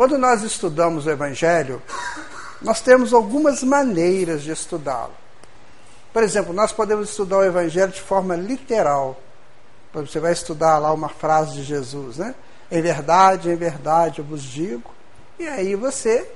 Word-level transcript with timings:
Quando 0.00 0.16
nós 0.16 0.42
estudamos 0.42 1.04
o 1.04 1.10
Evangelho, 1.10 1.82
nós 2.62 2.80
temos 2.80 3.12
algumas 3.12 3.62
maneiras 3.62 4.40
de 4.40 4.50
estudá-lo. 4.50 5.12
Por 6.10 6.22
exemplo, 6.22 6.54
nós 6.54 6.72
podemos 6.72 7.10
estudar 7.10 7.36
o 7.36 7.44
Evangelho 7.44 7.92
de 7.92 8.00
forma 8.00 8.34
literal. 8.34 9.20
Você 9.92 10.18
vai 10.18 10.32
estudar 10.32 10.78
lá 10.78 10.90
uma 10.90 11.10
frase 11.10 11.52
de 11.52 11.64
Jesus, 11.64 12.16
né? 12.16 12.34
Em 12.72 12.80
verdade, 12.80 13.50
em 13.50 13.56
verdade 13.56 14.20
eu 14.20 14.24
vos 14.24 14.42
digo. 14.42 14.90
E 15.38 15.46
aí 15.46 15.74
você 15.74 16.26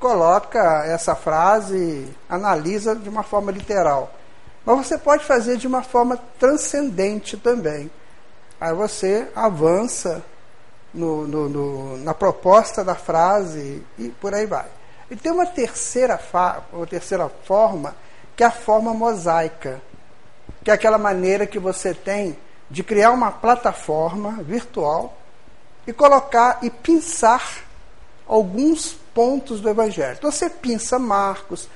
coloca 0.00 0.84
essa 0.84 1.14
frase, 1.14 2.08
analisa 2.28 2.96
de 2.96 3.08
uma 3.08 3.22
forma 3.22 3.52
literal. 3.52 4.12
Mas 4.66 4.88
você 4.88 4.98
pode 4.98 5.24
fazer 5.24 5.56
de 5.56 5.68
uma 5.68 5.84
forma 5.84 6.18
transcendente 6.36 7.36
também. 7.36 7.88
Aí 8.60 8.74
você 8.74 9.28
avança 9.36 10.20
no, 10.92 11.26
no, 11.26 11.48
no, 11.48 11.96
na 11.98 12.14
proposta 12.14 12.84
da 12.84 12.94
frase 12.94 13.82
e 13.98 14.08
por 14.08 14.34
aí 14.34 14.46
vai. 14.46 14.66
E 15.10 15.16
tem 15.16 15.32
uma 15.32 15.46
terceira, 15.46 16.18
terceira 16.88 17.28
forma, 17.44 17.94
que 18.36 18.42
é 18.42 18.46
a 18.46 18.50
forma 18.50 18.94
mosaica, 18.94 19.80
que 20.64 20.70
é 20.70 20.74
aquela 20.74 20.98
maneira 20.98 21.46
que 21.46 21.58
você 21.58 21.92
tem 21.92 22.36
de 22.70 22.82
criar 22.82 23.10
uma 23.10 23.30
plataforma 23.30 24.42
virtual 24.42 25.18
e 25.86 25.92
colocar 25.92 26.58
e 26.62 26.70
pensar 26.70 27.64
alguns 28.26 28.92
pontos 29.14 29.60
do 29.60 29.68
Evangelho. 29.68 30.16
Então 30.16 30.30
você 30.30 30.48
pinça 30.48 30.98
Marcos, 30.98 31.68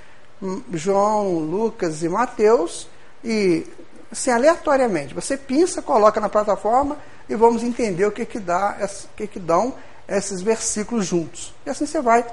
João, 0.72 1.38
Lucas 1.38 2.02
e 2.02 2.08
Mateus 2.08 2.88
e 3.22 3.66
assim 4.10 4.30
aleatoriamente 4.30 5.14
você 5.14 5.36
pinça, 5.36 5.82
coloca 5.82 6.20
na 6.20 6.28
plataforma 6.28 6.96
e 7.28 7.34
vamos 7.34 7.62
entender 7.62 8.04
o 8.06 8.12
que 8.12 8.24
que 8.24 8.38
dá, 8.38 8.76
o 8.80 9.16
que 9.16 9.26
que 9.26 9.38
dão 9.38 9.74
esses 10.08 10.40
versículos 10.40 11.06
juntos. 11.06 11.54
E 11.64 11.70
assim 11.70 11.86
você 11.86 12.00
vai 12.00 12.24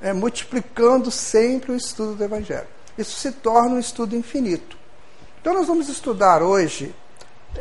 é, 0.00 0.12
multiplicando 0.12 1.10
sempre 1.10 1.72
o 1.72 1.76
estudo 1.76 2.14
do 2.14 2.24
Evangelho. 2.24 2.68
Isso 2.96 3.18
se 3.18 3.32
torna 3.32 3.76
um 3.76 3.78
estudo 3.78 4.16
infinito. 4.16 4.76
Então 5.40 5.54
nós 5.54 5.66
vamos 5.66 5.88
estudar 5.88 6.42
hoje 6.42 6.94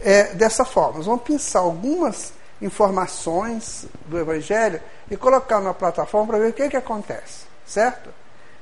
é, 0.01 0.33
dessa 0.33 0.65
forma. 0.65 0.97
Nós 0.97 1.05
vamos 1.05 1.23
pensar 1.23 1.59
algumas 1.59 2.33
informações 2.61 3.85
do 4.07 4.17
Evangelho 4.17 4.81
e 5.09 5.17
colocar 5.17 5.59
na 5.59 5.73
plataforma 5.73 6.27
para 6.27 6.39
ver 6.39 6.49
o 6.49 6.53
que, 6.53 6.69
que 6.69 6.77
acontece, 6.77 7.45
certo? 7.65 8.09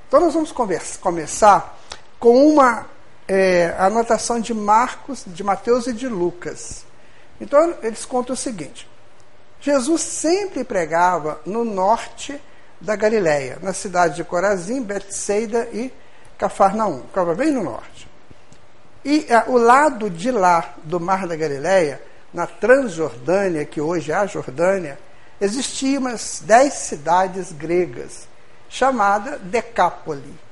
Então 0.08 0.20
nós 0.20 0.34
vamos 0.34 0.52
conversa, 0.52 1.00
começar 1.00 1.80
com 2.20 2.46
uma 2.48 2.86
é, 3.28 3.76
anotação 3.78 4.40
de 4.40 4.54
Marcos, 4.54 5.24
de 5.26 5.44
Mateus 5.44 5.88
e 5.88 5.94
de 5.94 6.08
Lucas. 6.08 6.86
Então 7.40 7.76
eles 7.82 8.06
contam 8.06 8.34
o 8.34 8.38
seguinte: 8.38 8.88
Jesus 9.60 10.02
sempre 10.02 10.64
pregava 10.64 11.42
no 11.46 11.66
norte 11.66 12.40
da 12.80 12.96
Galileia, 12.96 13.58
na 13.62 13.74
cidade 13.74 14.16
de 14.16 14.24
Corazim, 14.24 14.82
Betsaida 14.84 15.68
e 15.74 15.92
Cafarnaum, 16.38 17.04
ficava 17.08 17.34
bem 17.34 17.52
no 17.52 17.64
norte. 17.64 18.08
E 19.04 19.32
a, 19.32 19.46
o 19.48 19.58
lado 19.58 20.10
de 20.10 20.32
lá 20.32 20.74
do 20.84 21.00
Mar 21.00 21.28
da 21.28 21.36
Galileia, 21.36 22.02
na 22.34 22.46
Transjordânia, 22.46 23.66
que 23.66 23.80
hoje 23.80 24.12
é 24.12 24.16
a 24.16 24.26
Jordânia, 24.26 25.00
existiam 25.40 26.02
umas 26.02 26.42
dez 26.46 26.74
cidades 26.74 27.52
gregas, 27.52 28.28
chamada 28.68 29.38
Decápole. 29.38 30.45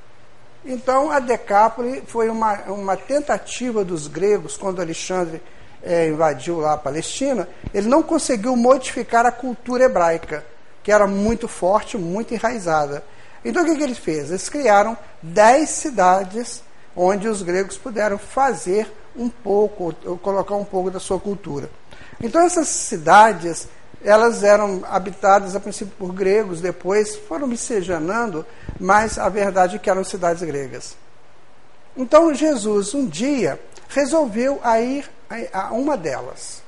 Então, 0.66 1.12
a 1.12 1.20
Decápole 1.20 2.04
foi 2.08 2.30
uma, 2.30 2.54
uma 2.64 2.96
tentativa 2.96 3.84
dos 3.84 4.08
gregos, 4.08 4.56
quando 4.56 4.82
Alexandre 4.82 5.42
é, 5.84 6.08
invadiu 6.08 6.60
lá 6.60 6.74
a 6.74 6.78
Palestina, 6.78 7.48
ele 7.74 7.88
não 7.88 8.02
conseguiu 8.02 8.56
modificar 8.56 9.26
a 9.26 9.32
cultura 9.32 9.84
hebraica, 9.84 10.46
que 10.82 10.92
era 10.92 11.06
muito 11.06 11.48
forte, 11.48 11.98
muito 11.98 12.34
enraizada. 12.34 13.04
Então, 13.44 13.64
o 13.64 13.66
que, 13.66 13.76
que 13.76 13.84
ele 13.84 13.96
fez? 13.96 14.30
Eles 14.30 14.48
criaram 14.48 14.98
dez 15.22 15.70
cidades 15.70 16.64
onde 16.96 17.28
os 17.28 17.42
gregos 17.42 17.78
puderam 17.78 18.18
fazer 18.18 18.90
um 19.16 19.28
pouco, 19.28 19.94
ou 20.06 20.18
colocar 20.18 20.56
um 20.56 20.64
pouco 20.64 20.90
da 20.90 21.00
sua 21.00 21.20
cultura. 21.20 21.70
Então, 22.22 22.42
essas 22.42 22.68
cidades 22.68 23.68
elas 24.04 24.44
eram 24.44 24.84
habitadas 24.86 25.56
a 25.56 25.60
princípio 25.60 25.94
por 25.98 26.14
gregos, 26.14 26.60
depois 26.60 27.16
foram 27.16 27.48
miscigenando, 27.48 28.46
mas 28.80 29.18
a 29.18 29.30
verdade 29.30 29.78
é 29.78 29.80
que 29.80 29.90
eram 29.90 30.04
cidades 30.04 30.44
gregas. 30.44 30.96
Então 31.96 32.34
Jesus 32.34 32.94
um 32.94 33.06
dia 33.06 33.60
resolveu 33.90 34.60
ir 34.82 35.10
a 35.54 35.74
uma 35.74 35.96
delas. 35.96 36.62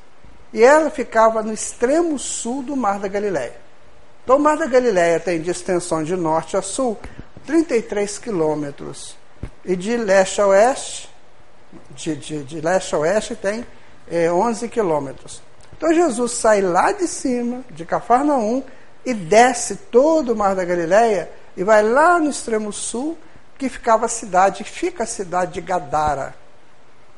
E 0.54 0.64
ela 0.64 0.90
ficava 0.90 1.44
no 1.44 1.52
extremo 1.52 2.18
sul 2.18 2.64
do 2.64 2.76
Mar 2.76 3.00
da 3.00 3.08
Galileia. 3.08 3.56
Então 4.24 4.38
o 4.38 4.40
Mar 4.40 4.58
da 4.58 4.66
Galileia 4.66 5.20
tem 5.20 5.42
de 5.42 5.50
extensão 5.50 6.04
de 6.04 6.16
norte 6.16 6.56
a 6.56 6.62
sul 6.62 6.98
33 7.46 8.18
quilômetros. 8.20 9.18
E 9.64 9.76
de 9.76 9.98
leste 9.98 10.40
a 10.40 10.48
oeste, 10.48 11.10
de, 11.92 12.16
de, 12.16 12.44
de 12.44 12.62
leste 12.62 12.96
a 12.96 13.00
oeste 13.00 13.36
tem 13.36 13.66
é, 14.10 14.32
11 14.32 14.70
quilômetros. 14.70 15.42
Então 15.86 15.94
Jesus 15.94 16.32
sai 16.32 16.62
lá 16.62 16.92
de 16.92 17.08
cima, 17.08 17.64
de 17.70 17.86
Cafarnaum, 17.86 18.64
e 19.06 19.14
desce 19.14 19.76
todo 19.76 20.34
o 20.34 20.36
Mar 20.36 20.56
da 20.56 20.66
Galileia 20.66 21.30
e 21.56 21.64
vai 21.64 21.84
lá 21.84 22.18
no 22.18 22.28
extremo 22.28 22.74
sul, 22.74 23.16
que 23.56 23.70
ficava 23.70 24.08
a 24.08 24.10
cidade, 24.10 24.64
fica 24.64 25.04
a 25.04 25.06
cidade 25.06 25.54
de 25.54 25.62
Gadara. 25.62 26.34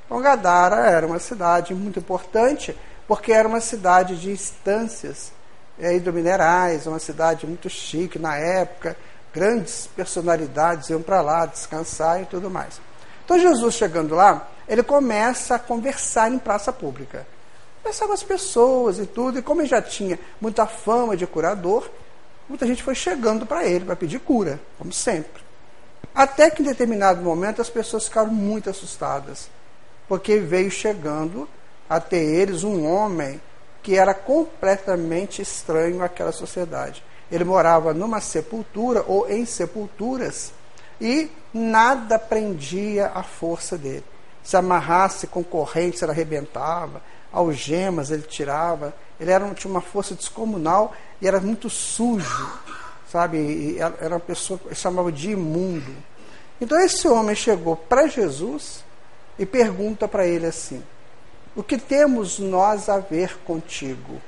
Então 0.05 0.21
Gadara 0.21 0.85
era 0.85 1.07
uma 1.07 1.17
cidade 1.17 1.73
muito 1.73 1.99
importante, 1.99 2.77
porque 3.07 3.31
era 3.31 3.47
uma 3.47 3.61
cidade 3.61 4.19
de 4.19 4.31
instâncias 4.31 5.31
é, 5.79 5.95
hidrominerais, 5.95 6.87
uma 6.87 6.99
cidade 6.99 7.47
muito 7.47 7.69
chique 7.69 8.19
na 8.19 8.35
época, 8.35 8.97
grandes 9.33 9.87
personalidades 9.95 10.89
iam 10.89 11.01
para 11.01 11.21
lá 11.21 11.45
descansar 11.45 12.21
e 12.21 12.25
tudo 12.25 12.49
mais. 12.49 12.81
Então 13.23 13.39
Jesus 13.39 13.75
chegando 13.75 14.13
lá, 14.13 14.45
ele 14.67 14.83
começa 14.83 15.55
a 15.55 15.59
conversar 15.59 16.29
em 16.29 16.37
praça 16.37 16.73
pública 16.73 17.25
conversar 17.87 18.07
com 18.07 18.13
as 18.13 18.23
pessoas 18.23 18.99
e 18.99 19.05
tudo. 19.05 19.39
E 19.39 19.41
como 19.41 19.61
ele 19.61 19.67
já 19.67 19.81
tinha 19.81 20.19
muita 20.41 20.65
fama 20.65 21.15
de 21.15 21.25
curador, 21.25 21.89
muita 22.47 22.67
gente 22.67 22.83
foi 22.83 22.95
chegando 22.95 23.45
para 23.45 23.65
ele 23.65 23.85
para 23.85 23.95
pedir 23.95 24.19
cura, 24.19 24.59
como 24.77 24.91
sempre. 24.91 25.41
Até 26.13 26.49
que 26.49 26.61
em 26.61 26.65
determinado 26.65 27.21
momento 27.21 27.61
as 27.61 27.69
pessoas 27.69 28.05
ficaram 28.05 28.29
muito 28.29 28.69
assustadas, 28.69 29.49
porque 30.07 30.37
veio 30.37 30.69
chegando 30.69 31.47
até 31.89 32.17
eles 32.17 32.63
um 32.63 32.85
homem 32.85 33.39
que 33.81 33.95
era 33.95 34.13
completamente 34.13 35.41
estranho 35.41 36.03
àquela 36.03 36.31
sociedade. 36.31 37.03
Ele 37.31 37.43
morava 37.43 37.93
numa 37.93 38.19
sepultura 38.19 39.03
ou 39.07 39.29
em 39.29 39.45
sepulturas 39.45 40.51
e 40.99 41.29
nada 41.53 42.17
prendia 42.17 43.11
a 43.13 43.23
força 43.23 43.77
dele. 43.77 44.03
Se 44.43 44.57
amarrasse 44.57 45.27
com 45.27 45.43
correntes, 45.43 46.01
ele 46.01 46.11
arrebentava 46.11 47.01
algemas 47.31 48.11
ele 48.11 48.23
tirava. 48.23 48.93
Ele 49.19 49.31
era, 49.31 49.47
tinha 49.53 49.71
uma 49.71 49.81
força 49.81 50.15
descomunal 50.15 50.93
e 51.21 51.27
era 51.27 51.39
muito 51.39 51.69
sujo, 51.69 52.51
sabe? 53.11 53.37
E 53.37 53.79
era 53.79 54.15
uma 54.15 54.19
pessoa 54.19 54.59
que 54.59 54.75
chamava 54.75 55.11
de 55.11 55.31
imundo. 55.31 55.95
Então 56.59 56.79
esse 56.79 57.07
homem 57.07 57.35
chegou 57.35 57.75
para 57.75 58.07
Jesus 58.07 58.83
e 59.37 59.45
pergunta 59.45 60.07
para 60.07 60.25
ele 60.25 60.45
assim: 60.45 60.83
O 61.55 61.63
que 61.63 61.77
temos 61.77 62.39
nós 62.39 62.89
a 62.89 62.99
ver 62.99 63.37
contigo? 63.39 64.21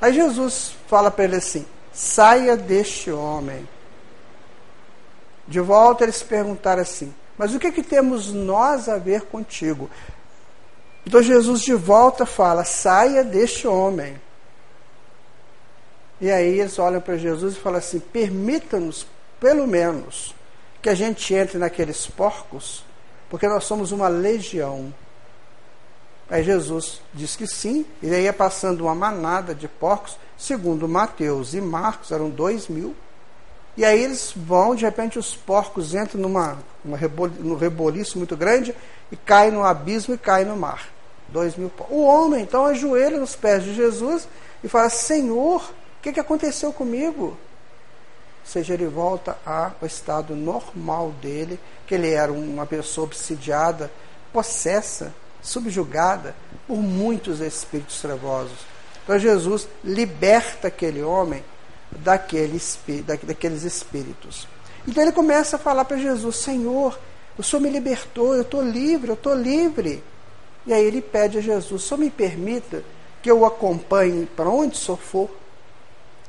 Aí 0.00 0.12
Jesus 0.12 0.74
fala 0.88 1.10
para 1.10 1.24
ele 1.24 1.36
assim: 1.36 1.64
Saia 1.92 2.56
deste 2.56 3.10
homem. 3.10 3.68
De 5.46 5.60
volta 5.60 6.04
eles 6.04 6.22
perguntaram 6.22 6.82
assim: 6.82 7.14
Mas 7.38 7.54
o 7.54 7.58
que, 7.58 7.70
que 7.70 7.82
temos 7.82 8.32
nós 8.32 8.88
a 8.88 8.98
ver 8.98 9.22
contigo? 9.22 9.88
Então 11.06 11.22
Jesus 11.22 11.60
de 11.60 11.74
volta 11.74 12.24
fala: 12.24 12.64
saia 12.64 13.22
deste 13.22 13.66
homem. 13.66 14.20
E 16.20 16.30
aí 16.30 16.60
eles 16.60 16.78
olham 16.78 17.00
para 17.00 17.16
Jesus 17.16 17.54
e 17.54 17.60
falam 17.60 17.78
assim: 17.78 18.00
permita-nos, 18.00 19.06
pelo 19.38 19.66
menos, 19.66 20.34
que 20.80 20.88
a 20.88 20.94
gente 20.94 21.34
entre 21.34 21.58
naqueles 21.58 22.06
porcos, 22.06 22.84
porque 23.28 23.48
nós 23.48 23.64
somos 23.64 23.92
uma 23.92 24.08
legião. 24.08 24.92
Aí 26.30 26.42
Jesus 26.42 27.02
diz 27.12 27.36
que 27.36 27.46
sim, 27.46 27.84
e 28.02 28.12
aí 28.12 28.22
ia 28.22 28.32
passando 28.32 28.82
uma 28.82 28.94
manada 28.94 29.54
de 29.54 29.68
porcos, 29.68 30.18
segundo 30.38 30.88
Mateus 30.88 31.52
e 31.52 31.60
Marcos, 31.60 32.10
eram 32.10 32.30
dois 32.30 32.68
mil. 32.68 32.96
E 33.76 33.84
aí 33.84 34.02
eles 34.02 34.32
vão, 34.34 34.74
de 34.74 34.84
repente 34.84 35.18
os 35.18 35.34
porcos 35.34 35.94
entram 35.94 36.20
numa, 36.20 36.58
numa 36.84 36.98
num 37.40 37.56
reboliço 37.56 38.18
muito 38.18 38.36
grande 38.36 38.74
e 39.10 39.16
caem 39.16 39.50
no 39.50 39.64
abismo 39.64 40.14
e 40.14 40.18
caem 40.18 40.46
no 40.46 40.56
mar 40.56 40.94
dois 41.34 41.56
mil 41.56 41.70
O 41.90 42.04
homem 42.04 42.42
então 42.42 42.64
ajoelha 42.64 43.18
nos 43.18 43.34
pés 43.34 43.64
de 43.64 43.74
Jesus 43.74 44.28
e 44.62 44.68
fala: 44.68 44.88
Senhor, 44.88 45.62
o 45.62 46.02
que, 46.02 46.12
que 46.12 46.20
aconteceu 46.20 46.72
comigo? 46.72 47.24
Ou 47.24 48.50
seja, 48.50 48.74
ele 48.74 48.86
volta 48.86 49.36
ao 49.44 49.86
estado 49.86 50.36
normal 50.36 51.10
dele, 51.20 51.58
que 51.86 51.94
ele 51.94 52.10
era 52.10 52.30
uma 52.30 52.66
pessoa 52.66 53.06
obsidiada, 53.06 53.90
possessa, 54.32 55.14
subjugada 55.42 56.36
por 56.66 56.76
muitos 56.76 57.40
espíritos 57.40 58.00
trevosos. 58.00 58.58
Então 59.02 59.18
Jesus 59.18 59.66
liberta 59.82 60.68
aquele 60.68 61.02
homem 61.02 61.42
daquele, 61.98 62.60
daqueles 63.26 63.62
espíritos. 63.62 64.48
Então 64.86 65.02
ele 65.02 65.12
começa 65.12 65.56
a 65.56 65.58
falar 65.58 65.84
para 65.84 65.96
Jesus: 65.96 66.36
Senhor, 66.36 66.98
o 67.38 67.42
Senhor 67.42 67.62
me 67.62 67.70
libertou, 67.70 68.34
eu 68.34 68.42
estou 68.42 68.62
livre, 68.62 69.10
eu 69.10 69.14
estou 69.14 69.34
livre. 69.34 70.02
E 70.66 70.72
aí 70.72 70.84
ele 70.84 71.02
pede 71.02 71.38
a 71.38 71.40
Jesus: 71.40 71.82
só 71.82 71.96
me 71.96 72.10
permita 72.10 72.82
que 73.22 73.30
eu 73.30 73.40
o 73.40 73.46
acompanhe 73.46 74.26
para 74.26 74.48
onde 74.48 74.76
o 74.90 74.96
for. 74.96 75.30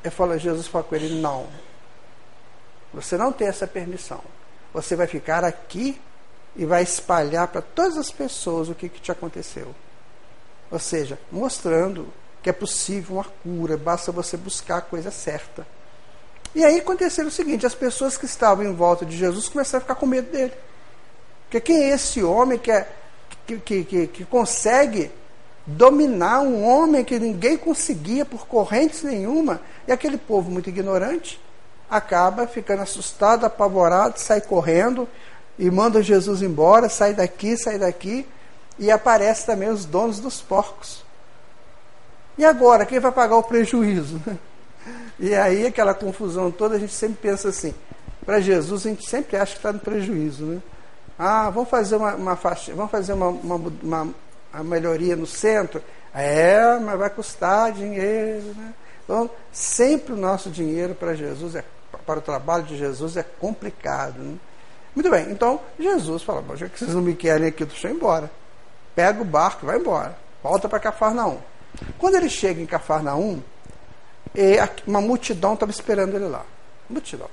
Eu 0.02 0.10
falo, 0.10 0.38
Jesus 0.38 0.66
fala 0.66 0.84
com 0.84 0.94
ele: 0.94 1.20
não. 1.20 1.46
Você 2.92 3.16
não 3.16 3.32
tem 3.32 3.48
essa 3.48 3.66
permissão. 3.66 4.20
Você 4.72 4.96
vai 4.96 5.06
ficar 5.06 5.44
aqui 5.44 6.00
e 6.54 6.64
vai 6.64 6.82
espalhar 6.82 7.48
para 7.48 7.60
todas 7.60 7.96
as 7.96 8.10
pessoas 8.10 8.68
o 8.68 8.74
que, 8.74 8.88
que 8.88 9.00
te 9.00 9.12
aconteceu. 9.12 9.74
Ou 10.70 10.78
seja, 10.78 11.18
mostrando 11.30 12.08
que 12.46 12.50
é 12.50 12.52
possível 12.52 13.16
uma 13.16 13.24
cura, 13.42 13.76
basta 13.76 14.12
você 14.12 14.36
buscar 14.36 14.76
a 14.76 14.80
coisa 14.80 15.10
certa. 15.10 15.66
E 16.54 16.64
aí 16.64 16.78
aconteceu 16.78 17.26
o 17.26 17.30
seguinte: 17.30 17.66
as 17.66 17.74
pessoas 17.74 18.16
que 18.16 18.24
estavam 18.24 18.64
em 18.64 18.72
volta 18.72 19.04
de 19.04 19.16
Jesus 19.16 19.48
começaram 19.48 19.78
a 19.78 19.80
ficar 19.80 19.96
com 19.96 20.06
medo 20.06 20.30
dele. 20.30 20.52
Porque 21.42 21.60
quem 21.60 21.82
é 21.82 21.88
esse 21.88 22.22
homem 22.22 22.56
que, 22.56 22.70
é, 22.70 22.86
que, 23.48 23.58
que, 23.58 23.84
que, 23.84 24.06
que 24.06 24.24
consegue 24.24 25.10
dominar 25.66 26.42
um 26.42 26.64
homem 26.64 27.02
que 27.02 27.18
ninguém 27.18 27.56
conseguia 27.56 28.24
por 28.24 28.46
correntes 28.46 29.02
nenhuma? 29.02 29.60
E 29.88 29.90
aquele 29.90 30.16
povo 30.16 30.48
muito 30.48 30.70
ignorante 30.70 31.40
acaba 31.90 32.46
ficando 32.46 32.82
assustado, 32.82 33.44
apavorado, 33.44 34.20
sai 34.20 34.40
correndo 34.40 35.08
e 35.58 35.68
manda 35.68 36.00
Jesus 36.00 36.42
embora, 36.42 36.88
sai 36.88 37.12
daqui, 37.12 37.56
sai 37.56 37.76
daqui, 37.76 38.24
e 38.78 38.88
aparece 38.88 39.44
também 39.46 39.68
os 39.68 39.84
donos 39.84 40.20
dos 40.20 40.40
porcos. 40.40 41.05
E 42.38 42.44
agora, 42.44 42.84
quem 42.84 43.00
vai 43.00 43.12
pagar 43.12 43.36
o 43.36 43.42
prejuízo? 43.42 44.20
E 45.18 45.34
aí, 45.34 45.66
aquela 45.66 45.94
confusão 45.94 46.50
toda, 46.50 46.76
a 46.76 46.78
gente 46.78 46.92
sempre 46.92 47.16
pensa 47.22 47.48
assim: 47.48 47.74
para 48.24 48.38
Jesus, 48.38 48.84
a 48.84 48.90
gente 48.90 49.08
sempre 49.08 49.36
acha 49.36 49.52
que 49.52 49.58
está 49.58 49.72
no 49.72 49.78
prejuízo. 49.78 50.44
Né? 50.44 50.62
Ah, 51.18 51.48
vamos 51.48 51.70
fazer 51.70 51.96
uma, 51.96 52.14
uma 52.14 52.36
faixa, 52.36 52.74
vamos 52.74 52.90
fazer 52.90 53.14
uma, 53.14 53.28
uma, 53.28 53.54
uma, 53.54 54.14
uma, 54.52 54.64
melhoria 54.64 55.16
no 55.16 55.26
centro? 55.26 55.82
É, 56.14 56.78
mas 56.78 56.98
vai 56.98 57.08
custar 57.08 57.72
dinheiro. 57.72 58.54
Né? 58.56 58.74
Então, 59.04 59.30
sempre 59.50 60.12
o 60.12 60.16
nosso 60.16 60.50
dinheiro 60.50 60.94
para 60.94 61.14
Jesus, 61.14 61.54
é, 61.54 61.64
para 62.04 62.18
o 62.18 62.22
trabalho 62.22 62.64
de 62.64 62.76
Jesus, 62.76 63.16
é 63.16 63.22
complicado. 63.22 64.18
Né? 64.18 64.36
Muito 64.94 65.10
bem, 65.10 65.30
então 65.30 65.60
Jesus 65.78 66.22
fala: 66.22 66.44
já 66.56 66.68
que 66.68 66.78
vocês 66.78 66.94
não 66.94 67.02
me 67.02 67.14
querem 67.14 67.48
aqui, 67.48 67.64
deixa 67.64 67.88
eu 67.88 67.92
ir 67.92 67.96
embora. 67.96 68.30
Pega 68.94 69.22
o 69.22 69.24
barco 69.24 69.64
e 69.64 69.66
vai 69.66 69.78
embora. 69.78 70.16
Volta 70.42 70.68
para 70.68 70.78
Cafarnaum. 70.78 71.38
Quando 71.98 72.16
ele 72.16 72.28
chega 72.28 72.60
em 72.60 72.66
Cafarnaum, 72.66 73.42
uma 74.86 75.00
multidão 75.00 75.54
estava 75.54 75.70
esperando 75.70 76.14
ele 76.14 76.26
lá. 76.26 76.44
Multidão. 76.88 77.28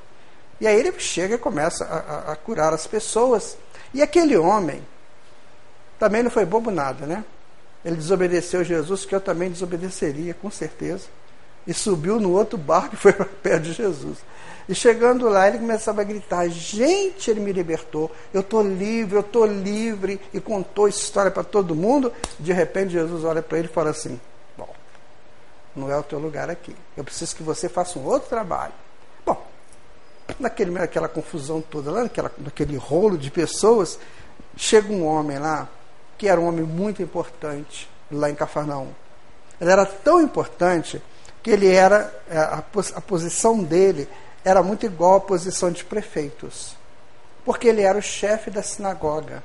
E 0.60 0.68
aí 0.68 0.80
ele 0.80 0.98
chega 1.00 1.36
e 1.36 1.38
começa 1.38 1.84
a, 1.84 1.98
a, 1.98 2.32
a, 2.32 2.36
curar 2.36 2.74
as 2.74 2.88
pessoas. 2.88 3.58
E 3.94 4.02
aquele 4.02 4.38
homem 4.38 4.82
também 6.00 6.24
não 6.24 6.32
foi 6.32 6.46
bobo 6.46 6.72
nada, 6.72 7.06
né? 7.06 7.24
Ele 7.84 7.98
desobedeceu 7.98 8.64
Jesus, 8.64 9.04
que 9.04 9.14
eu 9.14 9.20
também 9.20 9.52
desobedeceria, 9.52 10.34
com 10.34 10.50
certeza. 10.50 11.08
E 11.68 11.74
subiu 11.74 12.20
no 12.20 12.32
outro 12.32 12.58
barco 12.58 12.96
e 12.96 12.98
foi 12.98 13.14
para 13.14 13.26
perto 13.26 13.64
de 13.64 13.74
Jesus. 13.74 14.20
E 14.68 14.74
chegando 14.74 15.28
lá, 15.28 15.48
ele 15.48 15.60
começava 15.60 16.02
a 16.02 16.06
gritar: 16.06 16.48
Gente, 16.48 17.30
ele 17.30 17.42
me 17.42 17.52
libertou, 17.52 18.10
eu 18.34 18.40
estou 18.42 18.62
livre, 18.62 19.16
eu 19.16 19.22
estou 19.22 19.46
livre. 19.46 20.20
E 20.34 20.40
contou 20.40 20.88
história 20.88 21.32
para 21.32 21.44
todo 21.44 21.76
mundo. 21.76 22.12
De 22.40 22.54
repente, 22.54 22.94
Jesus 22.94 23.24
olha 23.26 23.42
para 23.42 23.58
ele 23.58 23.68
e 23.68 23.72
fala 23.72 23.90
assim: 23.90 24.20
não 25.76 25.92
é 25.92 25.98
o 25.98 26.04
teu 26.04 26.20
lugar 26.20 26.50
aqui. 26.50 26.76
Eu 26.96 27.04
preciso 27.04 27.36
que 27.36 27.44
você 27.44 27.68
faça 27.68 27.98
um 27.98 28.06
outro 28.06 28.30
trabalho. 28.30 28.74
Bom, 29.26 29.46
naquele, 30.40 30.72
naquela 30.72 31.08
confusão 31.08 31.62
toda, 31.62 31.92
lá 31.92 32.04
naquela, 32.04 32.32
naquele 32.38 32.78
rolo 32.78 33.18
de 33.18 33.32
pessoas, 33.32 34.00
chega 34.56 34.92
um 34.92 35.06
homem 35.06 35.40
lá, 35.40 35.68
que 36.18 36.28
era 36.28 36.40
um 36.40 36.48
homem 36.48 36.64
muito 36.64 37.02
importante, 37.02 37.90
lá 38.12 38.30
em 38.30 38.36
Cafarnaum. 38.36 38.90
Ele 39.60 39.72
era 39.72 39.86
tão 39.86 40.22
importante 40.22 41.02
que 41.42 41.52
ele 41.52 41.72
era, 41.72 42.14
é, 42.30 42.38
a, 42.38 42.64
a 42.96 43.02
posição 43.02 43.64
dele 43.64 44.08
era 44.46 44.62
muito 44.62 44.86
igual 44.86 45.16
à 45.16 45.22
posição 45.22 45.72
de 45.72 45.84
prefeitos. 45.84 46.76
Porque 47.46 47.68
ele 47.68 47.82
era 47.82 47.98
o 47.98 48.02
chefe 48.02 48.50
da 48.50 48.64
sinagoga. 48.64 49.44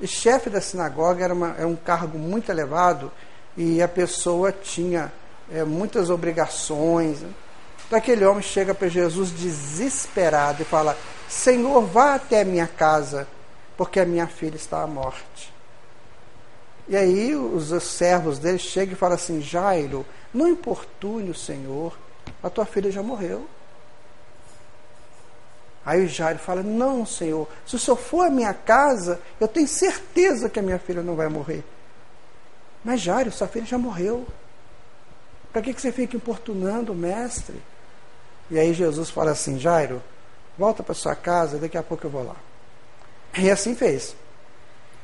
E 0.00 0.06
chefe 0.06 0.48
da 0.48 0.60
sinagoga 0.60 1.24
era, 1.24 1.34
uma, 1.34 1.54
era 1.56 1.68
um 1.68 1.76
cargo 1.76 2.18
muito 2.18 2.50
elevado 2.50 3.12
e 3.56 3.82
a 3.82 3.88
pessoa 3.88 4.50
tinha 4.50 5.12
é, 5.52 5.64
muitas 5.64 6.10
obrigações. 6.10 7.20
Né? 7.20 7.30
Então 7.86 7.98
aquele 7.98 8.24
homem 8.24 8.42
chega 8.42 8.74
para 8.74 8.88
Jesus 8.88 9.30
desesperado 9.30 10.62
e 10.62 10.64
fala: 10.64 10.96
Senhor, 11.28 11.82
vá 11.82 12.14
até 12.14 12.42
a 12.42 12.44
minha 12.44 12.66
casa, 12.66 13.26
porque 13.76 13.98
a 14.00 14.06
minha 14.06 14.26
filha 14.26 14.56
está 14.56 14.82
à 14.82 14.86
morte. 14.86 15.52
E 16.88 16.96
aí 16.96 17.34
os, 17.34 17.70
os 17.72 17.84
servos 17.84 18.38
dele 18.38 18.58
chegam 18.58 18.94
e 18.94 18.96
falam 18.96 19.14
assim: 19.14 19.40
Jairo, 19.40 20.04
não 20.32 20.48
importune 20.48 21.30
o 21.30 21.34
Senhor, 21.34 21.96
a 22.42 22.50
tua 22.50 22.64
filha 22.64 22.90
já 22.90 23.02
morreu. 23.02 23.46
Aí 25.84 26.04
o 26.04 26.08
Jairo 26.08 26.38
fala: 26.38 26.62
Não, 26.62 27.04
Senhor, 27.06 27.48
se 27.66 27.76
o 27.76 27.78
Senhor 27.78 27.96
for 27.96 28.26
à 28.26 28.30
minha 28.30 28.52
casa, 28.54 29.20
eu 29.40 29.48
tenho 29.48 29.66
certeza 29.66 30.48
que 30.48 30.58
a 30.58 30.62
minha 30.62 30.78
filha 30.78 31.02
não 31.02 31.16
vai 31.16 31.28
morrer. 31.28 31.64
Mas 32.84 33.00
Jairo, 33.00 33.30
sua 33.30 33.48
filha 33.48 33.66
já 33.66 33.78
morreu. 33.78 34.26
Para 35.52 35.62
que, 35.62 35.74
que 35.74 35.80
você 35.80 35.90
fica 35.90 36.16
importunando 36.16 36.92
o 36.92 36.94
mestre? 36.94 37.60
E 38.50 38.58
aí 38.58 38.72
Jesus 38.72 39.10
fala 39.10 39.32
assim: 39.32 39.58
Jairo, 39.58 40.02
volta 40.58 40.82
para 40.82 40.94
sua 40.94 41.14
casa, 41.14 41.58
daqui 41.58 41.76
a 41.78 41.82
pouco 41.82 42.06
eu 42.06 42.10
vou 42.10 42.24
lá. 42.24 42.36
E 43.38 43.50
assim 43.50 43.74
fez. 43.74 44.14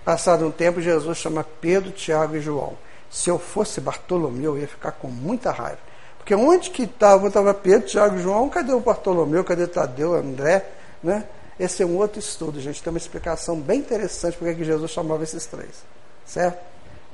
Passado 0.05 0.47
um 0.47 0.51
tempo, 0.51 0.81
Jesus 0.81 1.19
chama 1.19 1.45
Pedro, 1.61 1.91
Tiago 1.91 2.37
e 2.37 2.41
João. 2.41 2.77
Se 3.11 3.29
eu 3.29 3.39
fosse 3.39 3.81
Bartolomeu, 3.81 4.55
eu 4.55 4.61
ia 4.61 4.69
ficar 4.69 4.93
com 4.93 5.09
muita 5.09 5.51
raiva. 5.51 5.79
Porque 6.19 6.35
onde 6.35 6.71
que 6.71 6.83
estava 6.83 7.29
estava 7.29 7.55
Pedro, 7.55 7.89
Tiago 7.89 8.19
João? 8.19 8.49
Cadê 8.49 8.73
o 8.73 8.81
Bartolomeu? 8.81 9.45
Cadê 9.45 9.67
Tadeu, 9.67 10.15
André? 10.15 10.65
Né? 11.03 11.25
Esse 11.59 11.83
é 11.83 11.87
um 11.87 11.97
outro 11.97 12.19
estudo, 12.19 12.61
gente. 12.61 12.83
Tem 12.83 12.93
uma 12.93 12.99
explicação 12.99 13.61
bem 13.61 13.81
interessante 13.81 14.37
porque 14.37 14.55
que 14.55 14.65
Jesus 14.65 14.91
chamava 14.91 15.23
esses 15.23 15.47
três. 15.47 15.85
Certo? 16.25 16.59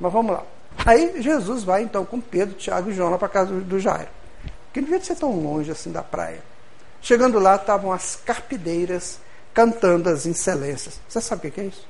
Mas 0.00 0.12
vamos 0.12 0.32
lá. 0.32 0.44
Aí 0.84 1.22
Jesus 1.22 1.64
vai 1.64 1.82
então 1.82 2.04
com 2.04 2.20
Pedro, 2.20 2.54
Tiago 2.56 2.90
e 2.90 2.94
João 2.94 3.10
lá 3.10 3.18
para 3.18 3.28
casa 3.28 3.52
do 3.52 3.78
Jairo, 3.78 4.08
que 4.72 4.80
não 4.80 4.88
devia 4.88 5.04
ser 5.04 5.16
tão 5.16 5.38
longe 5.40 5.70
assim 5.70 5.92
da 5.92 6.02
praia. 6.02 6.42
Chegando 7.00 7.38
lá 7.38 7.56
estavam 7.56 7.92
as 7.92 8.16
carpideiras 8.16 9.18
cantando 9.52 10.08
as 10.08 10.24
excelências. 10.26 11.00
Você 11.08 11.20
sabe 11.20 11.48
o 11.48 11.50
que 11.50 11.60
é 11.60 11.64
isso? 11.64 11.86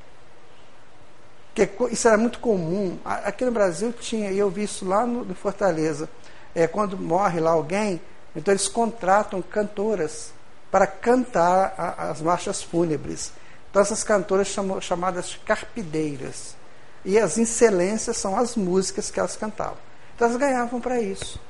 Que 1.54 1.68
isso 1.90 2.08
era 2.08 2.16
muito 2.16 2.38
comum. 2.38 2.98
Aqui 3.04 3.44
no 3.44 3.52
Brasil 3.52 3.92
tinha, 3.92 4.30
e 4.30 4.38
eu 4.38 4.50
vi 4.50 4.64
isso 4.64 4.86
lá 4.86 5.06
no, 5.06 5.24
no 5.24 5.34
Fortaleza. 5.34 6.08
É, 6.54 6.66
quando 6.66 6.98
morre 6.98 7.40
lá 7.40 7.50
alguém, 7.50 8.00
então 8.34 8.52
eles 8.52 8.68
contratam 8.68 9.40
cantoras 9.42 10.32
para 10.70 10.86
cantar 10.86 11.74
a, 11.76 12.10
as 12.10 12.22
marchas 12.22 12.62
fúnebres. 12.62 13.32
Então 13.70 13.82
essas 13.82 14.02
cantoras 14.02 14.48
chamam, 14.48 14.80
chamadas 14.80 15.38
carpideiras. 15.44 16.56
E 17.04 17.18
as 17.18 17.36
excelências 17.36 18.16
são 18.16 18.36
as 18.36 18.56
músicas 18.56 19.10
que 19.10 19.18
elas 19.18 19.36
cantavam. 19.36 19.78
Então 20.14 20.28
elas 20.28 20.38
ganhavam 20.38 20.80
para 20.80 21.00
isso. 21.00 21.40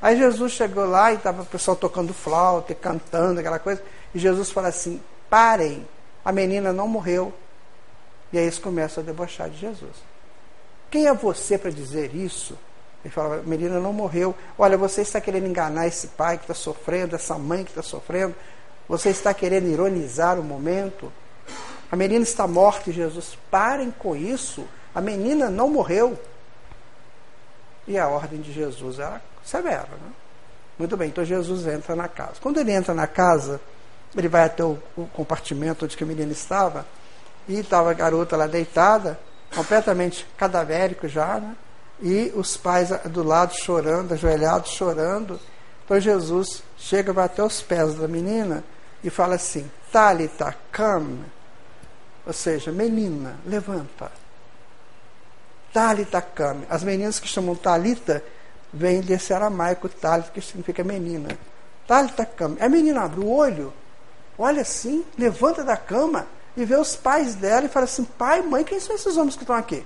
Aí 0.00 0.16
Jesus 0.16 0.52
chegou 0.52 0.86
lá 0.86 1.12
e 1.12 1.16
estava 1.16 1.42
o 1.42 1.46
pessoal 1.46 1.76
tocando 1.76 2.12
flauta 2.12 2.72
e 2.72 2.74
cantando, 2.74 3.40
aquela 3.40 3.58
coisa. 3.58 3.82
E 4.14 4.18
Jesus 4.18 4.50
fala 4.50 4.68
assim: 4.68 5.00
parem, 5.28 5.86
a 6.24 6.32
menina 6.32 6.72
não 6.72 6.88
morreu. 6.88 7.32
E 8.32 8.38
aí 8.38 8.44
eles 8.44 8.58
começam 8.58 9.02
a 9.02 9.06
debochar 9.06 9.48
de 9.48 9.58
Jesus. 9.58 9.96
Quem 10.90 11.06
é 11.06 11.14
você 11.14 11.56
para 11.58 11.70
dizer 11.70 12.14
isso? 12.14 12.58
Ele 13.04 13.12
fala: 13.12 13.36
a 13.36 13.42
menina 13.42 13.78
não 13.80 13.92
morreu. 13.92 14.34
Olha, 14.58 14.76
você 14.76 15.02
está 15.02 15.20
querendo 15.20 15.46
enganar 15.46 15.86
esse 15.86 16.08
pai 16.08 16.38
que 16.38 16.44
está 16.44 16.54
sofrendo, 16.54 17.14
essa 17.14 17.36
mãe 17.38 17.64
que 17.64 17.70
está 17.70 17.82
sofrendo. 17.82 18.34
Você 18.88 19.10
está 19.10 19.32
querendo 19.32 19.68
ironizar 19.68 20.38
o 20.38 20.42
momento. 20.42 21.12
A 21.90 21.96
menina 21.96 22.22
está 22.22 22.46
morta 22.46 22.90
e 22.90 22.92
Jesus, 22.92 23.38
parem 23.50 23.90
com 23.90 24.16
isso. 24.16 24.66
A 24.94 25.00
menina 25.00 25.50
não 25.50 25.68
morreu. 25.68 26.18
E 27.86 27.98
a 27.98 28.08
ordem 28.08 28.40
de 28.40 28.52
Jesus 28.52 28.98
era 28.98 29.20
severa. 29.44 29.88
Né? 29.90 30.12
Muito 30.78 30.96
bem, 30.96 31.08
então 31.08 31.24
Jesus 31.24 31.66
entra 31.66 31.94
na 31.94 32.08
casa. 32.08 32.34
Quando 32.40 32.58
ele 32.58 32.72
entra 32.72 32.94
na 32.94 33.06
casa, 33.06 33.60
ele 34.16 34.28
vai 34.28 34.44
até 34.44 34.64
o, 34.64 34.78
o 34.96 35.06
compartimento 35.06 35.84
onde 35.84 35.96
a 36.00 36.06
menina 36.06 36.32
estava, 36.32 36.86
e 37.46 37.60
estava 37.60 37.90
a 37.90 37.94
garota 37.94 38.36
lá 38.36 38.46
deitada, 38.46 39.18
completamente 39.54 40.26
cadavérico 40.36 41.06
já, 41.06 41.38
né? 41.38 41.54
e 42.00 42.32
os 42.34 42.56
pais 42.56 42.90
do 43.10 43.22
lado 43.22 43.54
chorando, 43.54 44.12
ajoelhados 44.12 44.70
chorando. 44.70 45.38
Então 45.84 46.00
Jesus 46.00 46.62
chega, 46.76 47.12
vai 47.12 47.26
até 47.26 47.42
os 47.42 47.60
pés 47.60 47.94
da 47.94 48.08
menina 48.08 48.64
e 49.02 49.10
fala 49.10 49.34
assim: 49.34 49.70
Talita, 49.92 50.56
come. 50.74 51.24
Ou 52.26 52.32
seja, 52.32 52.72
menina, 52.72 53.36
levanta. 53.46 54.10
Talita 55.74 56.22
Kami. 56.22 56.64
As 56.70 56.84
meninas 56.84 57.18
que 57.18 57.26
chamam 57.26 57.56
Talita 57.56 58.22
vêm 58.72 59.00
desse 59.00 59.34
aramaico 59.34 59.88
Talita, 59.88 60.30
que 60.30 60.40
significa 60.40 60.84
menina. 60.84 61.36
Talita 61.86 62.24
cama. 62.24 62.56
A 62.60 62.68
menina 62.68 63.02
abre 63.02 63.20
o 63.20 63.28
olho, 63.28 63.72
olha 64.38 64.62
assim, 64.62 65.04
levanta 65.18 65.62
da 65.62 65.76
cama 65.76 66.26
e 66.56 66.64
vê 66.64 66.76
os 66.76 66.96
pais 66.96 67.34
dela 67.34 67.66
e 67.66 67.68
fala 67.68 67.84
assim: 67.84 68.04
pai, 68.04 68.40
mãe, 68.40 68.64
quem 68.64 68.78
são 68.80 68.94
esses 68.94 69.16
homens 69.16 69.34
que 69.34 69.42
estão 69.42 69.56
aqui? 69.56 69.84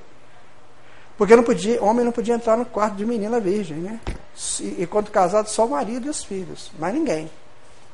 Porque 1.17 1.35
não 1.35 1.43
podia, 1.43 1.83
homem 1.83 2.05
não 2.05 2.13
podia 2.13 2.35
entrar 2.35 2.57
no 2.57 2.65
quarto 2.65 2.95
de 2.95 3.05
menina 3.05 3.41
virgem, 3.41 3.79
né? 3.79 4.01
E, 4.61 4.83
e 4.83 4.87
quando 4.87 5.11
casado, 5.11 5.49
só 5.49 5.67
o 5.67 5.71
marido 5.71 6.07
e 6.07 6.11
os 6.11 6.23
filhos, 6.23 6.71
mais 6.79 6.95
ninguém. 6.95 7.29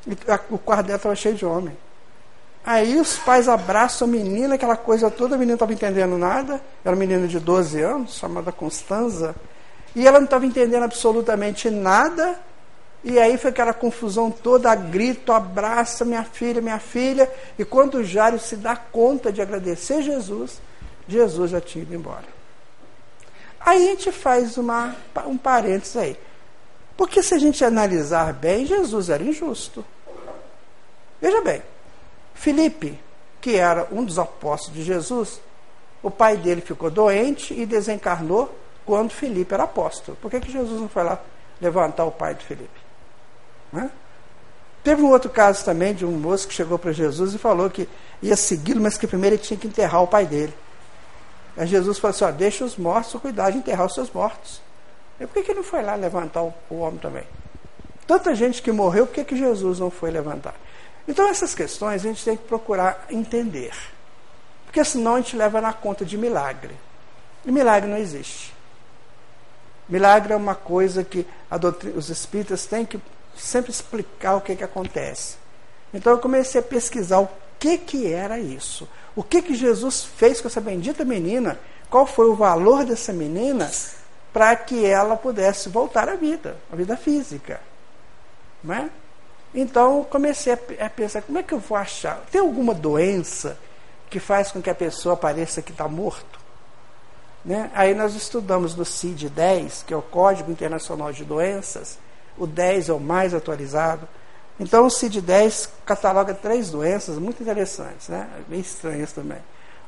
E 0.05 0.31
a, 0.31 0.39
o 0.51 0.59
quarto 0.59 0.85
dela 0.85 0.97
estava 0.97 1.15
cheio 1.15 1.33
de 1.33 1.45
homem. 1.45 1.75
Aí 2.65 2.99
os 2.99 3.17
pais 3.19 3.47
abraçam 3.47 4.07
a 4.07 4.11
menina, 4.11 4.55
aquela 4.55 4.75
coisa 4.75 5.11
toda, 5.11 5.35
a 5.35 5.37
menina 5.37 5.51
não 5.51 5.55
estava 5.55 5.73
entendendo 5.73 6.17
nada, 6.17 6.59
era 6.83 6.95
uma 6.95 6.99
menina 6.99 7.27
de 7.27 7.39
12 7.39 7.79
anos, 7.79 8.15
chamada 8.15 8.51
Constanza, 8.51 9.35
e 9.95 10.07
ela 10.07 10.17
não 10.17 10.25
estava 10.25 10.47
entendendo 10.47 10.81
absolutamente 10.81 11.69
nada, 11.69 12.39
e 13.03 13.19
aí 13.19 13.37
foi 13.37 13.51
aquela 13.51 13.71
confusão 13.71 14.31
toda, 14.31 14.71
a 14.71 14.75
grito, 14.75 15.31
abraça 15.31 16.03
minha 16.03 16.23
filha, 16.23 16.59
minha 16.59 16.79
filha, 16.79 17.31
e 17.59 17.63
quando 17.63 17.99
o 17.99 18.03
Jário 18.03 18.39
se 18.39 18.55
dá 18.55 18.75
conta 18.75 19.31
de 19.31 19.43
agradecer 19.43 20.01
Jesus, 20.01 20.59
Jesus 21.07 21.51
já 21.51 21.61
tinha 21.61 21.83
ido 21.83 21.93
embora. 21.93 22.25
Aí 23.59 23.89
a 23.89 23.91
gente 23.91 24.11
faz 24.11 24.57
uma, 24.57 24.95
um 25.27 25.37
parênteses 25.37 25.97
aí. 25.97 26.17
Porque 26.97 27.21
se 27.21 27.35
a 27.35 27.37
gente 27.37 27.63
analisar 27.63 28.33
bem, 28.33 28.65
Jesus 28.65 29.09
era 29.09 29.21
injusto. 29.21 29.85
Veja 31.21 31.41
bem, 31.41 31.61
Felipe, 32.35 32.99
que 33.41 33.55
era 33.55 33.87
um 33.91 34.03
dos 34.03 34.19
apóstolos 34.19 34.75
de 34.75 34.83
Jesus, 34.83 35.41
o 36.03 36.11
pai 36.11 36.37
dele 36.37 36.61
ficou 36.61 36.91
doente 36.91 37.53
e 37.53 37.65
desencarnou 37.65 38.55
quando 38.85 39.11
Felipe 39.11 39.53
era 39.53 39.63
apóstolo. 39.63 40.15
Por 40.21 40.29
que, 40.29 40.39
que 40.39 40.51
Jesus 40.51 40.79
não 40.79 40.87
foi 40.87 41.03
lá 41.03 41.19
levantar 41.59 42.05
o 42.05 42.11
pai 42.11 42.35
de 42.35 42.45
Felipe? 42.45 42.79
Né? 43.73 43.89
Teve 44.83 45.01
um 45.01 45.09
outro 45.09 45.31
caso 45.31 45.65
também 45.65 45.95
de 45.95 46.05
um 46.05 46.11
moço 46.11 46.47
que 46.47 46.53
chegou 46.53 46.77
para 46.77 46.91
Jesus 46.91 47.33
e 47.33 47.39
falou 47.39 47.69
que 47.71 47.89
ia 48.21 48.35
segui-lo, 48.35 48.81
mas 48.81 48.97
que 48.97 49.07
primeiro 49.07 49.35
ele 49.35 49.41
tinha 49.41 49.59
que 49.59 49.65
enterrar 49.65 50.03
o 50.03 50.07
pai 50.07 50.27
dele. 50.27 50.53
Aí 51.57 51.65
Jesus 51.65 51.97
falou 51.97 52.13
assim: 52.13 52.25
ó, 52.25 52.31
deixa 52.31 52.63
os 52.63 52.77
mortos 52.77 53.19
cuidar 53.19 53.49
de 53.49 53.57
enterrar 53.57 53.87
os 53.87 53.95
seus 53.95 54.11
mortos. 54.11 54.61
E 55.19 55.25
por 55.25 55.33
que, 55.33 55.43
que 55.43 55.51
ele 55.51 55.61
não 55.61 55.63
foi 55.63 55.81
lá 55.81 55.95
levantar 55.95 56.43
o, 56.43 56.53
o 56.69 56.79
homem 56.79 56.99
também? 56.99 57.23
Tanta 58.05 58.35
gente 58.35 58.61
que 58.61 58.71
morreu, 58.71 59.07
por 59.07 59.13
que, 59.13 59.23
que 59.23 59.35
Jesus 59.35 59.79
não 59.79 59.89
foi 59.89 60.11
levantar? 60.11 60.53
Então, 61.07 61.27
essas 61.27 61.53
questões 61.53 62.01
a 62.03 62.07
gente 62.07 62.23
tem 62.23 62.35
que 62.35 62.43
procurar 62.43 63.05
entender. 63.09 63.73
Porque 64.65 64.83
senão 64.83 65.15
a 65.15 65.17
gente 65.21 65.35
leva 65.35 65.61
na 65.61 65.71
conta 65.71 66.03
de 66.03 66.17
milagre. 66.17 66.75
E 67.45 67.51
milagre 67.51 67.89
não 67.89 67.97
existe. 67.97 68.53
Milagre 69.87 70.33
é 70.33 70.35
uma 70.35 70.55
coisa 70.55 71.03
que 71.03 71.25
doutrina, 71.59 71.97
os 71.97 72.09
espíritas 72.09 72.65
têm 72.65 72.85
que 72.85 72.99
sempre 73.37 73.71
explicar 73.71 74.35
o 74.35 74.41
que, 74.41 74.55
que 74.55 74.63
acontece. 74.63 75.37
Então 75.93 76.13
eu 76.13 76.19
comecei 76.19 76.59
a 76.59 76.63
pesquisar 76.63 77.19
o 77.19 77.29
que, 77.59 77.77
que 77.77 78.11
era 78.11 78.39
isso. 78.39 78.87
O 79.15 79.23
que, 79.23 79.41
que 79.41 79.53
Jesus 79.53 80.03
fez 80.03 80.41
com 80.41 80.47
essa 80.47 80.59
bendita 80.59 81.05
menina? 81.05 81.59
Qual 81.89 82.05
foi 82.05 82.27
o 82.27 82.35
valor 82.35 82.83
dessa 82.83 83.13
menina 83.13 83.71
para 84.33 84.55
que 84.55 84.85
ela 84.85 85.15
pudesse 85.15 85.69
voltar 85.69 86.09
à 86.09 86.15
vida, 86.15 86.57
à 86.71 86.75
vida 86.75 86.97
física? 86.97 87.61
Não 88.63 88.73
é? 88.73 88.89
Então 89.55 90.03
comecei 90.03 90.51
a, 90.51 90.89
pensar, 90.89 91.21
como 91.21 91.37
é 91.37 91.43
que 91.43 91.53
eu 91.53 91.59
vou 91.59 91.77
achar? 91.77 92.19
Tem 92.29 92.41
alguma 92.41 92.73
doença 92.73 93.57
que 94.09 94.19
faz 94.19 94.51
com 94.51 94.61
que 94.61 94.69
a 94.69 94.75
pessoa 94.75 95.15
pareça 95.15 95.61
que 95.61 95.71
está 95.71 95.87
morto? 95.87 96.39
Né? 97.43 97.71
Aí 97.73 97.93
nós 97.93 98.15
estudamos 98.15 98.75
no 98.75 98.83
CID-10, 98.83 99.85
que 99.85 99.93
é 99.93 99.97
o 99.97 100.01
Código 100.01 100.51
Internacional 100.51 101.13
de 101.13 101.23
Doenças, 101.23 101.97
o 102.37 102.45
10 102.45 102.89
é 102.89 102.93
o 102.93 102.99
mais 102.99 103.33
atualizado, 103.33 104.05
então 104.59 104.85
o 104.85 104.89
CID-10 104.89 105.69
cataloga 105.85 106.33
três 106.33 106.69
doenças 106.69 107.17
muito 107.17 107.41
interessantes, 107.41 108.09
né? 108.09 108.27
bem 108.47 108.59
estranhas 108.59 109.13
também. 109.13 109.37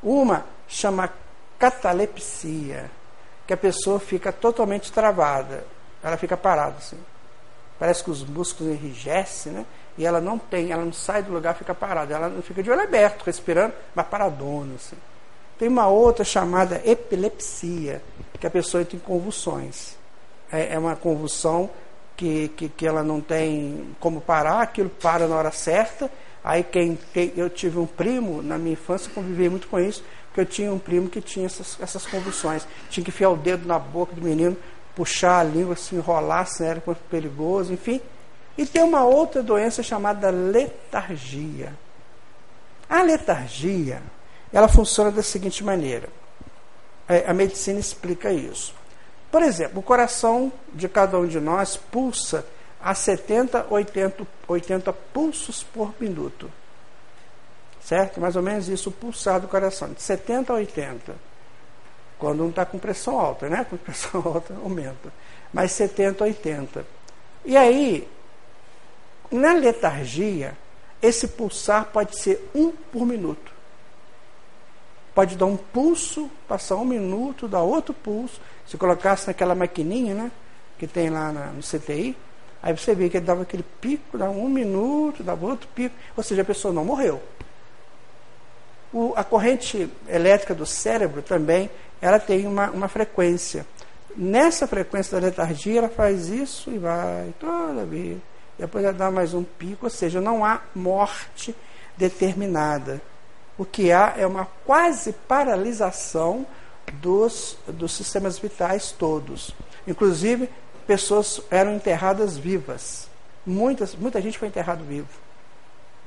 Uma 0.02 0.46
chama 0.68 1.12
catalepsia, 1.60 2.90
que 3.46 3.54
a 3.54 3.58
pessoa 3.58 4.00
fica 4.00 4.32
totalmente 4.32 4.92
travada, 4.92 5.66
ela 6.04 6.16
fica 6.16 6.38
parada 6.38 6.76
assim. 6.78 6.98
Parece 7.80 8.04
que 8.04 8.10
os 8.10 8.24
músculos 8.24 8.74
enrijecem, 8.74 9.52
né? 9.52 9.66
E 9.98 10.06
ela 10.06 10.22
não 10.22 10.38
tem, 10.38 10.72
ela 10.72 10.86
não 10.86 10.94
sai 10.94 11.24
do 11.24 11.32
lugar, 11.32 11.56
fica 11.56 11.74
parada. 11.74 12.14
Ela 12.14 12.30
não 12.30 12.42
fica 12.42 12.62
de 12.62 12.70
olho 12.70 12.82
aberto, 12.82 13.24
respirando, 13.24 13.74
mas 13.96 14.08
paradona. 14.08 14.76
Assim. 14.76 14.96
Tem 15.58 15.68
uma 15.68 15.88
outra 15.88 16.24
chamada 16.24 16.82
epilepsia, 16.86 18.02
que 18.40 18.46
a 18.46 18.50
pessoa 18.50 18.82
entra 18.82 18.96
em 18.96 19.00
convulsões. 19.00 19.96
É, 20.52 20.74
é 20.74 20.80
uma 20.80 20.96
convulsão 20.96 21.70
que, 22.16 22.50
que, 22.50 22.70
que 22.70 22.88
ela 22.88 23.04
não 23.04 23.22
tem 23.22 23.96
como 24.00 24.22
parar, 24.22 24.62
aquilo 24.62 24.90
para 24.90 25.28
na 25.28 25.36
hora 25.36 25.52
certa. 25.52 26.12
Aí 26.44 26.64
quem, 26.64 26.98
quem 27.14 27.34
eu 27.36 27.50
tive 27.50 27.80
um 27.80 27.86
primo 27.86 28.42
na 28.42 28.58
minha 28.58 28.74
infância, 28.74 29.12
convivi 29.14 29.50
muito 29.50 29.68
com 29.68 29.80
isso, 29.80 30.04
porque 30.28 30.42
eu 30.42 30.46
tinha 30.46 30.72
um 30.72 30.80
primo 30.80 31.10
que 31.10 31.22
tinha 31.22 31.46
essas, 31.46 31.78
essas 31.82 32.06
convulsões. 32.06 32.66
Tinha 32.90 33.04
que 33.04 33.10
enfiar 33.10 33.32
o 33.32 33.36
dedo 33.36 33.68
na 33.68 33.78
boca 33.80 34.16
do 34.16 34.22
menino, 34.22 34.56
puxar 34.98 35.42
a 35.42 35.44
língua, 35.44 35.76
se 35.76 35.96
enrolar, 35.96 36.48
se 36.48 36.66
era 36.66 36.82
perigoso, 37.08 37.72
enfim. 37.72 38.02
E 38.58 38.66
tem 38.66 38.82
uma 38.82 39.06
outra 39.06 39.44
doença 39.44 39.84
chamada 39.84 40.32
letargia. 40.32 41.72
A 42.90 43.04
letargia, 43.04 44.02
ela 44.52 44.68
funciona 44.68 45.12
da 45.12 45.22
seguinte 45.22 45.64
maneira. 45.64 46.10
É, 47.08 47.30
a 47.30 47.34
medicina 47.34 47.80
explica 47.80 48.34
isso. 48.34 48.74
Por 49.32 49.44
exemplo, 49.44 49.80
o 49.80 49.84
coração 49.84 50.52
de 50.74 50.90
cada 50.90 51.20
um 51.20 51.28
de 51.28 51.40
nós 51.40 51.78
pulsa 51.78 52.44
a 52.82 52.96
70, 52.96 53.68
80, 53.70 54.26
80 54.48 54.94
pulsos 55.14 55.62
por 55.62 55.94
minuto. 56.00 56.52
Certo? 57.84 58.20
Mais 58.20 58.36
ou 58.36 58.42
menos 58.42 58.68
isso, 58.68 58.90
o 58.90 58.92
pulsar 58.92 59.40
do 59.40 59.48
coração, 59.48 59.94
de 59.94 60.02
70 60.02 60.52
a 60.52 60.56
80. 60.56 61.27
Quando 62.18 62.40
não 62.40 62.50
está 62.50 62.66
com 62.66 62.78
pressão 62.78 63.20
alta, 63.20 63.48
né? 63.48 63.66
Com 63.70 63.78
pressão 63.78 64.22
alta 64.26 64.54
aumenta. 64.56 65.12
Mas 65.54 65.72
70 65.72 66.24
a 66.24 66.28
80. 66.28 66.86
E 67.46 67.56
aí, 67.56 68.08
na 69.32 69.54
letargia, 69.54 70.58
esse 71.02 71.28
pulsar 71.28 71.86
pode 71.86 72.18
ser 72.18 72.50
um 72.54 72.72
por 72.72 73.06
minuto. 73.06 73.52
Pode 75.14 75.36
dar 75.36 75.46
um 75.46 75.58
pulso, 75.58 76.30
passar 76.48 76.76
um 76.76 76.86
minuto, 76.86 77.48
dar 77.48 77.62
outro 77.62 77.94
pulso, 77.94 78.40
se 78.68 78.78
colocasse 78.78 79.28
naquela 79.28 79.56
maquininha, 79.56 80.14
né? 80.14 80.32
Que 80.78 80.86
tem 80.86 81.10
lá 81.10 81.32
na, 81.32 81.46
no 81.48 81.62
CTI, 81.62 82.16
aí 82.62 82.78
você 82.78 82.94
vê 82.94 83.10
que 83.10 83.18
ele 83.18 83.26
dava 83.26 83.42
aquele 83.42 83.64
pico, 83.82 84.18
dava 84.18 84.32
um 84.32 84.50
minuto, 84.50 85.24
dava 85.24 85.46
outro 85.46 85.68
pico, 85.74 85.96
ou 86.16 86.24
seja, 86.24 86.44
a 86.44 86.46
pessoa 86.46 86.74
não 86.74 86.86
morreu. 86.86 87.22
O, 88.94 89.14
a 89.16 89.24
corrente 89.24 89.90
elétrica 90.08 90.56
do 90.56 90.66
cérebro 90.66 91.22
também, 91.22 91.70
ela 92.02 92.20
tem 92.20 92.46
uma, 92.46 92.70
uma 92.70 92.88
frequência. 92.88 93.66
Nessa 94.16 94.66
frequência 94.66 95.20
da 95.20 95.28
letargia, 95.28 95.80
ela 95.80 95.90
faz 95.90 96.30
isso 96.30 96.72
e 96.72 96.78
vai 96.78 97.34
toda 97.40 97.86
vez. 97.86 98.18
Depois 98.58 98.84
ela 98.84 98.94
dá 98.94 99.12
mais 99.12 99.34
um 99.34 99.44
pico, 99.44 99.86
ou 99.86 99.90
seja, 99.90 100.20
não 100.20 100.44
há 100.44 100.62
morte 100.74 101.56
determinada. 101.96 103.02
O 103.58 103.66
que 103.66 103.92
há 103.92 104.14
é 104.18 104.26
uma 104.26 104.48
quase 104.66 105.14
paralisação 105.14 106.46
dos, 106.94 107.58
dos 107.68 107.92
sistemas 107.92 108.40
vitais 108.40 108.92
todos. 108.92 109.54
Inclusive, 109.88 110.50
pessoas 110.86 111.42
eram 111.52 111.76
enterradas 111.76 112.38
vivas. 112.38 113.08
Muitas, 113.46 113.96
muita 113.96 114.22
gente 114.22 114.38
foi 114.38 114.48
enterrado 114.48 114.84
vivo. 114.84 115.08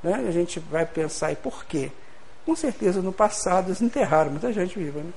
Né? 0.03 0.25
A 0.27 0.31
gente 0.31 0.59
vai 0.59 0.85
pensar, 0.85 1.31
e 1.31 1.35
por 1.35 1.65
quê? 1.65 1.91
Com 2.51 2.55
certeza, 2.57 3.01
no 3.01 3.13
passado, 3.13 3.69
eles 3.69 3.81
enterraram 3.81 4.31
muita 4.31 4.51
gente 4.51 4.77
viva. 4.77 4.99
Né? 4.99 5.13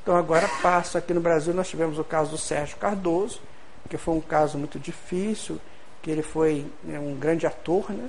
Então, 0.00 0.14
agora 0.14 0.48
passo 0.62 0.96
aqui 0.96 1.12
no 1.12 1.20
Brasil, 1.20 1.52
nós 1.52 1.68
tivemos 1.68 1.98
o 1.98 2.04
caso 2.04 2.30
do 2.30 2.38
Sérgio 2.38 2.76
Cardoso, 2.76 3.40
que 3.88 3.96
foi 3.96 4.14
um 4.14 4.20
caso 4.20 4.56
muito 4.56 4.78
difícil, 4.78 5.60
que 6.00 6.12
ele 6.12 6.22
foi 6.22 6.64
né, 6.84 6.96
um 7.00 7.16
grande 7.16 7.44
ator, 7.44 7.90
né? 7.90 8.08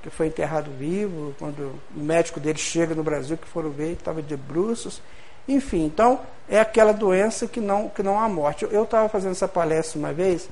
que 0.00 0.10
foi 0.10 0.28
enterrado 0.28 0.70
vivo, 0.78 1.34
quando 1.40 1.74
o 1.92 1.98
médico 1.98 2.38
dele 2.38 2.56
chega 2.56 2.94
no 2.94 3.02
Brasil, 3.02 3.36
que 3.36 3.48
foram 3.48 3.70
ver, 3.70 3.94
estava 3.94 4.22
de 4.22 4.36
bruços, 4.36 5.02
enfim, 5.48 5.84
então 5.84 6.20
é 6.48 6.60
aquela 6.60 6.92
doença 6.92 7.48
que 7.48 7.60
não, 7.60 7.88
que 7.88 8.00
não 8.00 8.20
há 8.20 8.28
morte. 8.28 8.64
Eu 8.70 8.84
estava 8.84 9.08
fazendo 9.08 9.32
essa 9.32 9.48
palestra 9.48 9.98
uma 9.98 10.12
vez, 10.12 10.48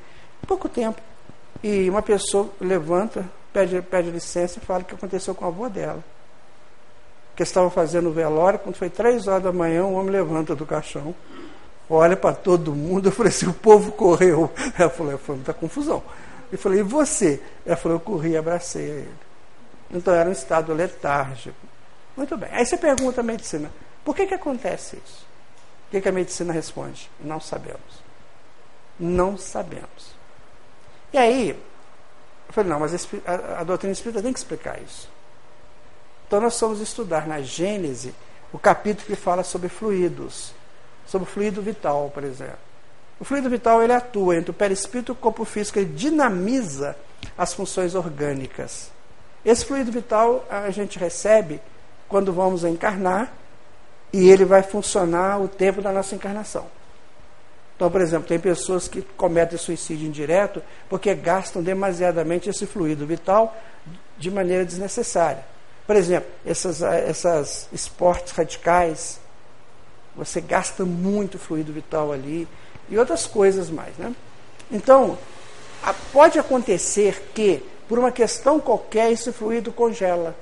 pouco 0.48 0.68
tempo, 0.68 1.00
e 1.62 1.88
uma 1.88 2.02
pessoa 2.02 2.50
levanta, 2.60 3.24
pede, 3.52 3.80
pede 3.82 4.10
licença 4.10 4.58
e 4.58 4.66
fala 4.66 4.80
o 4.80 4.84
que 4.84 4.96
aconteceu 4.96 5.32
com 5.32 5.44
a 5.44 5.48
avó 5.48 5.68
dela. 5.68 6.02
Que 7.36 7.42
estava 7.42 7.68
fazendo 7.70 8.08
o 8.08 8.12
velório, 8.12 8.58
quando 8.58 8.76
foi 8.76 8.88
três 8.88 9.28
horas 9.28 9.42
da 9.42 9.52
manhã, 9.52 9.84
o 9.84 9.92
homem 9.92 10.10
levanta 10.10 10.56
do 10.56 10.64
caixão, 10.64 11.14
olha 11.88 12.16
para 12.16 12.34
todo 12.34 12.74
mundo, 12.74 13.08
eu 13.08 13.12
falei 13.12 13.30
assim, 13.30 13.46
o 13.46 13.54
povo 13.54 13.92
correu. 13.92 14.50
Ela 14.78 14.88
falou, 14.90 15.18
foi 15.18 15.36
muita 15.36 15.52
confusão. 15.52 16.02
Eu 16.50 16.58
falei, 16.58 16.80
e 16.80 16.82
você? 16.82 17.42
Ela 17.64 17.76
falou, 17.76 17.96
eu 17.96 18.00
corri 18.00 18.30
e 18.30 18.36
abracei 18.36 18.84
ele. 18.84 19.14
Então 19.90 20.14
era 20.14 20.28
um 20.28 20.32
estado 20.32 20.72
letárgico. 20.72 21.56
Muito 22.16 22.36
bem. 22.36 22.48
Aí 22.52 22.64
você 22.64 22.76
pergunta 22.76 23.20
a 23.20 23.24
medicina, 23.24 23.70
por 24.04 24.16
que, 24.16 24.26
que 24.26 24.34
acontece 24.34 24.96
isso? 25.04 25.26
O 25.86 25.90
que, 25.90 26.00
que 26.00 26.08
a 26.08 26.12
medicina 26.12 26.52
responde? 26.52 27.10
Não 27.20 27.40
sabemos. 27.40 28.06
Não 28.98 29.36
sabemos. 29.36 30.16
E 31.12 31.18
aí, 31.18 31.50
Eu 31.50 32.52
falei, 32.52 32.70
não, 32.70 32.80
mas 32.80 32.94
a, 32.94 33.32
a, 33.32 33.60
a 33.60 33.64
doutrina 33.64 33.92
espírita 33.92 34.22
tem 34.22 34.32
que 34.32 34.38
explicar 34.38 34.80
isso. 34.80 35.08
Então 36.26 36.40
nós 36.40 36.60
vamos 36.60 36.80
estudar 36.80 37.26
na 37.26 37.40
Gênese 37.40 38.14
o 38.52 38.58
capítulo 38.58 39.06
que 39.06 39.16
fala 39.16 39.44
sobre 39.44 39.68
fluidos, 39.68 40.52
sobre 41.06 41.28
o 41.28 41.30
fluido 41.30 41.62
vital, 41.62 42.10
por 42.12 42.24
exemplo. 42.24 42.58
O 43.18 43.24
fluido 43.24 43.48
vital 43.48 43.82
ele 43.82 43.92
atua 43.92 44.36
entre 44.36 44.50
o 44.50 44.54
perispírito 44.54 45.12
e 45.12 45.14
o 45.14 45.16
corpo 45.16 45.44
físico, 45.44 45.78
ele 45.78 45.92
dinamiza 45.92 46.96
as 47.36 47.54
funções 47.54 47.94
orgânicas. 47.94 48.90
Esse 49.44 49.64
fluido 49.64 49.92
vital 49.92 50.44
a 50.50 50.70
gente 50.70 50.98
recebe 50.98 51.60
quando 52.08 52.32
vamos 52.32 52.64
encarnar 52.64 53.32
e 54.12 54.28
ele 54.28 54.44
vai 54.44 54.62
funcionar 54.62 55.40
o 55.40 55.48
tempo 55.48 55.80
da 55.80 55.92
nossa 55.92 56.14
encarnação. 56.14 56.66
Então, 57.76 57.90
por 57.90 58.00
exemplo, 58.00 58.26
tem 58.26 58.38
pessoas 58.38 58.88
que 58.88 59.02
cometem 59.02 59.58
suicídio 59.58 60.06
indireto 60.08 60.62
porque 60.88 61.14
gastam 61.14 61.62
demasiadamente 61.62 62.48
esse 62.48 62.66
fluido 62.66 63.06
vital 63.06 63.54
de 64.18 64.30
maneira 64.30 64.64
desnecessária. 64.64 65.44
Por 65.86 65.94
exemplo, 65.94 66.28
essas, 66.44 66.82
essas 66.82 67.68
esportes 67.72 68.32
radicais, 68.32 69.20
você 70.16 70.40
gasta 70.40 70.84
muito 70.84 71.38
fluido 71.38 71.72
vital 71.72 72.10
ali 72.12 72.48
e 72.88 72.98
outras 72.98 73.26
coisas 73.26 73.70
mais. 73.70 73.96
Né? 73.96 74.14
Então, 74.70 75.16
pode 76.12 76.38
acontecer 76.38 77.30
que, 77.34 77.62
por 77.88 77.98
uma 77.98 78.10
questão 78.10 78.58
qualquer, 78.58 79.12
esse 79.12 79.30
fluido 79.32 79.72
congela. 79.72 80.34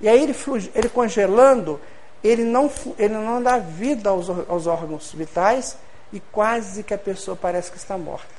E 0.00 0.08
aí 0.08 0.22
ele, 0.22 0.34
ele 0.74 0.88
congelando, 0.88 1.80
ele 2.22 2.44
não, 2.44 2.70
ele 2.98 3.14
não 3.14 3.42
dá 3.42 3.58
vida 3.58 4.10
aos, 4.10 4.28
aos 4.28 4.66
órgãos 4.66 5.12
vitais 5.12 5.76
e 6.12 6.20
quase 6.20 6.82
que 6.82 6.94
a 6.94 6.98
pessoa 6.98 7.36
parece 7.36 7.70
que 7.70 7.78
está 7.78 7.96
morta. 7.96 8.38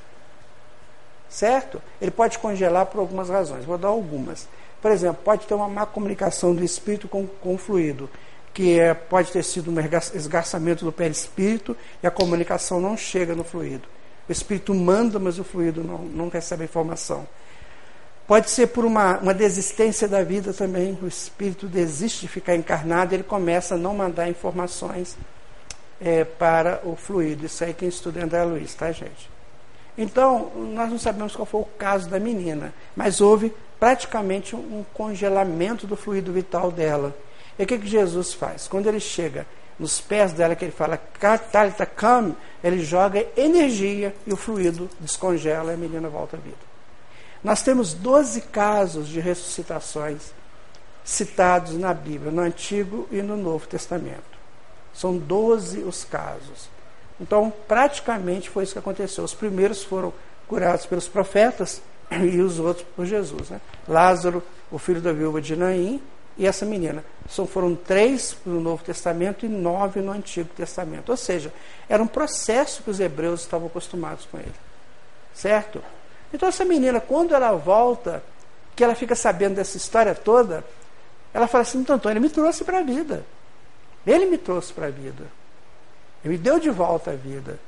Certo? 1.29 1.81
Ele 2.01 2.11
pode 2.11 2.39
congelar 2.39 2.85
por 2.87 2.99
algumas 2.99 3.29
razões. 3.29 3.65
Vou 3.65 3.77
dar 3.77 3.89
algumas. 3.89 4.47
Por 4.81 4.91
exemplo, 4.91 5.21
pode 5.23 5.45
ter 5.45 5.53
uma 5.53 5.67
má 5.67 5.85
comunicação 5.85 6.53
do 6.53 6.63
espírito 6.63 7.07
com, 7.07 7.27
com 7.27 7.55
o 7.55 7.57
fluido, 7.57 8.09
que 8.53 8.79
é, 8.79 8.93
pode 8.93 9.31
ter 9.31 9.43
sido 9.43 9.71
um 9.71 9.75
esgarçamento 10.13 10.85
do 10.85 10.91
perispírito 10.91 11.75
e 12.01 12.07
a 12.07 12.11
comunicação 12.11 12.79
não 12.79 12.95
chega 12.95 13.35
no 13.35 13.43
fluido. 13.43 13.87
O 14.27 14.31
espírito 14.31 14.73
manda, 14.73 15.19
mas 15.19 15.39
o 15.39 15.43
fluido 15.43 15.83
não, 15.83 15.99
não 15.99 16.29
recebe 16.29 16.63
a 16.63 16.65
informação. 16.65 17.27
Pode 18.27 18.49
ser 18.51 18.67
por 18.67 18.85
uma, 18.85 19.17
uma 19.17 19.33
desistência 19.33 20.07
da 20.07 20.23
vida 20.23 20.53
também. 20.53 20.97
O 21.01 21.07
espírito 21.07 21.67
desiste 21.67 22.21
de 22.21 22.27
ficar 22.27 22.55
encarnado, 22.55 23.15
ele 23.15 23.23
começa 23.23 23.73
a 23.73 23.77
não 23.77 23.95
mandar 23.95 24.29
informações 24.29 25.17
é, 25.99 26.23
para 26.23 26.79
o 26.83 26.95
fluido. 26.95 27.47
Isso 27.47 27.63
aí 27.63 27.73
quem 27.73 27.89
estuda 27.89 28.19
é 28.19 28.23
André 28.23 28.43
Luiz, 28.43 28.73
tá, 28.75 28.91
gente? 28.91 29.29
Então, 29.97 30.51
nós 30.55 30.89
não 30.89 30.99
sabemos 30.99 31.35
qual 31.35 31.45
foi 31.45 31.61
o 31.61 31.65
caso 31.65 32.07
da 32.07 32.19
menina, 32.19 32.73
mas 32.95 33.19
houve 33.19 33.51
praticamente 33.79 34.55
um 34.55 34.83
congelamento 34.93 35.87
do 35.87 35.95
fluido 35.95 36.33
vital 36.33 36.71
dela. 36.71 37.15
E 37.57 37.63
o 37.63 37.67
que, 37.67 37.77
que 37.77 37.87
Jesus 37.87 38.33
faz? 38.33 38.67
Quando 38.67 38.87
ele 38.87 38.99
chega 38.99 39.45
nos 39.79 40.01
pés 40.01 40.33
dela, 40.33 40.55
que 40.55 40.65
ele 40.65 40.71
fala, 40.73 40.97
Katalita, 40.97 41.85
come, 41.85 42.35
ele 42.61 42.83
joga 42.83 43.25
energia 43.37 44.13
e 44.27 44.33
o 44.33 44.37
fluido 44.37 44.89
descongela 44.99 45.71
e 45.71 45.75
a 45.75 45.77
menina 45.77 46.09
volta 46.09 46.35
à 46.35 46.39
vida. 46.39 46.57
Nós 47.41 47.61
temos 47.61 47.93
12 47.93 48.41
casos 48.41 49.07
de 49.07 49.21
ressuscitações 49.21 50.33
citados 51.05 51.73
na 51.77 51.93
Bíblia, 51.93 52.31
no 52.31 52.41
Antigo 52.41 53.07
e 53.09 53.21
no 53.21 53.37
Novo 53.37 53.65
Testamento. 53.67 54.37
São 54.93 55.17
12 55.17 55.79
os 55.79 56.03
casos. 56.03 56.69
Então, 57.19 57.51
praticamente 57.67 58.49
foi 58.49 58.63
isso 58.63 58.73
que 58.73 58.79
aconteceu. 58.79 59.23
Os 59.23 59.33
primeiros 59.33 59.83
foram 59.83 60.13
curados 60.47 60.85
pelos 60.85 61.07
profetas 61.07 61.81
e 62.11 62.39
os 62.41 62.59
outros 62.59 62.85
por 62.95 63.05
Jesus. 63.05 63.49
Né? 63.49 63.61
Lázaro, 63.87 64.43
o 64.71 64.77
filho 64.77 65.01
da 65.01 65.11
viúva 65.11 65.41
de 65.41 65.55
Naim, 65.55 66.01
e 66.39 66.47
essa 66.47 66.65
menina. 66.65 67.03
São, 67.29 67.45
foram 67.45 67.75
três 67.75 68.37
no 68.45 68.61
Novo 68.61 68.81
Testamento 68.83 69.45
e 69.45 69.49
nove 69.49 69.99
no 69.99 70.11
Antigo 70.11 70.49
Testamento. 70.55 71.09
Ou 71.09 71.17
seja, 71.17 71.53
era 71.87 72.01
um 72.01 72.07
processo 72.07 72.81
que 72.81 72.89
os 72.89 72.99
hebreus 72.99 73.41
estavam 73.41 73.67
acostumados 73.67 74.25
com 74.25 74.37
ele. 74.37 74.55
Certo? 75.33 75.83
Então 76.33 76.47
essa 76.47 76.63
menina, 76.63 77.01
quando 77.01 77.35
ela 77.35 77.51
volta, 77.51 78.23
que 78.73 78.83
ela 78.83 78.95
fica 78.95 79.15
sabendo 79.15 79.55
dessa 79.55 79.75
história 79.75 80.15
toda, 80.15 80.63
ela 81.33 81.45
fala 81.45 81.63
assim, 81.63 81.79
então 81.79 81.97
Antônio, 81.97 82.13
ele 82.13 82.21
me 82.21 82.29
trouxe 82.29 82.63
para 82.63 82.79
a 82.79 82.83
vida. 82.83 83.25
Ele 84.07 84.25
me 84.25 84.37
trouxe 84.37 84.71
para 84.71 84.87
a 84.87 84.91
vida. 84.91 85.25
Ele 86.23 86.35
me 86.35 86.37
deu 86.37 86.57
de 86.57 86.69
volta 86.69 87.11
a 87.11 87.15
vida. 87.15 87.59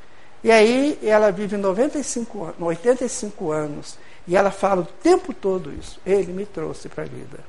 E 0.43 0.49
aí 0.49 0.97
ela 1.03 1.29
vive 1.29 1.57
95, 1.57 2.55
85 2.57 3.51
anos. 3.51 3.97
E 4.27 4.35
ela 4.35 4.51
fala 4.51 4.81
o 4.81 4.85
tempo 4.85 5.33
todo 5.33 5.73
isso. 5.73 5.99
Ele 6.05 6.31
me 6.31 6.45
trouxe 6.45 6.87
para 6.87 7.03
a 7.03 7.07
vida. 7.07 7.39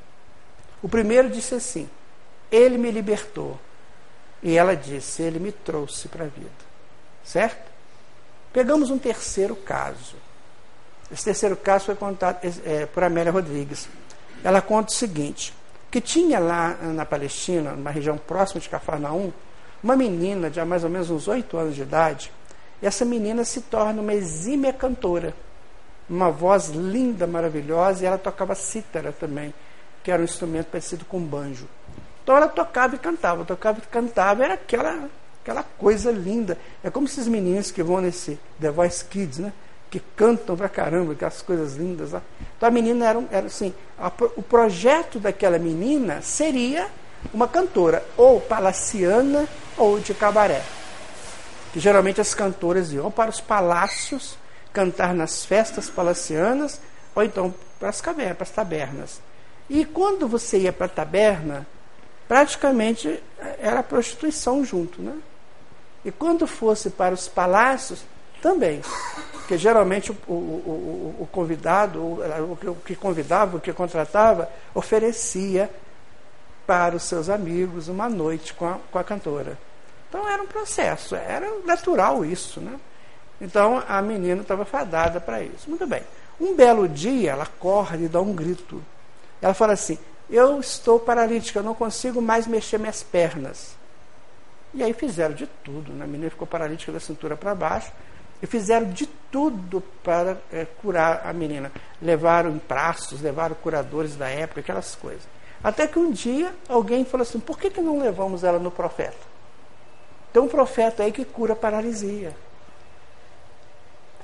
O 0.82 0.88
primeiro 0.88 1.28
disse 1.30 1.54
assim: 1.54 1.88
Ele 2.50 2.78
me 2.78 2.90
libertou. 2.90 3.58
E 4.42 4.56
ela 4.56 4.74
disse: 4.74 5.22
Ele 5.22 5.38
me 5.38 5.52
trouxe 5.52 6.08
para 6.08 6.24
a 6.24 6.28
vida. 6.28 6.50
Certo? 7.24 7.70
Pegamos 8.52 8.90
um 8.90 8.98
terceiro 8.98 9.54
caso. 9.54 10.16
Esse 11.10 11.24
terceiro 11.24 11.56
caso 11.56 11.86
foi 11.86 11.94
contado 11.94 12.38
é, 12.64 12.86
por 12.86 13.04
Amélia 13.04 13.30
Rodrigues. 13.30 13.88
Ela 14.42 14.60
conta 14.60 14.90
o 14.90 14.94
seguinte: 14.94 15.54
que 15.90 16.00
tinha 16.00 16.38
lá 16.38 16.74
na 16.80 17.04
Palestina, 17.04 17.72
numa 17.72 17.90
região 17.90 18.16
próxima 18.16 18.60
de 18.60 18.68
Cafarnaum, 18.68 19.30
uma 19.82 19.94
menina 19.94 20.48
de 20.48 20.62
mais 20.64 20.84
ou 20.84 20.90
menos 20.90 21.10
uns 21.10 21.28
oito 21.28 21.56
anos 21.56 21.74
de 21.74 21.82
idade. 21.82 22.32
E 22.80 22.86
essa 22.86 23.04
menina 23.04 23.44
se 23.44 23.60
torna 23.60 24.00
uma 24.00 24.14
exímia 24.14 24.72
cantora, 24.72 25.34
uma 26.12 26.30
voz 26.30 26.68
linda, 26.68 27.26
maravilhosa, 27.26 28.04
e 28.04 28.06
ela 28.06 28.18
tocava 28.18 28.54
cítara 28.54 29.12
também, 29.12 29.54
que 30.04 30.10
era 30.10 30.20
um 30.20 30.24
instrumento 30.24 30.66
parecido 30.66 31.06
com 31.06 31.18
banjo. 31.18 31.66
Então 32.22 32.36
ela 32.36 32.48
tocava 32.48 32.94
e 32.94 32.98
cantava, 32.98 33.46
tocava 33.46 33.78
e 33.78 33.86
cantava, 33.86 34.44
era 34.44 34.54
aquela, 34.54 35.08
aquela 35.42 35.62
coisa 35.62 36.12
linda. 36.12 36.58
É 36.84 36.90
como 36.90 37.06
esses 37.06 37.26
meninos 37.26 37.70
que 37.70 37.82
vão 37.82 38.02
nesse 38.02 38.38
The 38.60 38.70
Voice 38.70 39.02
Kids, 39.06 39.38
né? 39.38 39.52
que 39.90 40.00
cantam 40.14 40.54
pra 40.54 40.68
caramba, 40.68 41.12
aquelas 41.12 41.40
coisas 41.40 41.76
lindas 41.76 42.12
lá. 42.12 42.22
Então 42.56 42.68
a 42.68 42.72
menina 42.72 43.06
era, 43.06 43.24
era 43.30 43.46
assim, 43.46 43.74
a, 43.98 44.12
o 44.36 44.42
projeto 44.42 45.18
daquela 45.18 45.58
menina 45.58 46.20
seria 46.20 46.88
uma 47.32 47.48
cantora, 47.48 48.04
ou 48.18 48.38
palaciana 48.38 49.48
ou 49.78 49.98
de 49.98 50.12
cabaré. 50.12 50.62
Que 51.72 51.80
geralmente 51.80 52.20
as 52.20 52.34
cantoras 52.34 52.92
iam 52.92 53.10
para 53.10 53.30
os 53.30 53.40
palácios 53.40 54.36
cantar 54.72 55.14
nas 55.14 55.44
festas 55.44 55.90
palacianas, 55.90 56.80
ou 57.14 57.22
então 57.22 57.54
para 57.78 57.90
as 57.90 58.50
tabernas. 58.50 59.20
E 59.68 59.84
quando 59.84 60.26
você 60.28 60.58
ia 60.58 60.72
para 60.72 60.86
a 60.86 60.88
taberna, 60.88 61.66
praticamente 62.28 63.22
era 63.60 63.82
prostituição 63.82 64.64
junto, 64.64 65.02
né? 65.02 65.16
E 66.04 66.10
quando 66.10 66.46
fosse 66.46 66.90
para 66.90 67.14
os 67.14 67.28
palácios, 67.28 68.04
também. 68.42 68.82
Porque 69.32 69.56
geralmente 69.56 70.10
o, 70.10 70.16
o, 70.26 70.34
o, 70.34 71.16
o 71.20 71.28
convidado, 71.30 72.00
o, 72.00 72.76
que 72.84 72.94
convidava, 72.96 73.56
o 73.56 73.60
que 73.60 73.72
contratava, 73.72 74.50
oferecia 74.74 75.70
para 76.66 76.96
os 76.96 77.04
seus 77.04 77.28
amigos 77.28 77.88
uma 77.88 78.08
noite 78.08 78.52
com 78.52 78.66
a, 78.66 78.78
com 78.90 78.98
a 78.98 79.04
cantora. 79.04 79.56
Então 80.08 80.28
era 80.28 80.42
um 80.42 80.46
processo, 80.46 81.14
era 81.14 81.48
natural 81.64 82.24
isso, 82.24 82.60
né? 82.60 82.78
Então 83.42 83.82
a 83.88 84.00
menina 84.00 84.40
estava 84.40 84.64
fadada 84.64 85.20
para 85.20 85.42
isso. 85.42 85.68
Muito 85.68 85.84
bem. 85.84 86.02
Um 86.40 86.54
belo 86.54 86.88
dia 86.88 87.32
ela 87.32 87.44
corre 87.44 88.04
e 88.04 88.08
dá 88.08 88.20
um 88.20 88.32
grito. 88.32 88.80
Ela 89.42 89.52
fala 89.52 89.72
assim: 89.72 89.98
Eu 90.30 90.60
estou 90.60 91.00
paralítica, 91.00 91.58
eu 91.58 91.64
não 91.64 91.74
consigo 91.74 92.22
mais 92.22 92.46
mexer 92.46 92.78
minhas 92.78 93.02
pernas. 93.02 93.76
E 94.72 94.82
aí 94.82 94.94
fizeram 94.94 95.34
de 95.34 95.48
tudo. 95.64 95.92
Né? 95.92 96.04
A 96.04 96.06
menina 96.06 96.30
ficou 96.30 96.46
paralítica 96.46 96.92
da 96.92 97.00
cintura 97.00 97.36
para 97.36 97.52
baixo. 97.54 97.92
E 98.40 98.46
fizeram 98.46 98.90
de 98.90 99.06
tudo 99.30 99.80
para 100.02 100.36
é, 100.52 100.64
curar 100.64 101.22
a 101.24 101.32
menina. 101.32 101.70
Levaram 102.00 102.58
praços, 102.58 103.20
levaram 103.20 103.54
curadores 103.56 104.16
da 104.16 104.28
época, 104.28 104.60
aquelas 104.60 104.94
coisas. 104.94 105.22
Até 105.62 105.86
que 105.86 105.98
um 105.98 106.10
dia 106.12 106.54
alguém 106.68 107.04
falou 107.04 107.22
assim: 107.22 107.40
por 107.40 107.58
que, 107.58 107.70
que 107.70 107.80
não 107.80 108.00
levamos 108.00 108.44
ela 108.44 108.60
no 108.60 108.70
profeta? 108.70 109.32
Tem 110.32 110.40
um 110.40 110.48
profeta 110.48 111.02
aí 111.02 111.10
que 111.10 111.24
cura 111.24 111.56
paralisia. 111.56 112.34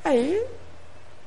Aí, 0.04 0.44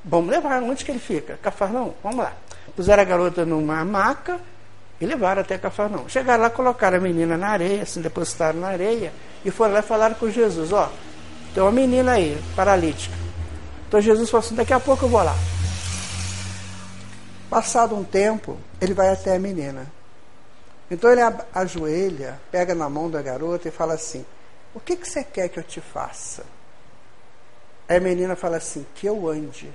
vamos 0.03 0.29
levar. 0.29 0.61
Onde 0.63 0.83
que 0.83 0.91
ele 0.91 0.99
fica? 0.99 1.37
Cafarnão? 1.41 1.93
Vamos 2.03 2.19
lá. 2.19 2.33
Puseram 2.75 3.01
a 3.01 3.05
garota 3.05 3.45
numa 3.45 3.83
maca 3.83 4.39
e 4.99 5.05
levaram 5.05 5.41
até 5.41 5.57
Cafarnão. 5.57 6.07
Chegaram 6.07 6.43
lá, 6.43 6.49
colocaram 6.49 6.97
a 6.97 7.01
menina 7.01 7.35
na 7.37 7.49
areia, 7.49 7.85
se 7.85 7.99
depositaram 7.99 8.59
na 8.59 8.67
areia 8.67 9.11
e 9.43 9.49
foram 9.51 9.73
lá 9.73 9.79
e 9.79 9.83
falaram 9.83 10.15
com 10.15 10.29
Jesus: 10.29 10.71
Ó, 10.71 10.89
tem 11.53 11.63
uma 11.63 11.71
menina 11.71 12.13
aí, 12.13 12.41
paralítica. 12.55 13.15
Então 13.87 13.99
Jesus 13.99 14.29
falou 14.29 14.45
assim: 14.45 14.55
daqui 14.55 14.73
a 14.73 14.79
pouco 14.79 15.05
eu 15.05 15.09
vou 15.09 15.23
lá. 15.23 15.35
Passado 17.49 17.95
um 17.95 18.03
tempo, 18.03 18.57
ele 18.79 18.93
vai 18.93 19.09
até 19.09 19.35
a 19.35 19.39
menina. 19.39 19.85
Então 20.89 21.11
ele 21.11 21.21
ajoelha, 21.53 22.39
pega 22.51 22.75
na 22.75 22.89
mão 22.89 23.09
da 23.09 23.21
garota 23.21 23.67
e 23.67 23.71
fala 23.71 23.95
assim: 23.95 24.25
O 24.73 24.79
que, 24.79 24.95
que 24.95 25.09
você 25.09 25.23
quer 25.23 25.49
que 25.49 25.57
eu 25.57 25.63
te 25.63 25.81
faça? 25.81 26.43
Aí 27.91 27.97
a 27.97 27.99
menina 27.99 28.37
fala 28.37 28.55
assim: 28.55 28.85
Que 28.95 29.05
eu 29.05 29.27
ande. 29.27 29.69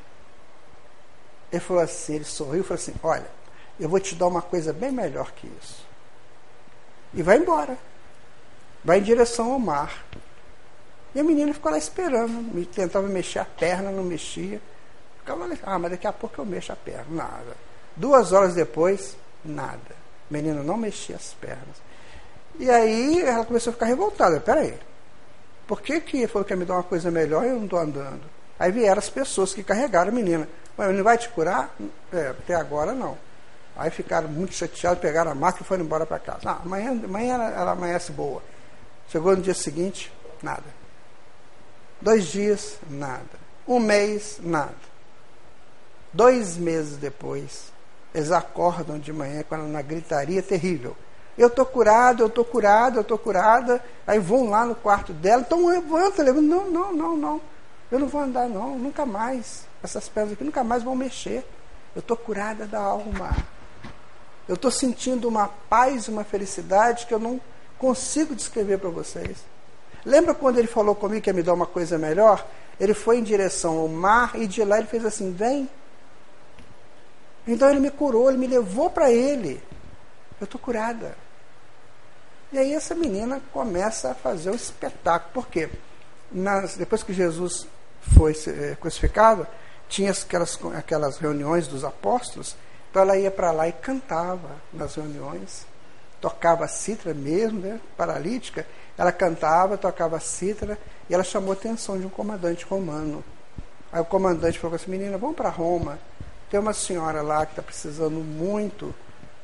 Ele 1.53 1.61
falou 1.61 1.83
assim, 1.83 2.15
ele 2.15 2.25
sorriu 2.25 2.63
e 2.63 2.65
falou 2.65 2.81
assim, 2.81 2.95
olha, 3.03 3.27
eu 3.79 3.91
vou 3.91 4.01
te 4.01 4.15
dar 4.15 4.27
uma 4.27 4.41
coisa 4.41 4.73
bem 4.73 4.91
melhor 4.91 5.33
que 5.33 5.47
isso. 5.63 5.87
E 7.13 7.23
vai 7.23 7.37
embora. 7.37 7.77
Vai 8.83 9.01
em 9.01 9.03
direção 9.03 9.53
ao 9.53 9.59
mar. 9.59 10.03
E 11.15 11.21
a 11.21 11.23
menina 11.23 11.53
ficou 11.53 11.71
lá 11.71 11.77
esperando, 11.77 12.67
tentava 12.69 13.07
mexer 13.07 13.41
a 13.41 13.45
perna, 13.45 13.91
não 13.91 14.03
mexia. 14.03 14.63
Ficava 15.19 15.45
ali, 15.45 15.61
ah, 15.63 15.79
mas 15.79 15.91
daqui 15.91 16.07
a 16.07 16.13
pouco 16.13 16.41
eu 16.41 16.47
mexo 16.47 16.73
a 16.73 16.77
perna. 16.77 17.05
Nada. 17.11 17.55
Duas 17.95 18.33
horas 18.33 18.55
depois, 18.55 19.15
nada. 19.45 19.93
A 20.31 20.33
menina 20.33 20.63
não 20.63 20.79
mexia 20.79 21.17
as 21.17 21.35
pernas. 21.35 21.77
E 22.59 22.71
aí 22.71 23.21
ela 23.21 23.45
começou 23.45 23.73
a 23.73 23.75
ficar 23.75 23.87
revoltada. 23.87 24.41
Peraí, 24.41 24.75
por 25.67 25.83
que, 25.83 26.01
que 26.01 26.27
falou 26.27 26.45
que 26.45 26.53
ia 26.53 26.57
me 26.57 26.65
dar 26.65 26.75
uma 26.75 26.83
coisa 26.83 27.11
melhor 27.11 27.45
e 27.45 27.49
eu 27.49 27.57
não 27.57 27.65
estou 27.65 27.79
andando? 27.79 28.23
Aí 28.59 28.71
vieram 28.71 28.99
as 28.99 29.11
pessoas 29.11 29.53
que 29.53 29.63
carregaram 29.63 30.11
a 30.11 30.15
menina. 30.15 30.49
Mas 30.77 30.91
ele 30.91 31.03
vai 31.03 31.19
te 31.19 31.29
curar? 31.29 31.75
É, 32.13 32.29
até 32.29 32.55
agora 32.55 32.93
não. 32.93 33.19
Aí 33.77 33.91
ficaram 33.91 34.29
muito 34.29 34.55
chateados, 34.55 35.01
pegaram 35.01 35.31
a 35.31 35.35
máquina 35.35 35.63
e 35.63 35.67
foram 35.67 35.85
embora 35.85 36.07
para 36.07 36.19
casa. 36.19 36.41
Ah, 36.51 36.61
amanhã, 36.65 36.91
amanhã 36.91 37.35
ela, 37.35 37.51
ela 37.51 37.71
amanhece 37.73 38.13
boa. 38.13 38.43
Chegou 39.09 39.37
no 39.37 39.43
dia 39.43 39.55
seguinte, 39.55 40.13
nada. 40.43 40.65
Dois 42.01 42.27
dias, 42.27 42.79
nada. 42.89 43.25
Um 43.67 43.79
mês, 43.79 44.39
nada. 44.43 44.75
Dois 46.13 46.57
meses 46.57 46.97
depois, 46.97 47.73
eles 48.15 48.33
acordam 48.33 48.99
de 48.99 49.13
manhã 49.13 49.43
com 49.43 49.57
uma 49.57 49.83
gritaria 49.83 50.43
terrível. 50.43 50.97
Eu 51.37 51.49
estou 51.49 51.66
curado, 51.66 52.22
eu 52.22 52.29
estou 52.29 52.44
curado, 52.44 52.96
eu 52.96 53.03
estou 53.03 53.18
curada. 53.18 53.83
Aí 54.07 54.18
vão 54.18 54.49
lá 54.49 54.64
no 54.64 54.75
quarto 54.75 55.12
dela, 55.12 55.42
então 55.42 55.66
levanta, 55.66 56.22
levanta. 56.22 56.46
Não, 56.46 56.70
não, 56.70 56.92
não, 56.92 57.16
não. 57.16 57.40
Eu 57.90 57.99
não 57.99 58.09
vou 58.09 58.20
andar, 58.20 58.49
não, 58.49 58.79
nunca 58.79 59.05
mais. 59.05 59.66
Essas 59.83 60.09
pedras 60.09 60.33
aqui 60.33 60.44
nunca 60.44 60.64
mais 60.64 60.83
vão 60.83 60.94
mexer. 60.94 61.44
Eu 61.94 62.01
estou 62.01 62.16
curada 62.16 62.66
da 62.66 62.81
alma. 62.81 63.37
Eu 64.49 64.55
estou 64.55 64.70
sentindo 64.70 65.29
uma 65.29 65.49
paz, 65.68 66.09
uma 66.09 66.25
felicidade 66.25 67.07
que 67.07 67.12
eu 67.12 67.18
não 67.18 67.40
consigo 67.79 68.35
descrever 68.35 68.79
para 68.79 68.90
vocês. 68.90 69.38
Lembra 70.05 70.35
quando 70.35 70.59
ele 70.59 70.68
falou 70.68 70.94
comigo 70.94 71.20
que 71.20 71.31
ia 71.31 71.35
me 71.35 71.42
dar 71.42 71.53
uma 71.53 71.66
coisa 71.66 71.99
melhor? 71.99 72.46
Ele 72.79 72.94
foi 72.94 73.18
em 73.18 73.22
direção 73.22 73.79
ao 73.79 73.88
mar 73.88 74.33
e 74.37 74.46
de 74.46 74.64
lá 74.64 74.79
ele 74.79 74.87
fez 74.87 75.05
assim: 75.05 75.33
vem. 75.33 75.68
Então 77.46 77.68
ele 77.70 77.81
me 77.81 77.90
curou, 77.90 78.29
ele 78.29 78.38
me 78.38 78.46
levou 78.46 78.88
para 78.88 79.11
ele. 79.11 79.62
Eu 80.40 80.44
estou 80.44 80.61
curada. 80.61 81.16
E 82.57 82.59
aí 82.59 82.73
essa 82.73 82.95
menina 82.95 83.38
começa 83.53 84.12
a 84.12 84.14
fazer 84.14 84.49
o 84.49 84.53
um 84.55 84.57
espetáculo. 84.57 85.31
Por 85.35 85.47
quê? 85.47 85.69
Nas, 86.33 86.75
depois 86.75 87.03
que 87.03 87.12
Jesus 87.12 87.66
foi 88.01 88.35
é, 88.47 88.75
crucificado, 88.77 89.47
tinha 89.90 90.11
aquelas, 90.11 90.59
aquelas 90.75 91.19
reuniões 91.19 91.69
dos 91.69 91.85
apóstolos, 91.85 92.57
então 92.88 93.03
ela 93.03 93.19
ia 93.19 93.31
para 93.31 93.51
lá 93.53 93.69
e 93.69 93.73
cantava 93.73 94.57
nas 94.73 94.95
reuniões, 94.95 95.66
tocava 96.19 96.66
cítara 96.66 97.12
mesmo, 97.12 97.61
né, 97.61 97.79
paralítica, 97.95 98.66
ela 98.97 99.12
cantava, 99.12 99.77
tocava 99.77 100.19
cítara, 100.19 100.79
e 101.11 101.14
ela 101.14 101.25
chamou 101.25 101.51
a 101.51 101.55
atenção 101.57 102.01
de 102.01 102.07
um 102.07 102.11
comandante 102.11 102.64
romano. 102.64 103.23
Aí 103.92 104.01
o 104.01 104.05
comandante 104.07 104.59
falou 104.59 104.77
assim, 104.77 104.90
menina, 104.90 105.19
vamos 105.19 105.37
para 105.37 105.51
Roma, 105.51 105.99
tem 106.51 106.59
uma 106.59 106.73
senhora 106.73 107.21
lá 107.21 107.45
que 107.45 107.53
está 107.53 107.62
precisando 107.62 108.25
muito 108.25 108.95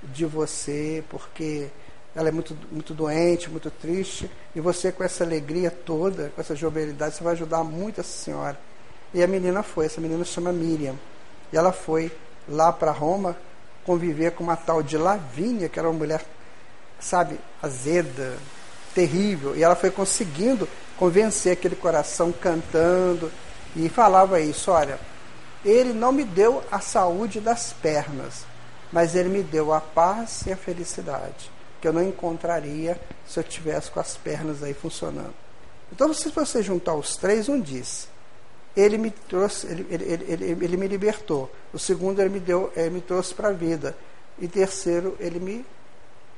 de 0.03 0.25
você, 0.25 1.05
porque 1.11 1.69
ela 2.15 2.29
é 2.29 2.33
muito, 2.33 2.57
muito 2.71 2.93
doente, 2.93 3.49
muito 3.49 3.71
triste, 3.71 4.31
e 4.55 4.61
você 4.61 4.93
com 4.93 5.03
essa 5.03 5.25
alegria 5.25 5.71
toda, 5.71 6.31
com 6.35 6.41
essa 6.41 6.55
jovialidade, 6.55 7.17
você 7.17 7.25
vai 7.25 7.33
ajudar 7.33 7.65
muito 7.65 8.01
essa 8.01 8.13
senhora. 8.13 8.59
E 9.15 9.23
a 9.23 9.27
menina 9.27 9.63
foi, 9.63 9.87
essa 9.87 10.01
menina 10.01 10.25
se 10.25 10.33
chama 10.33 10.53
Miriam. 10.53 10.95
E 11.53 11.57
ela 11.57 11.73
foi 11.73 12.13
lá 12.49 12.73
para 12.73 12.91
Roma 12.91 13.37
conviver 13.85 14.33
com 14.33 14.45
uma 14.45 14.57
tal 14.57 14.83
de 14.83 14.97
Lavínia, 14.97 15.69
que 15.69 15.79
era 15.79 15.89
uma 15.89 15.99
mulher, 15.99 16.25
sabe, 17.01 17.39
azeda, 17.63 18.37
terrível. 18.95 19.57
E 19.57 19.63
ela 19.63 19.75
foi 19.75 19.91
conseguindo 19.91 20.69
convencer 20.99 21.53
aquele 21.53 21.77
coração 21.77 22.31
cantando 22.31 23.33
e 23.75 23.89
falava 23.89 24.39
isso, 24.39 24.71
olha, 24.71 24.99
ele 25.65 25.95
não 25.95 26.13
me 26.13 26.25
deu 26.25 26.63
a 26.71 26.79
saúde 26.81 27.41
das 27.41 27.73
pernas, 27.73 28.45
mas 28.93 29.15
ele 29.15 29.31
me 29.31 29.43
deu 29.43 29.73
a 29.73 29.81
paz 29.81 30.43
e 30.47 30.53
a 30.53 30.57
felicidade 30.57 31.52
que 31.83 31.89
eu 31.89 31.93
não 31.93 32.03
encontraria 32.03 32.99
se 33.27 33.41
eu 33.41 33.43
tivesse 33.43 33.91
com 33.91 33.99
as 33.99 34.17
pernas 34.17 34.63
aí 34.63 34.73
funcionando. 34.73 35.35
Então, 35.91 36.15
se 36.15 36.29
você 36.31 36.63
juntar 36.63 36.95
os 36.95 37.17
três, 37.17 37.49
um 37.49 37.61
diz: 37.61 38.09
ele 38.77 38.97
me 38.97 39.11
trouxe, 39.11 39.67
ele, 39.67 39.87
ele, 39.91 40.05
ele, 40.05 40.65
ele, 40.65 40.77
me 40.77 40.87
libertou. 40.87 41.51
O 41.73 41.79
segundo, 41.81 42.21
ele 42.21 42.31
me 42.31 42.39
deu, 42.39 42.73
ele 42.77 42.91
me 42.91 43.01
trouxe 43.01 43.35
para 43.35 43.49
a 43.49 43.53
vida. 43.53 43.97
E 44.39 44.47
terceiro, 44.47 45.17
ele 45.19 45.41
me 45.41 45.67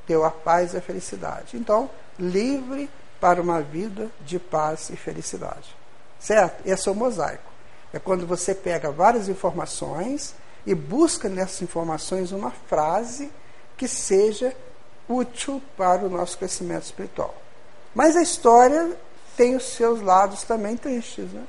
deu 0.07 0.24
a 0.24 0.30
paz 0.30 0.72
e 0.72 0.78
a 0.78 0.80
felicidade. 0.80 1.59
Então, 1.59 1.90
livre 2.18 2.88
para 3.20 3.40
uma 3.40 3.61
vida 3.61 4.11
de 4.24 4.38
paz 4.38 4.88
e 4.88 4.96
felicidade. 4.96 5.76
Certo? 6.18 6.66
Esse 6.66 6.88
é 6.88 6.92
o 6.92 6.94
mosaico. 6.94 7.52
É 7.92 7.98
quando 7.98 8.26
você 8.26 8.54
pega 8.54 8.90
várias 8.90 9.28
informações 9.28 10.35
e 10.66 10.74
busca 10.74 11.28
nessas 11.28 11.61
informações 11.61 12.33
uma 12.33 12.50
frase 12.50 13.30
que 13.76 13.87
seja 13.87 14.57
útil 15.08 15.62
para 15.76 16.04
o 16.04 16.08
nosso 16.08 16.38
crescimento 16.38 16.84
espiritual. 16.84 17.34
Mas 17.94 18.16
a 18.16 18.22
história 18.22 18.96
tem 19.36 19.56
os 19.56 19.64
seus 19.64 20.00
lados 20.00 20.42
também 20.44 20.76
tristes. 20.76 21.32
Né? 21.32 21.44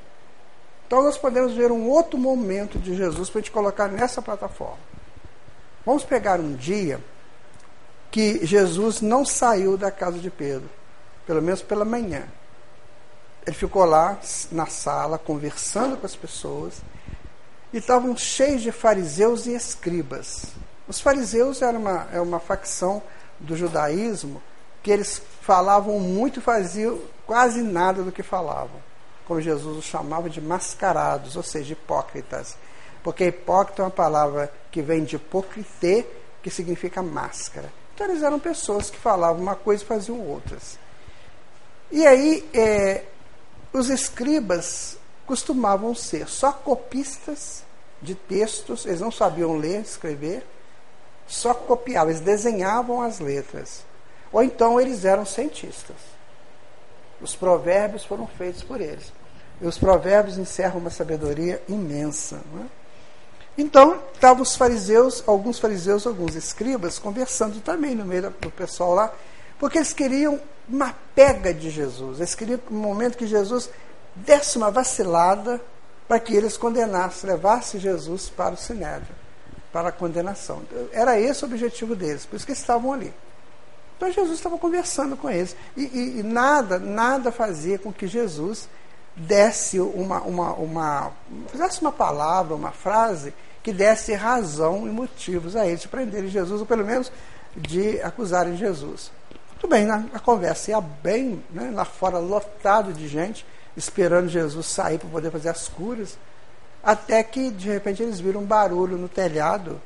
Então 0.87 1.03
nós 1.03 1.17
podemos 1.17 1.53
ver 1.53 1.71
um 1.71 1.89
outro 1.89 2.17
momento 2.17 2.77
de 2.77 2.95
Jesus 2.95 3.29
para 3.29 3.39
a 3.39 3.41
gente 3.41 3.51
colocar 3.51 3.87
nessa 3.87 4.21
plataforma. 4.21 4.79
Vamos 5.85 6.03
pegar 6.03 6.39
um 6.39 6.55
dia 6.55 6.99
que 8.11 8.45
Jesus 8.45 9.01
não 9.01 9.25
saiu 9.25 9.77
da 9.77 9.91
casa 9.91 10.17
de 10.19 10.29
Pedro, 10.29 10.69
pelo 11.27 11.41
menos 11.41 11.61
pela 11.61 11.85
manhã. 11.85 12.23
Ele 13.45 13.55
ficou 13.55 13.85
lá 13.85 14.17
na 14.51 14.65
sala 14.65 15.17
conversando 15.17 15.97
com 15.97 16.05
as 16.05 16.15
pessoas 16.15 16.81
e 17.71 17.77
estavam 17.77 18.15
cheios 18.17 18.61
de 18.61 18.71
fariseus 18.71 19.45
e 19.45 19.53
escribas. 19.53 20.45
Os 20.87 20.99
fariseus 20.99 21.61
eram 21.61 21.81
uma, 21.81 22.07
é 22.11 22.21
uma 22.21 22.39
facção 22.39 23.01
do 23.39 23.56
judaísmo 23.56 24.41
que 24.82 24.91
eles 24.91 25.21
falavam 25.41 26.00
muito 26.00 26.39
e 26.39 26.43
faziam 26.43 27.00
quase 27.26 27.62
nada 27.62 28.04
do 28.04 28.12
que 28.12 28.21
falavam. 28.21 28.84
Como 29.26 29.41
Jesus 29.41 29.78
os 29.78 29.86
chamava 29.86 30.30
de 30.30 30.39
mascarados, 30.39 31.36
ou 31.36 31.41
seja, 31.41 31.74
hipócritas. 31.74 32.56
Porque 33.04 33.26
hipócrita 33.26 33.82
é 33.82 33.86
uma 33.86 33.91
palavra 33.91 34.52
que 34.69 34.82
vem 34.82 35.04
de 35.04 35.15
hipocrite, 35.15 36.06
que 36.43 36.52
significa 36.52 37.02
máscara. 37.02 37.71
Então 37.95 38.08
eles 38.08 38.21
eram 38.21 38.39
pessoas 38.39 38.89
que 38.91 38.98
falavam 38.98 39.41
uma 39.41 39.56
coisa 39.56 39.84
e 39.84 39.88
faziam 39.88 40.19
outras. 40.19 40.78
E 41.91 42.06
aí, 42.06 42.48
é, 42.54 43.06
os 43.74 43.89
escribas 43.89 44.98
costumavam 45.26 45.95
ser 45.95 46.28
só 46.28 46.52
copistas 46.52 47.63
de 48.02 48.13
textos, 48.13 48.86
eles 48.86 49.02
não 49.02 49.12
sabiam 49.12 49.58
ler, 49.58 49.82
escrever, 49.82 50.45
só 51.27 51.53
copiavam, 51.53 52.09
eles 52.09 52.21
desenhavam 52.21 53.01
as 53.01 53.19
letras. 53.19 53.83
Ou 54.31 54.43
então 54.43 54.79
eles 54.79 55.05
eram 55.05 55.25
cientistas. 55.25 55.95
Os 57.21 57.35
provérbios 57.35 58.03
foram 58.05 58.27
feitos 58.27 58.63
por 58.63 58.79
eles. 58.79 59.11
E 59.61 59.65
os 59.65 59.77
provérbios 59.77 60.38
encerram 60.38 60.79
uma 60.79 60.89
sabedoria 60.89 61.61
imensa. 61.67 62.41
É? 62.61 62.65
Então, 63.57 63.99
estavam 64.13 64.43
os 64.43 64.55
fariseus, 64.55 65.23
alguns 65.25 65.57
fariseus, 65.59 66.05
alguns 66.05 66.35
escribas, 66.35 66.99
conversando 66.99 67.61
também 67.61 67.95
no 67.95 68.03
meio 68.03 68.29
do 68.41 68.51
pessoal 68.51 68.93
lá, 68.93 69.13
porque 69.57 69.77
eles 69.77 69.93
queriam 69.93 70.39
uma 70.67 70.93
pega 71.15 71.53
de 71.53 71.69
Jesus. 71.69 72.19
Eles 72.19 72.35
queriam 72.35 72.59
um 72.69 72.75
momento 72.75 73.17
que 73.17 73.25
Jesus 73.25 73.69
desse 74.13 74.57
uma 74.57 74.69
vacilada 74.69 75.61
para 76.07 76.19
que 76.19 76.35
eles 76.35 76.57
condenassem, 76.57 77.29
levassem 77.29 77.79
Jesus 77.79 78.29
para 78.29 78.53
o 78.53 78.57
sinédrio 78.57 79.24
para 79.75 79.89
a 79.89 79.91
condenação. 79.91 80.61
Era 80.93 81.19
esse 81.19 81.43
o 81.43 81.47
objetivo 81.47 81.97
deles, 81.97 82.25
por 82.25 82.38
isso 82.38 82.45
que 82.45 82.53
eles 82.53 82.61
estavam 82.61 82.93
ali. 82.93 83.13
Então 83.97 84.09
Jesus 84.09 84.38
estava 84.38 84.57
conversando 84.57 85.17
com 85.17 85.29
eles. 85.29 85.53
E, 85.75 85.81
e, 85.83 86.19
e 86.19 86.23
nada, 86.23 86.79
nada 86.79 87.29
fazia 87.29 87.77
com 87.77 87.91
que 87.91 88.07
Jesus 88.07 88.69
desse 89.17 89.77
uma, 89.81 90.21
uma, 90.21 90.53
uma, 90.53 91.11
fizesse 91.49 91.81
uma 91.81 91.91
palavra, 91.91 92.55
uma 92.55 92.71
frase 92.71 93.33
que 93.61 93.73
desse 93.73 94.13
razão 94.13 94.88
e 94.88 94.91
motivos 94.91 95.57
a 95.57 95.67
eles 95.67 95.81
de 95.81 95.89
prenderem 95.89 96.29
Jesus, 96.29 96.61
ou 96.61 96.65
pelo 96.65 96.85
menos 96.85 97.11
de 97.53 98.01
acusarem 98.01 98.55
Jesus. 98.55 99.11
Muito 99.51 99.67
bem, 99.67 99.85
né? 99.85 100.05
a 100.13 100.19
conversa 100.19 100.71
ia 100.71 100.79
bem, 100.79 101.43
né? 101.51 101.69
lá 101.73 101.83
fora 101.83 102.17
lotado 102.17 102.93
de 102.93 103.09
gente, 103.09 103.45
esperando 103.75 104.29
Jesus 104.29 104.67
sair 104.67 104.99
para 104.99 105.09
poder 105.09 105.31
fazer 105.31 105.49
as 105.49 105.67
curas. 105.67 106.17
Até 106.86 107.24
que, 107.24 107.50
de 107.50 107.67
repente, 107.67 108.04
eles 108.04 108.19
viram 108.19 108.41
um 108.41 108.45
barulho 108.45 108.95
no 108.95 109.10
telhado 109.10 109.82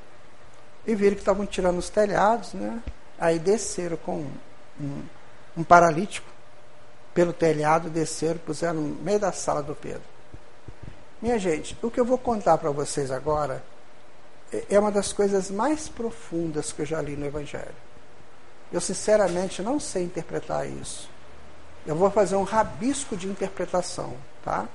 e 0.86 0.94
viram 0.94 1.16
que 1.16 1.22
estavam 1.22 1.46
tirando 1.46 1.78
os 1.78 1.90
telhados, 1.90 2.54
né? 2.54 2.84
Aí 3.18 3.40
desceram 3.40 3.96
com 3.96 4.26
um, 4.78 5.04
um, 5.56 5.64
paralítico 5.64 6.28
pelo 7.14 7.32
telhado, 7.32 7.90
desceram, 7.90 8.38
puseram 8.40 8.82
no 8.82 9.02
meio 9.02 9.18
da 9.18 9.32
sala 9.32 9.64
do 9.64 9.74
Pedro. 9.74 10.02
Minha 11.22 11.40
gente, 11.40 11.78
o 11.82 11.90
que 11.90 12.02
eu 12.02 12.06
vou 12.06 12.18
contar 12.18 12.58
para 12.58 12.70
vocês 12.70 13.12
agora 13.12 13.64
é 14.70 14.78
uma 14.78 14.92
das 14.92 15.14
coisas 15.14 15.50
mais 15.50 15.88
profundas 15.88 16.74
que 16.74 16.82
eu 16.82 16.86
já 16.86 17.02
li 17.02 17.16
no 17.16 17.26
Evangelho. 17.26 17.76
Eu, 18.74 18.82
sinceramente, 18.82 19.62
não 19.62 19.80
sei 19.80 20.04
interpretar 20.04 20.68
isso. 20.68 21.10
Eu 21.86 21.96
vou 21.96 22.12
fazer 22.12 22.36
um 22.36 22.44
rabisco 22.44 23.16
de 23.16 23.28
interpretação, 23.28 24.16
tá? 24.44 24.68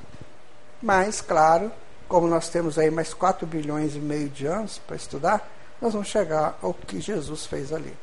Mas, 0.82 1.20
claro, 1.20 1.70
como 2.08 2.26
nós 2.26 2.48
temos 2.48 2.78
aí 2.78 2.90
mais 2.90 3.14
4 3.14 3.46
bilhões 3.46 3.94
e 3.94 3.98
meio 3.98 4.28
de 4.28 4.46
anos 4.46 4.78
para 4.78 4.96
estudar, 4.96 5.48
nós 5.80 5.92
vamos 5.92 6.08
chegar 6.08 6.58
ao 6.62 6.72
que 6.72 7.00
Jesus 7.00 7.46
fez 7.46 7.72
ali. 7.72 7.94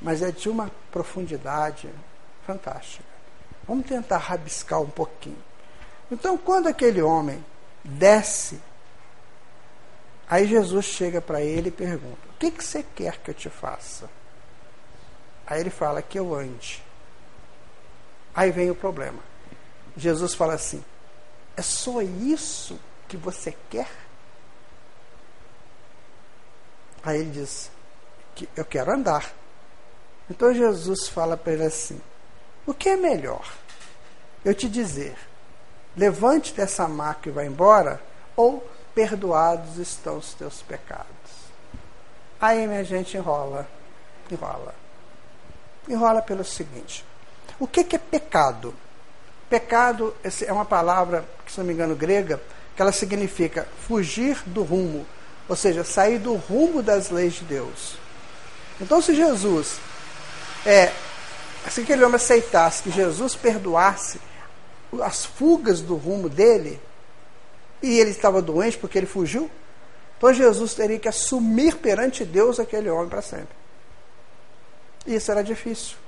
Mas 0.00 0.22
é 0.22 0.30
de 0.30 0.48
uma 0.48 0.70
profundidade 0.90 1.90
fantástica. 2.46 3.04
Vamos 3.66 3.86
tentar 3.86 4.18
rabiscar 4.18 4.80
um 4.80 4.88
pouquinho. 4.88 5.42
Então, 6.10 6.36
quando 6.36 6.66
aquele 6.66 7.02
homem 7.02 7.44
desce, 7.84 8.60
aí 10.28 10.46
Jesus 10.46 10.86
chega 10.86 11.20
para 11.20 11.40
ele 11.40 11.68
e 11.68 11.72
pergunta: 11.72 12.18
O 12.30 12.38
que, 12.38 12.50
que 12.50 12.64
você 12.64 12.84
quer 12.94 13.18
que 13.18 13.30
eu 13.30 13.34
te 13.34 13.48
faça? 13.48 14.08
Aí 15.46 15.60
ele 15.60 15.70
fala: 15.70 16.02
Que 16.02 16.18
eu 16.18 16.34
ande. 16.34 16.82
Aí 18.34 18.50
vem 18.50 18.70
o 18.70 18.74
problema. 18.74 19.20
Jesus 19.96 20.34
fala 20.34 20.54
assim: 20.54 20.82
É 21.56 21.62
só 21.62 22.00
isso 22.00 22.78
que 23.10 23.16
você 23.16 23.52
quer? 23.68 23.90
Aí 27.02 27.18
ele 27.18 27.30
diz: 27.30 27.70
que 28.36 28.48
Eu 28.56 28.64
quero 28.64 28.92
andar. 28.92 29.32
Então 30.30 30.54
Jesus 30.54 31.08
fala 31.08 31.36
para 31.36 31.52
ele 31.52 31.64
assim: 31.64 32.00
O 32.64 32.72
que 32.72 32.88
é 32.88 32.96
melhor? 32.96 33.44
Eu 34.44 34.54
te 34.54 34.68
dizer, 34.68 35.18
levante 35.96 36.54
dessa 36.54 36.86
maca 36.86 37.28
e 37.28 37.32
vá 37.32 37.44
embora, 37.44 38.00
ou 38.36 38.66
perdoados 38.94 39.76
estão 39.76 40.16
os 40.16 40.32
teus 40.34 40.62
pecados. 40.62 41.06
Aí 42.40 42.66
minha 42.66 42.84
gente 42.84 43.16
enrola, 43.16 43.68
enrola. 44.30 44.74
Enrola 45.88 46.22
pelo 46.22 46.44
seguinte: 46.44 47.04
o 47.58 47.66
que, 47.66 47.82
que 47.82 47.96
é 47.96 47.98
pecado? 47.98 48.72
Pecado 49.48 50.14
é 50.46 50.52
uma 50.52 50.64
palavra, 50.64 51.28
se 51.48 51.58
não 51.58 51.66
me 51.66 51.72
engano, 51.72 51.96
grega, 51.96 52.40
que 52.80 52.82
ela 52.82 52.92
significa 52.92 53.68
fugir 53.86 54.42
do 54.46 54.62
rumo, 54.62 55.06
ou 55.46 55.54
seja, 55.54 55.84
sair 55.84 56.18
do 56.18 56.32
rumo 56.32 56.82
das 56.82 57.10
leis 57.10 57.34
de 57.34 57.44
Deus. 57.44 57.98
Então, 58.80 59.02
se 59.02 59.14
Jesus, 59.14 59.78
é, 60.64 60.90
se 61.68 61.82
aquele 61.82 62.02
homem 62.02 62.16
aceitasse 62.16 62.82
que 62.82 62.90
Jesus 62.90 63.36
perdoasse 63.36 64.18
as 65.02 65.26
fugas 65.26 65.82
do 65.82 65.94
rumo 65.94 66.30
dele, 66.30 66.80
e 67.82 67.98
ele 67.98 68.12
estava 68.12 68.40
doente 68.40 68.78
porque 68.78 68.96
ele 68.96 69.06
fugiu, 69.06 69.50
então 70.16 70.32
Jesus 70.32 70.72
teria 70.72 70.98
que 70.98 71.08
assumir 71.08 71.76
perante 71.76 72.24
Deus 72.24 72.58
aquele 72.58 72.88
homem 72.88 73.10
para 73.10 73.20
sempre. 73.20 73.54
Isso 75.06 75.30
era 75.30 75.44
difícil. 75.44 75.98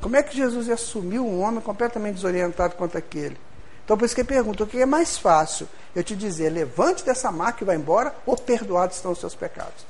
Como 0.00 0.14
é 0.14 0.22
que 0.22 0.36
Jesus 0.36 0.68
ia 0.68 0.74
assumir 0.74 1.18
um 1.18 1.40
homem 1.40 1.60
completamente 1.60 2.14
desorientado 2.14 2.76
quanto 2.76 2.96
aquele? 2.96 3.36
Então, 3.84 3.96
por 3.98 4.04
isso 4.04 4.14
que 4.14 4.22
ele 4.22 4.28
pergunta: 4.28 4.64
o 4.64 4.66
que 4.66 4.80
é 4.80 4.86
mais 4.86 5.18
fácil? 5.18 5.68
Eu 5.94 6.02
te 6.02 6.16
dizer, 6.16 6.50
levante 6.50 7.04
dessa 7.04 7.30
marca 7.30 7.62
e 7.62 7.66
vá 7.66 7.74
embora, 7.74 8.14
ou 8.26 8.36
perdoados 8.36 8.96
estão 8.96 9.12
os 9.12 9.18
seus 9.18 9.34
pecados? 9.34 9.86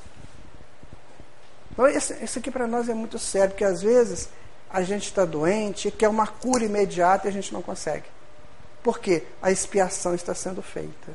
Então, 1.72 1.88
isso 1.88 2.38
aqui 2.38 2.50
para 2.50 2.66
nós 2.66 2.88
é 2.88 2.94
muito 2.94 3.18
sério, 3.18 3.50
porque 3.50 3.64
às 3.64 3.82
vezes 3.82 4.28
a 4.70 4.82
gente 4.82 5.04
está 5.04 5.24
doente, 5.24 5.90
quer 5.90 6.08
uma 6.08 6.26
cura 6.26 6.64
imediata 6.64 7.26
e 7.26 7.30
a 7.30 7.32
gente 7.32 7.52
não 7.52 7.62
consegue. 7.62 8.04
Por 8.82 8.98
quê? 8.98 9.24
A 9.40 9.50
expiação 9.50 10.14
está 10.14 10.34
sendo 10.34 10.62
feita. 10.62 11.12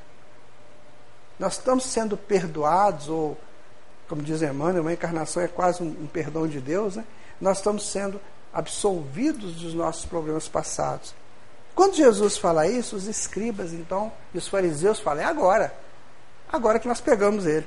Nós 1.38 1.54
estamos 1.54 1.86
sendo 1.86 2.18
perdoados, 2.18 3.08
ou, 3.08 3.38
como 4.08 4.22
diz 4.22 4.42
Emmanuel, 4.42 4.82
uma 4.82 4.92
encarnação 4.94 5.44
é 5.44 5.48
quase 5.48 5.84
um, 5.84 5.88
um 5.88 6.08
perdão 6.08 6.48
de 6.48 6.60
Deus, 6.60 6.96
né? 6.96 7.06
nós 7.40 7.58
estamos 7.58 7.90
sendo 7.90 8.20
absolvidos 8.54 9.56
dos 9.56 9.74
nossos 9.74 10.06
problemas 10.06 10.48
passados. 10.48 11.14
Quando 11.80 11.96
Jesus 11.96 12.38
fala 12.38 12.68
isso, 12.68 12.98
os 12.98 13.08
escribas, 13.08 13.72
então, 13.72 14.12
e 14.34 14.38
os 14.38 14.50
fariseus 14.50 15.00
falam, 15.00 15.24
é 15.24 15.26
agora. 15.26 15.74
Agora 16.52 16.78
que 16.78 16.90
nós 16.90 17.00
pegamos 17.00 17.46
ele. 17.46 17.66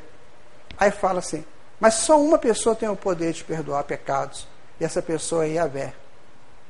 Aí 0.77 0.91
fala 0.91 1.21
assim, 1.21 1.43
mas 1.81 1.95
só 1.95 2.21
uma 2.21 2.37
pessoa 2.37 2.77
tem 2.77 2.91
o 2.91 2.95
poder 2.95 3.33
de 3.33 3.43
perdoar 3.43 3.85
pecados. 3.85 4.47
E 4.79 4.85
essa 4.85 5.01
pessoa 5.01 5.47
é 5.47 5.53
Yahvé. 5.53 5.95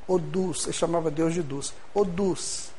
Odus, 0.07 0.63
ele 0.67 0.71
chamava 0.71 1.11
Deus 1.11 1.33
de 1.33 1.43
Dus. 1.43 1.73
Odus. 1.93 2.69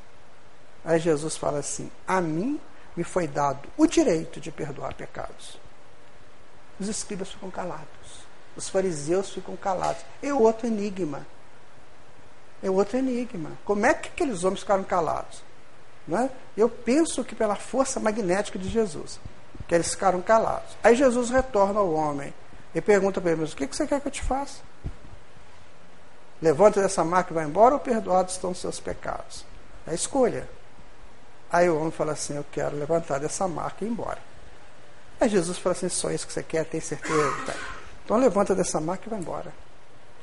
Aí 0.83 0.99
Jesus 0.99 1.37
fala 1.37 1.59
assim, 1.59 1.93
a 2.09 2.23
mim 2.23 2.59
me 2.97 3.05
foi 3.05 3.29
dado 3.29 3.69
o 3.77 3.87
direito 3.87 4.41
de 4.41 4.51
perdoar 4.51 4.95
pecados. 4.95 5.59
Os 6.81 6.89
escribas 6.89 7.31
ficam 7.31 7.51
calados. 7.51 8.25
Os 8.57 8.71
fariseus 8.71 9.29
ficam 9.29 9.57
calados. 9.57 10.03
É 10.23 10.33
outro 10.33 10.67
enigma. 10.67 11.27
É 12.65 12.71
outro 12.71 12.97
enigma. 12.97 13.53
Como 13.63 13.85
é 13.85 13.93
que 13.93 14.09
aqueles 14.09 14.43
homens 14.43 14.61
ficaram 14.61 14.83
calados? 14.83 15.43
Não 16.09 16.19
é? 16.19 16.31
Eu 16.57 16.67
penso 16.67 17.23
que 17.23 17.35
pela 17.35 17.55
força 17.55 18.01
magnética 18.01 18.59
de 18.59 18.71
Jesus, 18.71 19.21
que 19.69 19.75
eles 19.75 19.91
ficaram 19.91 20.23
calados. 20.23 20.75
Aí 20.83 20.97
Jesus 20.97 21.29
retorna 21.29 21.81
ao 21.81 21.93
homem 21.93 22.33
e 22.75 22.81
pergunta 22.81 23.21
para 23.21 23.33
ele: 23.33 23.43
Mas 23.43 23.53
o 23.53 23.57
que 23.57 23.67
você 23.67 23.87
quer 23.87 24.01
que 24.01 24.09
eu 24.09 24.13
te 24.13 24.23
faça? 24.23 24.63
Levanta 26.41 26.81
dessa 26.81 27.05
marca 27.05 27.33
e 27.33 27.35
vai 27.35 27.45
embora 27.45 27.75
ou 27.75 27.81
perdoados 27.81 28.33
estão 28.33 28.53
os 28.53 28.59
seus 28.59 28.81
pecados? 28.81 29.45
É 29.87 29.91
a 29.91 29.95
escolha. 29.95 30.49
Aí 31.53 31.69
o 31.69 31.79
homem 31.79 31.91
fala 31.91 32.13
assim: 32.13 32.35
Eu 32.35 32.47
quero 32.51 32.77
levantar 32.77 33.21
dessa 33.21 33.47
marca 33.47 33.85
e 33.85 33.89
ir 33.89 33.91
embora. 33.91 34.19
Aí 35.21 35.29
Jesus 35.29 35.59
fala 35.59 35.75
assim: 35.75 35.91
Só 35.91 36.11
isso 36.11 36.27
que 36.27 36.33
você 36.33 36.43
quer, 36.43 36.65
tem 36.65 36.81
certeza? 36.81 37.55
Então 38.07 38.17
levanta 38.17 38.55
dessa 38.55 38.81
maca 38.81 39.03
e 39.07 39.11
vai 39.11 39.19
embora. 39.19 39.53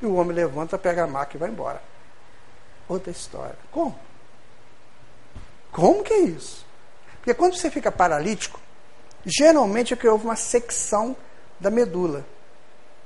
E 0.01 0.07
o 0.07 0.15
homem 0.15 0.35
levanta, 0.35 0.75
pega 0.75 1.03
a 1.03 1.07
maca 1.07 1.37
e 1.37 1.39
vai 1.39 1.49
embora. 1.49 1.90
Outra 2.91 3.09
história. 3.09 3.57
Como? 3.71 3.97
Como 5.71 6.03
que 6.03 6.13
é 6.13 6.19
isso? 6.23 6.65
Porque 7.15 7.33
quando 7.33 7.55
você 7.55 7.71
fica 7.71 7.89
paralítico, 7.89 8.59
geralmente 9.25 9.93
é 9.93 9.97
que 9.97 10.05
houve 10.05 10.25
uma 10.25 10.35
secção 10.35 11.15
da 11.57 11.71
medula. 11.71 12.25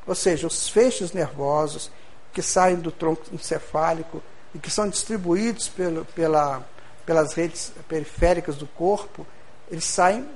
Ou 0.07 0.15
seja, 0.15 0.47
os 0.47 0.67
feixes 0.67 1.11
nervosos 1.13 1.91
que 2.33 2.41
saem 2.41 2.77
do 2.77 2.91
tronco 2.91 3.25
encefálico 3.31 4.23
e 4.55 4.57
que 4.57 4.71
são 4.71 4.89
distribuídos 4.89 5.67
pelo, 5.67 6.03
pela, 6.03 6.67
pelas 7.05 7.33
redes 7.33 7.71
periféricas 7.87 8.55
do 8.55 8.65
corpo, 8.65 9.27
eles 9.69 9.85
saem, 9.85 10.27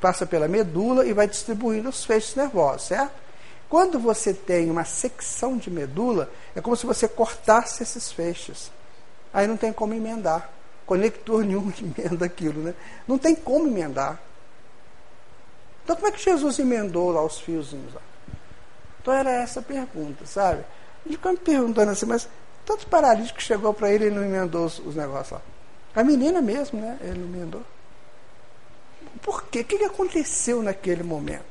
passa 0.00 0.24
pela 0.24 0.46
medula 0.46 1.04
e 1.04 1.12
vai 1.12 1.26
distribuindo 1.26 1.88
os 1.88 2.04
feixes 2.04 2.36
nervosos, 2.36 2.86
certo? 2.86 3.26
Quando 3.68 3.98
você 3.98 4.32
tem 4.32 4.70
uma 4.70 4.84
secção 4.84 5.56
de 5.56 5.70
medula, 5.70 6.30
é 6.54 6.60
como 6.60 6.76
se 6.76 6.86
você 6.86 7.08
cortasse 7.08 7.82
esses 7.82 8.12
feixes. 8.12 8.70
Aí 9.36 9.46
não 9.46 9.58
tem 9.58 9.70
como 9.70 9.92
emendar. 9.92 10.48
Conector 10.86 11.44
nenhum 11.44 11.70
emenda 11.78 12.24
aquilo, 12.24 12.62
né? 12.62 12.74
Não 13.06 13.18
tem 13.18 13.34
como 13.34 13.68
emendar. 13.68 14.18
Então 15.84 15.94
como 15.94 16.08
é 16.08 16.10
que 16.10 16.24
Jesus 16.24 16.58
emendou 16.58 17.10
lá 17.10 17.22
os 17.22 17.38
fiozinhos? 17.38 17.92
Lá? 17.92 18.00
Então 18.98 19.12
era 19.12 19.30
essa 19.30 19.60
a 19.60 19.62
pergunta, 19.62 20.24
sabe? 20.24 20.64
Ele 21.04 21.16
ficou 21.16 21.32
me 21.32 21.38
perguntando 21.38 21.92
assim, 21.92 22.06
mas 22.06 22.26
tanto 22.64 22.86
paralítico 22.86 23.36
que 23.38 23.44
chegou 23.44 23.74
para 23.74 23.90
ele 23.90 24.06
e 24.06 24.10
não 24.10 24.24
emendou 24.24 24.64
os, 24.64 24.78
os, 24.78 24.96
negócios 24.96 25.32
lá. 25.32 25.42
A 25.94 26.02
menina 26.02 26.40
mesmo, 26.40 26.80
né? 26.80 26.98
Ele 27.02 27.18
não 27.18 27.26
emendou. 27.26 27.62
Por 29.20 29.44
quê? 29.44 29.60
O 29.60 29.64
que 29.64 29.84
aconteceu 29.84 30.62
naquele 30.62 31.02
momento? 31.02 31.44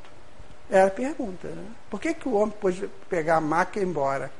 É 0.71 0.81
a 0.81 0.89
pergunta. 0.89 1.47
Né? 1.49 1.65
Por 1.87 2.01
que, 2.01 2.15
que 2.15 2.27
o 2.27 2.33
homem 2.33 2.55
pôde 2.59 2.89
pegar 3.07 3.35
a 3.35 3.41
maca 3.41 3.77
e 3.77 3.83
ir 3.83 3.85
embora? 3.85 4.31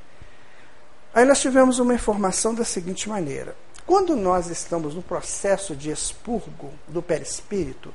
Aí 1.16 1.24
nós 1.24 1.40
tivemos 1.40 1.80
uma 1.80 1.94
informação 1.94 2.54
da 2.54 2.66
seguinte 2.66 3.08
maneira. 3.08 3.56
Quando 3.86 4.18
nós 4.18 4.48
estamos 4.48 4.96
no 4.96 5.02
processo 5.02 5.74
de 5.74 5.90
expurgo 5.90 6.74
do 6.90 7.02
perispírito, 7.02 7.94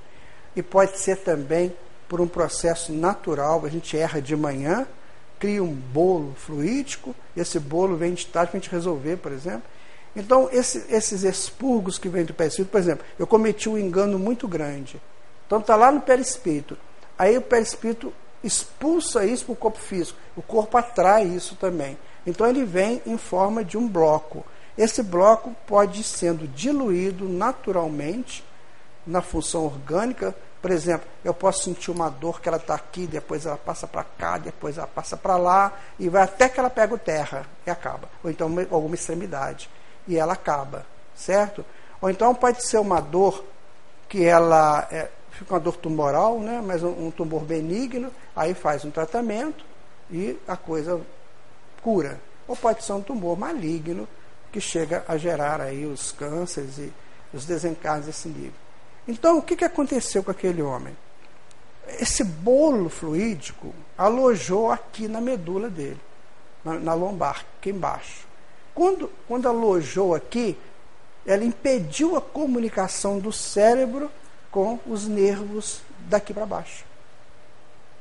e 0.57 0.63
pode 0.63 0.99
ser 0.99 1.19
também 1.19 1.77
por 2.09 2.19
um 2.19 2.27
processo 2.27 2.95
natural, 2.95 3.67
a 3.67 3.69
gente 3.69 3.95
erra 3.95 4.23
de 4.23 4.35
manhã, 4.35 4.87
cria 5.39 5.63
um 5.63 5.75
bolo 5.75 6.35
fluídico, 6.35 7.15
esse 7.37 7.61
bolo 7.61 7.95
vem 7.95 8.15
de 8.15 8.27
tarde 8.27 8.53
para 8.53 8.59
a 8.59 8.61
gente 8.63 8.73
resolver, 8.73 9.19
por 9.19 9.33
exemplo. 9.33 9.65
Então, 10.17 10.49
esse, 10.51 10.87
esses 10.89 11.23
expurgos 11.23 11.99
que 11.99 12.09
vêm 12.09 12.25
do 12.25 12.33
perispírito, 12.33 12.73
por 12.73 12.81
exemplo, 12.81 13.05
eu 13.19 13.27
cometi 13.27 13.69
um 13.69 13.77
engano 13.77 14.19
muito 14.19 14.49
grande. 14.49 14.99
Então, 15.47 15.59
está 15.59 15.77
lá 15.77 15.93
no 15.93 16.01
perispírito. 16.01 16.75
Aí 17.19 17.37
o 17.37 17.43
perispírito 17.43 18.15
expulsa 18.43 19.27
isso 19.27 19.45
para 19.45 19.53
o 19.53 19.57
corpo 19.57 19.79
físico. 19.79 20.19
O 20.35 20.41
corpo 20.41 20.79
atrai 20.79 21.25
isso 21.25 21.55
também. 21.57 21.99
Então 22.27 22.47
ele 22.47 22.65
vem 22.65 23.03
em 23.07 23.17
forma 23.17 23.65
de 23.65 23.79
um 23.79 23.89
bloco. 23.89 24.45
Esse 24.77 25.03
bloco 25.03 25.55
pode 25.67 26.01
ir 26.01 26.05
sendo 26.05 26.47
diluído 26.49 27.29
naturalmente 27.29 28.45
na 29.07 29.21
função 29.21 29.65
orgânica. 29.65 30.35
Por 30.61 30.71
exemplo, 30.71 31.09
eu 31.25 31.33
posso 31.33 31.65
sentir 31.65 31.91
uma 31.91 32.11
dor 32.11 32.41
que 32.41 32.49
ela 32.49 32.59
está 32.59 32.75
aqui, 32.75 33.07
depois 33.07 33.47
ela 33.47 33.57
passa 33.57 33.87
para 33.87 34.05
cá, 34.05 34.39
depois 34.39 34.77
ela 34.79 34.87
passa 34.87 35.17
para 35.17 35.37
lá, 35.37 35.73
e 35.99 36.09
vai 36.09 36.23
até 36.23 36.49
que 36.49 36.61
ela 36.61 36.71
pega 36.71 36.95
o 36.95 36.99
terra 36.99 37.47
e 37.67 37.71
acaba. 37.71 38.09
Ou 38.23 38.31
então 38.31 38.49
alguma 38.71 38.95
extremidade. 38.95 39.71
E 40.07 40.17
ela 40.17 40.35
acaba, 40.35 40.87
certo? 41.15 41.65
Ou 42.01 42.11
então 42.11 42.35
pode 42.35 42.65
ser 42.65 42.79
uma 42.79 43.01
dor 43.01 43.45
que 44.09 44.25
ela 44.25 44.87
é, 44.91 45.09
fica 45.31 45.55
uma 45.55 45.61
dor 45.61 45.77
tumoral, 45.77 46.39
né? 46.41 46.63
mas 46.65 46.83
um, 46.83 47.07
um 47.07 47.11
tumor 47.11 47.45
benigno, 47.45 48.11
aí 48.35 48.55
faz 48.55 48.85
um 48.85 48.91
tratamento 48.91 49.65
e 50.11 50.39
a 50.47 50.57
coisa 50.57 51.01
cura. 51.83 52.21
Ou 52.47 52.57
pode 52.57 52.85
ser 52.85 52.93
um 52.93 53.03
tumor 53.03 53.39
maligno 53.39 54.09
que 54.51 54.61
chega 54.61 55.05
a 55.07 55.17
gerar 55.17 55.61
aí 55.61 55.87
os 55.87 56.13
cânceres 56.13 56.79
e 56.79 56.93
os 57.33 57.45
desencarnes 57.45 58.07
desse 58.07 58.29
nível. 58.29 58.53
Então, 59.07 59.39
o 59.39 59.43
que, 59.43 59.57
que 59.57 59.65
aconteceu 59.65 60.23
com 60.23 60.31
aquele 60.31 60.63
homem? 60.63 60.97
Esse 61.99 62.23
bolo 62.23 62.89
fluídico 62.89 63.75
alojou 63.97 64.71
aqui 64.71 65.09
na 65.09 65.21
medula 65.21 65.69
dele, 65.69 66.01
na, 66.65 66.75
na 66.75 66.95
lombar, 66.95 67.45
aqui 67.59 67.71
embaixo. 67.71 68.27
Quando, 68.75 69.11
quando 69.27 69.49
alojou 69.49 70.15
aqui, 70.15 70.57
ela 71.27 71.45
impediu 71.45 72.17
a 72.17 72.21
comunicação 72.21 73.19
do 73.19 73.33
cérebro 73.33 74.11
com 74.51 74.79
os 74.87 75.07
nervos 75.07 75.83
daqui 76.09 76.33
para 76.33 76.47
baixo. 76.47 76.85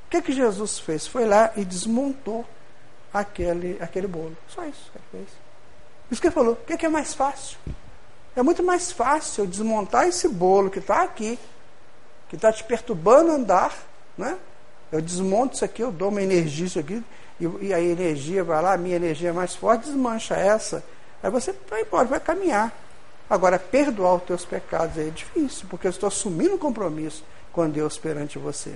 O 0.07 0.09
que, 0.09 0.21
que 0.21 0.31
Jesus 0.31 0.79
fez? 0.79 1.05
Foi 1.05 1.25
lá 1.25 1.51
e 1.55 1.63
desmontou 1.63 2.45
aquele, 3.13 3.77
aquele 3.81 4.07
bolo. 4.07 4.35
Só 4.47 4.65
isso 4.65 4.91
fez. 5.11 5.27
Isso 6.11 6.21
que 6.21 6.27
ele 6.27 6.33
falou. 6.33 6.53
O 6.53 6.55
que, 6.57 6.77
que 6.77 6.85
é 6.85 6.89
mais 6.89 7.13
fácil? 7.13 7.57
É 8.35 8.41
muito 8.41 8.63
mais 8.63 8.91
fácil 8.91 9.45
desmontar 9.45 10.07
esse 10.07 10.27
bolo 10.27 10.69
que 10.69 10.79
está 10.79 11.03
aqui, 11.03 11.37
que 12.29 12.35
está 12.35 12.51
te 12.51 12.63
perturbando 12.63 13.31
andar, 13.31 13.75
né? 14.17 14.37
Eu 14.91 15.01
desmonto 15.01 15.55
isso 15.55 15.65
aqui, 15.65 15.83
eu 15.83 15.91
dou 15.91 16.09
uma 16.09 16.21
energia 16.21 16.65
isso 16.65 16.79
aqui, 16.79 17.03
e, 17.39 17.67
e 17.67 17.73
a 17.73 17.79
energia 17.79 18.43
vai 18.43 18.61
lá, 18.61 18.73
a 18.73 18.77
minha 18.77 18.95
energia 18.95 19.29
é 19.29 19.31
mais 19.31 19.55
forte, 19.55 19.85
desmancha 19.85 20.35
essa. 20.35 20.83
Aí 21.21 21.29
você 21.29 21.53
vai 21.69 21.81
embora, 21.81 22.07
vai 22.07 22.19
caminhar. 22.19 22.73
Agora, 23.29 23.59
perdoar 23.59 24.15
os 24.15 24.23
teus 24.23 24.45
pecados 24.45 24.97
é 24.97 25.09
difícil, 25.09 25.67
porque 25.69 25.85
eu 25.85 25.91
estou 25.91 26.07
assumindo 26.07 26.55
um 26.55 26.57
compromisso 26.57 27.23
com 27.51 27.69
Deus 27.69 27.97
perante 27.97 28.39
você. 28.39 28.73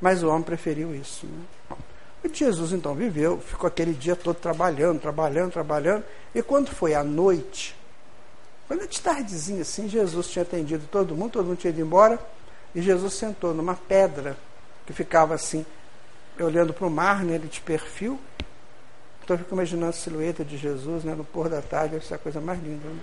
Mas 0.00 0.22
o 0.22 0.28
homem 0.28 0.42
preferiu 0.42 0.94
isso. 0.94 1.26
Né? 1.26 1.44
Jesus 2.34 2.72
então 2.72 2.94
viveu, 2.94 3.38
ficou 3.38 3.68
aquele 3.68 3.92
dia 3.92 4.16
todo 4.16 4.36
trabalhando, 4.36 5.00
trabalhando, 5.00 5.52
trabalhando. 5.52 6.04
E 6.34 6.42
quando 6.42 6.70
foi 6.70 6.94
à 6.94 7.04
noite, 7.04 7.76
quando 8.66 8.82
é 8.82 8.86
de 8.86 9.00
tardezinha 9.00 9.62
assim, 9.62 9.88
Jesus 9.88 10.28
tinha 10.28 10.42
atendido 10.42 10.86
todo 10.90 11.14
mundo, 11.14 11.32
todo 11.32 11.46
mundo 11.46 11.58
tinha 11.58 11.70
ido 11.70 11.80
embora, 11.80 12.18
e 12.74 12.82
Jesus 12.82 13.14
sentou 13.14 13.54
numa 13.54 13.74
pedra 13.74 14.36
que 14.86 14.92
ficava 14.92 15.34
assim, 15.34 15.64
olhando 16.38 16.72
para 16.72 16.86
o 16.86 16.90
mar, 16.90 17.24
né, 17.24 17.38
de 17.38 17.60
perfil, 17.60 18.18
então 19.26 19.34
eu 19.34 19.38
fico 19.38 19.54
imaginando 19.54 19.90
a 19.90 19.92
silhueta 19.92 20.44
de 20.44 20.56
Jesus 20.56 21.02
né, 21.02 21.12
no 21.12 21.24
pôr 21.24 21.48
da 21.48 21.60
tarde, 21.60 21.96
essa 21.96 22.16
coisa 22.16 22.40
mais 22.40 22.62
linda. 22.62 22.86
Né? 22.86 23.00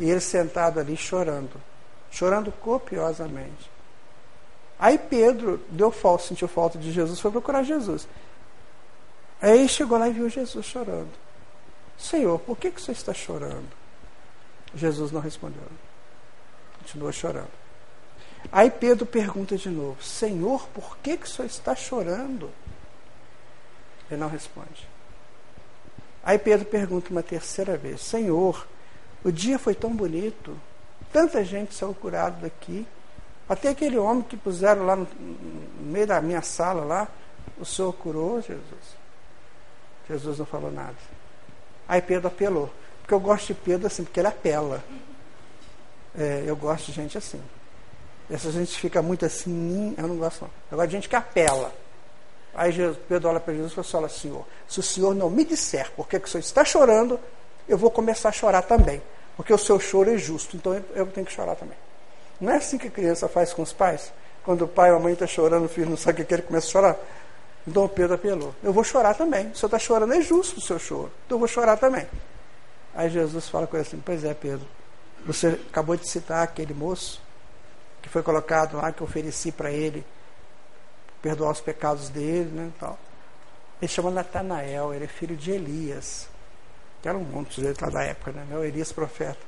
E 0.00 0.10
ele 0.10 0.20
sentado 0.20 0.80
ali 0.80 0.96
chorando, 0.96 1.60
chorando 2.10 2.50
copiosamente. 2.50 3.70
Aí 4.78 4.96
Pedro 4.96 5.60
deu 5.68 5.90
falta, 5.90 6.24
sentiu 6.24 6.48
falta 6.48 6.78
de 6.78 6.90
Jesus, 6.90 7.20
foi 7.20 7.30
procurar 7.30 7.64
Jesus. 7.64 8.08
Aí 9.40 9.68
chegou 9.68 9.98
lá 9.98 10.08
e 10.08 10.12
viu 10.12 10.28
Jesus 10.28 10.66
chorando. 10.66 11.10
Senhor, 11.96 12.38
por 12.40 12.56
que, 12.56 12.70
que 12.70 12.80
você 12.80 12.92
está 12.92 13.14
chorando? 13.14 13.68
Jesus 14.74 15.10
não 15.12 15.20
respondeu. 15.20 15.62
Continuou 16.78 17.12
chorando. 17.12 17.50
Aí 18.52 18.70
Pedro 18.70 19.04
pergunta 19.04 19.56
de 19.56 19.68
novo: 19.68 20.02
Senhor, 20.02 20.68
por 20.68 20.96
que, 20.98 21.16
que 21.16 21.26
o 21.26 21.28
senhor 21.28 21.46
está 21.46 21.74
chorando? 21.74 22.50
Ele 24.10 24.20
não 24.20 24.28
responde. 24.28 24.88
Aí 26.22 26.38
Pedro 26.38 26.66
pergunta 26.66 27.10
uma 27.10 27.22
terceira 27.22 27.76
vez: 27.76 28.00
Senhor, 28.00 28.66
o 29.24 29.30
dia 29.30 29.58
foi 29.58 29.74
tão 29.74 29.94
bonito, 29.94 30.56
tanta 31.12 31.44
gente 31.44 31.74
saiu 31.74 31.94
curado 31.94 32.40
daqui, 32.40 32.86
até 33.48 33.70
aquele 33.70 33.98
homem 33.98 34.22
que 34.22 34.36
puseram 34.36 34.84
lá 34.84 34.94
no, 34.94 35.04
no 35.04 35.86
meio 35.86 36.06
da 36.06 36.20
minha 36.20 36.42
sala 36.42 36.84
lá, 36.84 37.08
o 37.58 37.64
Senhor 37.64 37.92
curou, 37.92 38.40
Jesus. 38.40 38.98
Jesus 40.08 40.38
não 40.38 40.46
falou 40.46 40.70
nada. 40.70 40.96
Aí 41.86 42.00
Pedro 42.00 42.28
apelou. 42.28 42.70
Porque 43.00 43.14
eu 43.14 43.20
gosto 43.20 43.48
de 43.48 43.54
Pedro 43.54 43.86
assim, 43.86 44.04
porque 44.04 44.20
ele 44.20 44.28
apela. 44.28 44.82
É, 46.16 46.44
eu 46.46 46.56
gosto 46.56 46.86
de 46.86 46.92
gente 46.92 47.16
assim. 47.16 47.40
Essa 48.30 48.50
gente 48.50 48.78
fica 48.78 49.00
muito 49.00 49.24
assim, 49.24 49.94
eu 49.96 50.06
não 50.06 50.16
gosto 50.16 50.42
não. 50.42 50.50
Eu 50.70 50.76
gosto 50.76 50.88
de 50.88 50.96
gente 50.96 51.08
que 51.08 51.16
apela. 51.16 51.72
Aí 52.54 52.72
Jesus, 52.72 52.98
Pedro 53.08 53.30
olha 53.30 53.40
para 53.40 53.54
Jesus 53.54 53.72
e 53.72 53.82
fala, 53.82 54.08
Senhor, 54.08 54.44
se 54.66 54.80
o 54.80 54.82
Senhor 54.82 55.14
não 55.14 55.30
me 55.30 55.44
disser 55.44 55.90
por 55.92 56.08
que 56.08 56.16
o 56.16 56.26
Senhor 56.26 56.40
está 56.40 56.64
chorando, 56.64 57.18
eu 57.68 57.78
vou 57.78 57.90
começar 57.90 58.30
a 58.30 58.32
chorar 58.32 58.62
também. 58.62 59.00
Porque 59.36 59.54
o 59.54 59.58
seu 59.58 59.78
choro 59.78 60.12
é 60.12 60.18
justo, 60.18 60.56
então 60.56 60.74
eu, 60.94 61.06
tenho 61.06 61.24
que 61.24 61.32
chorar 61.32 61.54
também. 61.54 61.76
Não 62.40 62.52
é 62.52 62.56
assim 62.56 62.76
que 62.76 62.88
a 62.88 62.90
criança 62.90 63.28
faz 63.28 63.52
com 63.52 63.62
os 63.62 63.72
pais? 63.72 64.12
Quando 64.44 64.62
o 64.64 64.68
pai 64.68 64.90
ou 64.90 64.96
a 64.96 65.00
mãe 65.00 65.12
está 65.12 65.26
chorando, 65.26 65.66
o 65.66 65.68
filho 65.68 65.88
não 65.88 65.96
sabe 65.96 66.22
o 66.22 66.26
que 66.26 66.34
ele 66.34 66.42
começa 66.42 66.66
a 66.66 66.70
chorar. 66.70 66.96
Então 67.68 67.86
Pedro 67.86 68.14
apelou. 68.14 68.54
Eu 68.62 68.72
vou 68.72 68.82
chorar 68.82 69.14
também. 69.14 69.48
O 69.48 69.54
senhor 69.54 69.66
está 69.68 69.78
chorando, 69.78 70.14
é 70.14 70.22
justo 70.22 70.58
o 70.58 70.60
seu 70.60 70.78
choro. 70.78 71.12
Então 71.26 71.36
eu 71.36 71.38
vou 71.38 71.48
chorar 71.48 71.76
também. 71.76 72.06
Aí 72.94 73.10
Jesus 73.10 73.48
fala 73.48 73.66
com 73.66 73.76
ele 73.76 73.86
assim: 73.86 74.02
Pois 74.04 74.24
é, 74.24 74.32
Pedro. 74.32 74.66
Você 75.26 75.60
acabou 75.68 75.94
de 75.94 76.08
citar 76.08 76.42
aquele 76.42 76.72
moço 76.72 77.20
que 78.00 78.08
foi 78.08 78.22
colocado 78.22 78.78
lá, 78.78 78.90
que 78.90 79.02
eu 79.02 79.06
ofereci 79.06 79.52
para 79.52 79.70
ele 79.70 80.04
perdoar 81.20 81.50
os 81.50 81.60
pecados 81.60 82.08
dele, 82.08 82.48
né, 82.50 82.70
tal. 82.78 82.98
Ele 83.82 83.88
chama 83.90 84.10
Natanael, 84.10 84.94
ele 84.94 85.04
é 85.04 85.08
filho 85.08 85.36
de 85.36 85.50
Elias, 85.50 86.28
que 87.02 87.08
era 87.08 87.18
um 87.18 87.24
monte 87.24 87.60
de 87.60 87.66
lá 87.66 87.90
da 87.90 88.02
época, 88.02 88.32
né, 88.32 88.56
o 88.56 88.64
Elias 88.64 88.92
profeta. 88.92 89.40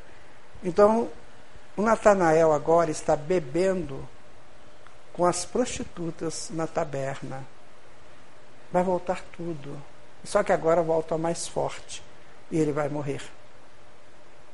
Então, 0.63 1.09
o 1.77 1.83
Natanael 1.83 2.53
agora 2.53 2.91
está 2.91 3.17
bebendo 3.17 4.07
com 5.13 5.25
as 5.25 5.45
prostitutas 5.45 6.51
na 6.53 6.67
taberna. 6.67 7.47
Vai 8.73 8.83
voltar 8.83 9.23
tudo. 9.37 9.77
Só 10.25 10.43
que 10.43 10.53
agora 10.53 10.83
volta 10.83 11.17
mais 11.17 11.49
forte 11.49 12.03
e 12.51 12.59
ele 12.59 12.73
vai 12.73 12.89
morrer. 12.89 13.23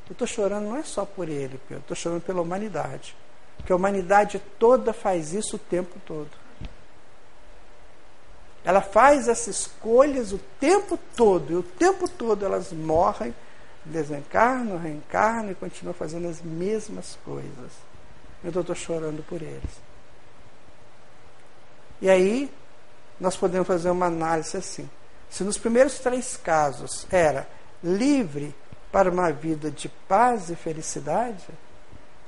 Eu 0.09 0.13
estou 0.13 0.27
chorando 0.27 0.67
não 0.67 0.77
é 0.77 0.83
só 0.83 1.05
por 1.05 1.29
ele, 1.29 1.61
Pedro, 1.69 1.83
estou 1.83 1.97
chorando 1.97 2.23
pela 2.23 2.41
humanidade. 2.41 3.17
Porque 3.57 3.73
a 3.73 3.77
humanidade 3.77 4.41
toda 4.59 4.93
faz 4.93 5.33
isso 5.33 5.57
o 5.57 5.59
tempo 5.59 5.99
todo. 6.07 6.31
Ela 8.65 8.81
faz 8.81 9.29
essas 9.29 9.61
escolhas 9.61 10.33
o 10.33 10.39
tempo 10.61 10.99
todo, 11.17 11.53
e 11.53 11.57
o 11.57 11.63
tempo 11.63 12.09
todo 12.09 12.45
elas 12.45 12.73
morrem, 12.73 13.35
desencarnam, 13.85 14.79
reencarnam 14.79 15.53
e 15.53 15.55
continuam 15.55 15.95
fazendo 15.95 16.29
as 16.29 16.43
mesmas 16.43 17.17
coisas. 17.25 17.73
Eu 18.43 18.61
estou 18.61 18.75
chorando 18.75 19.25
por 19.25 19.41
eles. 19.41 19.71
E 22.01 22.11
aí, 22.11 22.51
nós 23.19 23.37
podemos 23.37 23.67
fazer 23.67 23.91
uma 23.91 24.07
análise 24.07 24.57
assim. 24.57 24.89
Se 25.31 25.43
nos 25.45 25.59
primeiros 25.59 25.99
três 25.99 26.37
casos 26.37 27.07
era 27.11 27.49
livre 27.83 28.55
para 28.93 29.11
uma 29.11 29.31
vida 29.33 29.71
de 29.71 29.89
paz 29.89 30.51
e 30.51 30.57
felicidade, 30.57 31.45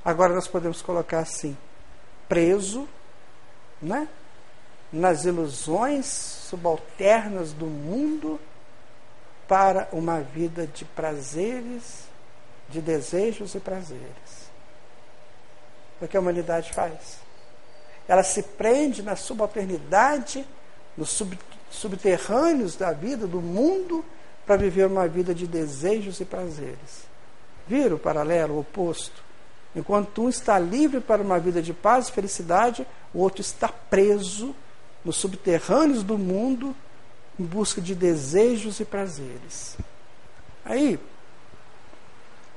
agora 0.03 0.33
nós 0.33 0.47
podemos 0.47 0.81
colocar 0.81 1.19
assim: 1.19 1.57
preso, 2.27 2.87
né? 3.81 4.07
nas 4.91 5.25
ilusões 5.25 6.05
subalternas 6.05 7.53
do 7.53 7.67
mundo 7.67 8.39
para 9.47 9.87
uma 9.91 10.21
vida 10.21 10.67
de 10.67 10.85
prazeres, 10.85 12.03
de 12.69 12.81
desejos 12.81 13.55
e 13.55 13.59
prazeres. 13.59 14.49
O 16.01 16.07
que 16.07 16.15
a 16.15 16.19
humanidade 16.19 16.71
faz? 16.73 17.17
Ela 18.07 18.23
se 18.23 18.41
prende 18.41 19.03
na 19.03 19.15
subalternidade, 19.15 20.47
nos 20.99 21.09
sub, 21.11 21.39
subterrâneos 21.71 22.75
da 22.75 22.91
vida, 22.91 23.25
do 23.25 23.41
mundo, 23.41 24.03
para 24.45 24.57
viver 24.57 24.85
uma 24.85 25.07
vida 25.07 25.33
de 25.33 25.47
desejos 25.47 26.19
e 26.19 26.25
prazeres. 26.25 27.07
Vira 27.65 27.95
o 27.95 27.99
paralelo, 27.99 28.55
o 28.55 28.59
oposto? 28.59 29.23
Enquanto 29.73 30.23
um 30.23 30.29
está 30.29 30.59
livre 30.59 30.99
para 30.99 31.21
uma 31.21 31.39
vida 31.39 31.61
de 31.61 31.73
paz 31.73 32.09
e 32.09 32.11
felicidade, 32.11 32.85
o 33.13 33.19
outro 33.19 33.39
está 33.39 33.69
preso 33.69 34.53
nos 35.05 35.15
subterrâneos 35.15 36.03
do 36.03 36.17
mundo 36.17 36.75
em 37.39 37.45
busca 37.45 37.79
de 37.79 37.95
desejos 37.95 38.81
e 38.81 38.85
prazeres. 38.85 39.77
Aí, 40.65 40.99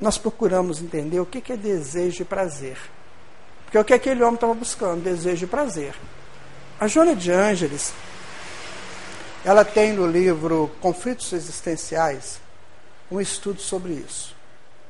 nós 0.01 0.19
procuramos 0.19 0.83
entender 0.83 1.21
o 1.21 1.27
que 1.27 1.53
é 1.53 1.57
desejo 1.57 2.23
e 2.23 2.25
prazer. 2.25 2.77
Porque 3.65 3.79
é 3.79 3.81
o 3.81 3.85
que 3.85 3.95
aquele 3.95 4.23
homem 4.23 4.35
estava 4.35 4.55
buscando, 4.55 5.05
desejo 5.05 5.45
e 5.45 5.49
prazer. 5.49 5.95
A 6.81 6.89
Joana 6.89 7.15
de 7.15 7.31
Ângeles, 7.31 7.95
ela 9.45 9.65
tem 9.65 9.93
no 9.93 10.07
livro 10.07 10.71
Conflitos 10.81 11.33
Existenciais 11.33 12.41
um 13.11 13.21
estudo 13.21 13.61
sobre 13.61 13.95
isso, 13.95 14.35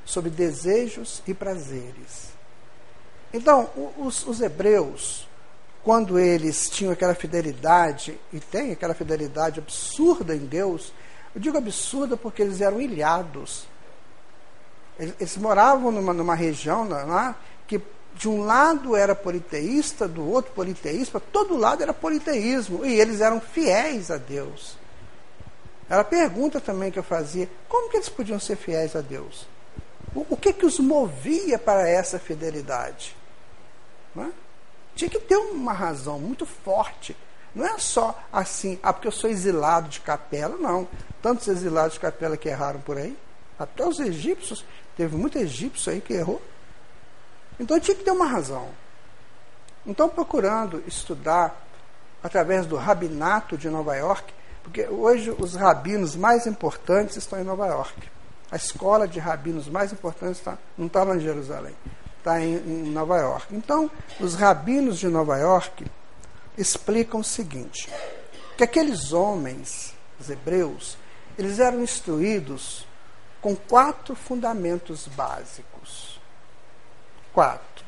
sobre 0.05 0.31
desejos 0.31 1.23
e 1.27 1.33
prazeres. 1.33 2.33
Então, 3.33 3.71
os, 3.97 4.27
os 4.27 4.41
hebreus, 4.41 5.27
quando 5.83 6.19
eles 6.19 6.69
tinham 6.69 6.93
aquela 6.93 7.15
fidelidade, 7.15 8.19
e 8.33 8.39
têm 8.39 8.73
aquela 8.73 8.95
fidelidade 8.95 9.59
absurda 9.59 10.37
em 10.37 10.45
Deus, 10.45 10.93
eu 11.35 11.41
digo 11.41 11.57
absurda 11.57 12.17
porque 12.17 12.43
eles 12.43 12.61
eram 12.61 12.81
ilhados. 12.81 13.67
Eles, 14.99 15.15
eles 15.19 15.37
moravam 15.39 15.91
numa, 15.91 16.13
numa 16.13 16.35
região 16.35 16.87
lá, 16.87 17.37
que 17.67 17.81
de 18.15 18.29
um 18.29 18.45
lado 18.45 18.95
era 18.95 19.15
politeísta, 19.15 20.07
do 20.07 20.29
outro 20.29 20.53
politeísta, 20.53 21.19
todo 21.19 21.57
lado 21.57 21.83
era 21.83 21.95
politeísmo, 21.95 22.85
e 22.85 23.01
eles 23.01 23.21
eram 23.21 23.41
fiéis 23.41 24.11
a 24.11 24.17
Deus. 24.17 24.77
Era 25.89 26.03
a 26.03 26.05
pergunta 26.05 26.61
também 26.61 26.91
que 26.91 26.99
eu 26.99 27.03
fazia: 27.03 27.49
como 27.69 27.91
que 27.91 27.97
eles 27.97 28.09
podiam 28.09 28.39
ser 28.39 28.57
fiéis 28.57 28.95
a 28.97 29.01
Deus? 29.01 29.47
O, 30.15 30.27
o 30.31 30.37
que 30.37 30.53
que 30.53 30.67
os 30.67 30.79
movia 30.79 31.59
para 31.59 31.89
essa 31.89 32.19
fidelidade? 32.19 33.17
É? 34.17 34.27
Tinha 34.95 35.11
que 35.11 35.19
ter 35.19 35.37
uma 35.37 35.73
razão 35.73 36.19
muito 36.19 36.45
forte. 36.45 37.17
Não 37.55 37.67
é 37.67 37.79
só 37.79 38.19
assim, 38.33 38.79
ah, 38.83 38.93
porque 38.93 39.09
eu 39.09 39.13
sou 39.13 39.29
exilado 39.29 39.89
de 39.89 40.01
capela, 40.01 40.57
não. 40.57 40.89
Tantos 41.21 41.49
exilados 41.49 41.95
de 41.95 42.01
capela 42.01 42.37
que 42.37 42.49
erraram 42.49 42.81
por 42.81 42.97
aí. 42.97 43.17
Até 43.59 43.87
os 43.87 44.01
egípcios, 44.01 44.65
teve 44.97 45.17
muito 45.17 45.39
egípcio 45.39 45.93
aí 45.93 46.01
que 46.01 46.15
errou. 46.15 46.41
Então 47.59 47.79
tinha 47.79 47.97
que 47.97 48.05
ter 48.05 48.11
uma 48.11 48.27
razão. 48.27 48.69
Então, 49.87 50.09
procurando 50.09 50.83
estudar 50.87 51.61
através 52.23 52.67
do 52.67 52.77
rabinato 52.77 53.59
de 53.59 53.69
Nova 53.69 53.97
York, 53.97 54.33
porque 54.63 54.87
hoje 54.87 55.35
os 55.37 55.55
rabinos 55.55 56.15
mais 56.15 56.47
importantes 56.47 57.17
estão 57.17 57.41
em 57.41 57.45
Nova 57.45 57.67
York. 57.67 58.11
A 58.51 58.57
escola 58.57 59.09
de 59.09 59.19
rabinos 59.19 59.69
mais 59.69 59.93
importante 59.93 60.41
não 60.79 60.87
está 60.87 61.03
lá 61.03 61.17
em 61.17 61.21
Jerusalém, 61.21 61.75
está 62.19 62.41
em, 62.41 62.55
em 62.55 62.91
Nova 62.91 63.19
York. 63.19 63.55
Então, 63.55 63.91
os 64.21 64.35
rabinos 64.35 64.99
de 64.99 65.09
Nova 65.09 65.37
York 65.39 65.85
explicam 66.57 67.21
o 67.21 67.25
seguinte: 67.25 67.91
que 68.57 68.63
aqueles 68.63 69.13
homens, 69.13 69.95
os 70.21 70.31
hebreus, 70.31 70.97
eles 71.37 71.59
eram 71.59 71.83
instruídos 71.83 72.87
com 73.41 73.57
quatro 73.57 74.15
fundamentos 74.15 75.09
básicos. 75.09 76.12
Quatro. 77.33 77.85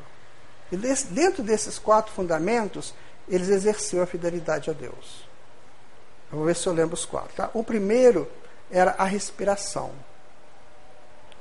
E 0.71 0.77
dentro 0.77 1.43
desses 1.43 1.77
quatro 1.77 2.11
fundamentos, 2.11 2.93
eles 3.27 3.49
exerciam 3.49 4.03
a 4.03 4.07
fidelidade 4.07 4.69
a 4.69 4.73
Deus. 4.73 5.25
Eu 6.31 6.39
vou 6.39 6.47
ver 6.47 6.55
se 6.55 6.67
eu 6.67 6.73
lembro 6.73 6.95
os 6.95 7.05
quatro. 7.05 7.35
Tá? 7.35 7.49
O 7.53 7.63
primeiro 7.63 8.29
era 8.69 8.91
a 8.97 9.05
respiração. 9.05 9.91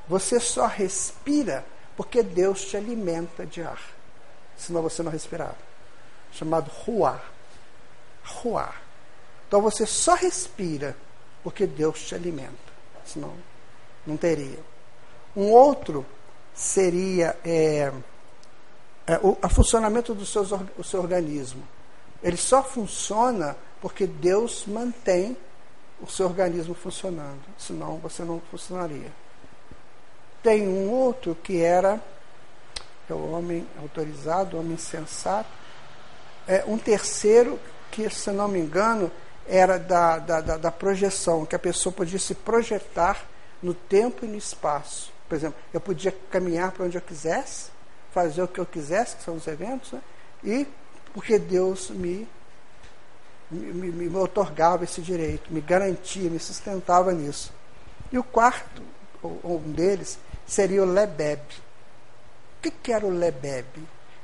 Você 0.09 0.39
só 0.39 0.67
respira 0.67 1.65
porque 1.97 2.23
Deus 2.23 2.65
te 2.65 2.77
alimenta 2.77 3.47
de 3.47 3.63
ar. 3.63 3.81
Senão 4.57 4.83
você 4.83 5.03
não 5.03 5.11
respirava. 5.11 5.57
Chamado 6.33 6.71
ruar. 6.71 7.25
Ruar. 8.25 8.83
Então 9.49 9.63
você 9.63 9.87
só 9.87 10.15
respira 10.15 10.97
porque 11.43 11.67
Deus 11.67 12.03
te 12.03 12.15
alimenta. 12.15 12.53
Senão 13.05 13.35
não 14.07 14.17
teria. 14.17 14.59
Um 15.35 15.51
outro 15.51 16.05
seria 16.55 17.37
é, 17.45 17.93
é, 19.07 19.19
o 19.23 19.37
a 19.43 19.49
funcionamento 19.49 20.15
do 20.15 20.25
seu, 20.25 20.43
o 20.79 20.85
seu 20.85 21.01
organismo. 21.01 21.63
Ele 22.23 22.37
só 22.37 22.63
funciona 22.63 23.57
porque 23.81 24.07
Deus 24.07 24.65
mantém 24.67 25.37
o 26.01 26.07
seu 26.07 26.27
organismo 26.27 26.75
funcionando, 26.75 27.43
senão 27.59 27.99
você 27.99 28.23
não 28.23 28.41
funcionaria. 28.51 29.13
Tem 30.43 30.67
um 30.67 30.91
outro 30.91 31.35
que 31.43 31.61
era 31.61 32.01
é 33.09 33.13
o 33.13 33.33
homem 33.33 33.67
autorizado, 33.79 34.57
o 34.57 34.61
homem 34.61 34.79
sensato. 34.79 35.49
É, 36.49 36.65
um 36.67 36.79
terceiro, 36.79 37.61
que, 37.91 38.09
se 38.09 38.31
não 38.31 38.49
me 38.49 38.59
engano, 38.59 39.11
era 39.47 39.79
da, 39.79 40.19
da, 40.19 40.41
da, 40.41 40.57
da 40.57 40.71
projeção, 40.71 41.45
que 41.45 41.55
a 41.55 41.59
pessoa 41.59 41.93
podia 41.93 42.19
se 42.19 42.35
projetar 42.35 43.23
no 43.63 43.75
tempo 43.75 44.25
e 44.25 44.29
no 44.29 44.37
espaço. 44.37 45.13
Por 45.29 45.35
exemplo, 45.35 45.59
eu 45.73 45.81
podia 45.81 46.13
caminhar 46.31 46.73
para 46.73 46.85
onde 46.85 46.97
eu 46.97 47.03
quisesse, 47.03 47.71
fazer 48.13 48.43
o 48.43 48.49
que 48.49 48.61
eu 48.61 48.67
quisesse, 48.67 49.17
que 49.17 49.23
são 49.23 49.35
os 49.37 49.47
eventos, 49.47 49.93
né? 49.93 50.03
e 50.43 50.67
porque 51.13 51.39
Deus 51.39 51.91
me, 51.91 52.29
me, 53.51 53.73
me, 53.73 54.09
me 54.09 54.17
otorgava 54.17 54.85
esse 54.85 55.01
direito, 55.01 55.53
me 55.53 55.61
garantia, 55.61 56.29
me 56.29 56.39
sustentava 56.39 57.13
nisso. 57.13 57.53
E 58.11 58.19
o 58.19 58.23
quarto, 58.25 58.83
um 59.23 59.59
deles, 59.73 60.19
seria 60.47 60.83
o 60.83 60.87
Lebeb. 60.87 61.41
O 61.41 62.63
que, 62.63 62.71
que 62.71 62.93
era 62.93 63.07
o 63.07 63.11
Lebeb? 63.11 63.67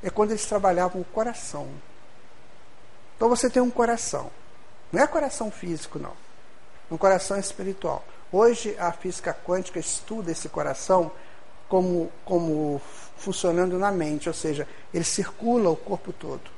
É 0.03 0.11
quando 0.11 0.31
eles 0.31 0.45
trabalhavam 0.47 1.01
o 1.01 1.05
coração. 1.05 1.69
Então 3.17 3.29
você 3.29 3.49
tem 3.51 3.63
um 3.63 3.71
coração. 3.71 4.31
Não 4.93 5.03
é 5.03 5.07
coração 5.07 5.51
físico, 5.51 5.99
não. 5.99 6.13
Um 6.91 6.97
coração 6.97 7.39
espiritual. 7.39 8.05
Hoje 8.33 8.77
a 8.79 8.93
física 8.93 9.35
quântica 9.35 9.79
estuda 9.81 10.31
esse 10.31 10.49
coração 10.49 11.11
como, 11.69 12.11
como 12.25 12.81
funcionando 13.17 13.79
na 13.79 13.91
mente, 13.91 14.29
ou 14.29 14.35
seja, 14.35 14.67
ele 14.95 15.05
circula 15.05 15.71
o 15.71 15.77
corpo 15.77 16.13
todo. 16.13 16.51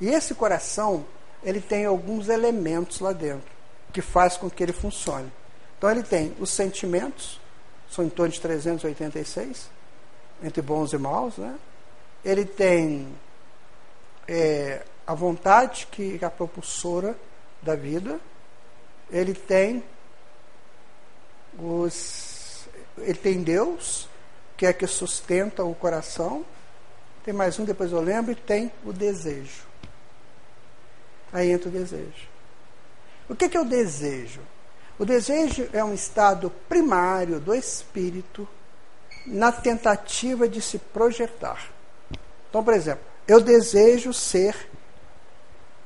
E 0.00 0.08
esse 0.08 0.34
coração, 0.34 1.04
ele 1.42 1.60
tem 1.60 1.84
alguns 1.84 2.28
elementos 2.28 3.00
lá 3.00 3.12
dentro 3.12 3.50
que 3.92 4.02
faz 4.02 4.36
com 4.36 4.50
que 4.50 4.62
ele 4.62 4.72
funcione. 4.72 5.32
Então 5.78 5.90
ele 5.90 6.02
tem 6.02 6.34
os 6.38 6.50
sentimentos, 6.50 7.40
são 7.90 8.04
em 8.04 8.08
torno 8.08 8.32
de 8.32 8.40
386, 8.40 9.70
entre 10.42 10.60
bons 10.60 10.92
e 10.92 10.98
maus, 10.98 11.38
né? 11.38 11.56
Ele 12.24 12.44
tem 12.44 13.08
é, 14.26 14.82
a 15.06 15.14
vontade, 15.14 15.86
que 15.90 16.18
é 16.20 16.24
a 16.24 16.30
propulsora 16.30 17.16
da 17.62 17.74
vida. 17.74 18.18
Ele 19.10 19.34
tem 19.34 19.82
os, 21.58 22.68
ele 22.98 23.18
tem 23.18 23.42
Deus, 23.42 24.08
que 24.56 24.66
é 24.66 24.72
que 24.72 24.86
sustenta 24.86 25.64
o 25.64 25.74
coração. 25.74 26.44
Tem 27.24 27.34
mais 27.34 27.58
um, 27.58 27.64
depois 27.64 27.92
eu 27.92 28.00
lembro, 28.00 28.32
e 28.32 28.34
tem 28.34 28.70
o 28.84 28.92
desejo. 28.92 29.66
Aí 31.32 31.50
entra 31.50 31.68
o 31.68 31.72
desejo. 31.72 32.28
O 33.28 33.34
que, 33.34 33.48
que 33.48 33.56
é 33.56 33.60
o 33.60 33.64
desejo? 33.64 34.40
O 34.98 35.04
desejo 35.04 35.68
é 35.72 35.84
um 35.84 35.92
estado 35.92 36.50
primário 36.68 37.38
do 37.40 37.54
espírito 37.54 38.48
na 39.26 39.50
tentativa 39.50 40.48
de 40.48 40.62
se 40.62 40.78
projetar. 40.78 41.70
Então, 42.48 42.62
por 42.62 42.72
exemplo, 42.72 43.04
eu 43.26 43.40
desejo 43.40 44.12
ser 44.12 44.70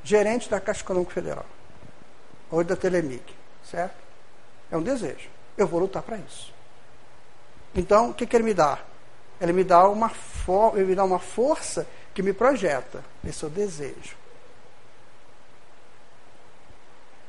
gerente 0.05 0.49
da 0.49 0.61
Caixa 0.61 0.83
Econômica 0.83 1.13
Federal 1.13 1.47
ou 2.51 2.63
da 2.63 2.77
Telemig, 2.77 3.23
certo? 3.65 3.97
É 4.71 4.77
um 4.77 4.83
desejo. 4.83 5.29
Eu 5.61 5.67
vou 5.67 5.81
lutar 5.81 6.03
para 6.03 6.17
isso. 6.17 6.53
Então, 7.75 8.11
o 8.11 8.15
que, 8.15 8.27
que 8.27 8.35
ele 8.35 8.45
me 8.45 8.55
dá? 8.55 8.79
Ele 9.41 9.53
me 9.53 9.63
dá 9.63 9.87
uma 9.89 10.09
for 10.09 10.77
ele 10.77 10.87
me 10.87 10.95
dá 10.95 11.05
uma 11.05 11.19
força 11.19 11.87
que 12.15 12.23
me 12.23 12.33
projeta. 12.33 13.05
Esse 13.25 13.45
é 13.45 13.47
o 13.47 13.51
desejo. 13.51 14.17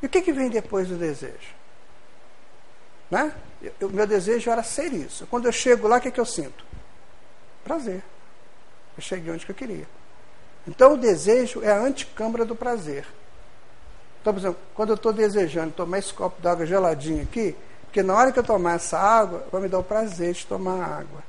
E 0.02 0.06
o 0.06 0.10
que, 0.10 0.22
que 0.22 0.32
vem 0.32 0.50
depois 0.50 0.88
do 0.88 0.96
desejo? 0.96 1.54
Né? 3.10 3.34
O 3.82 3.90
meu 3.90 4.08
desejo 4.08 4.50
era 4.50 4.64
ser 4.64 4.92
isso. 4.94 5.28
Quando 5.28 5.46
eu 5.46 5.52
chego 5.52 5.88
lá, 5.88 5.98
o 5.98 6.02
que, 6.02 6.10
que 6.10 6.20
eu 6.20 6.26
sinto? 6.26 6.66
Prazer. 7.64 8.02
Eu 8.98 9.04
cheguei 9.04 9.32
onde 9.32 9.46
que 9.46 9.52
eu 9.52 9.56
queria. 9.56 9.88
Então 10.68 10.94
o 10.94 10.98
desejo 10.98 11.62
é 11.62 11.72
a 11.72 11.80
anticâmara 11.80 12.46
do 12.46 12.56
prazer. 12.56 13.06
Então, 14.22 14.34
por 14.34 14.40
exemplo, 14.40 14.60
quando 14.74 14.90
eu 14.90 14.96
estou 14.96 15.12
desejando 15.12 15.74
tomar 15.74 16.00
esse 16.00 16.14
copo 16.14 16.42
d'água 16.42 16.66
geladinho 16.66 17.24
aqui, 17.24 17.56
porque 17.92 18.02
na 18.02 18.16
hora 18.16 18.32
que 18.32 18.39
eu 18.39 18.44
tomar 18.44 18.76
essa 18.76 18.98
água, 18.98 19.46
vai 19.52 19.64
me 19.64 19.68
dar 19.68 19.80
o 19.80 19.84
prazer 19.84 20.34
de 20.34 20.48
tomar 20.48 20.82
água. 20.82 21.22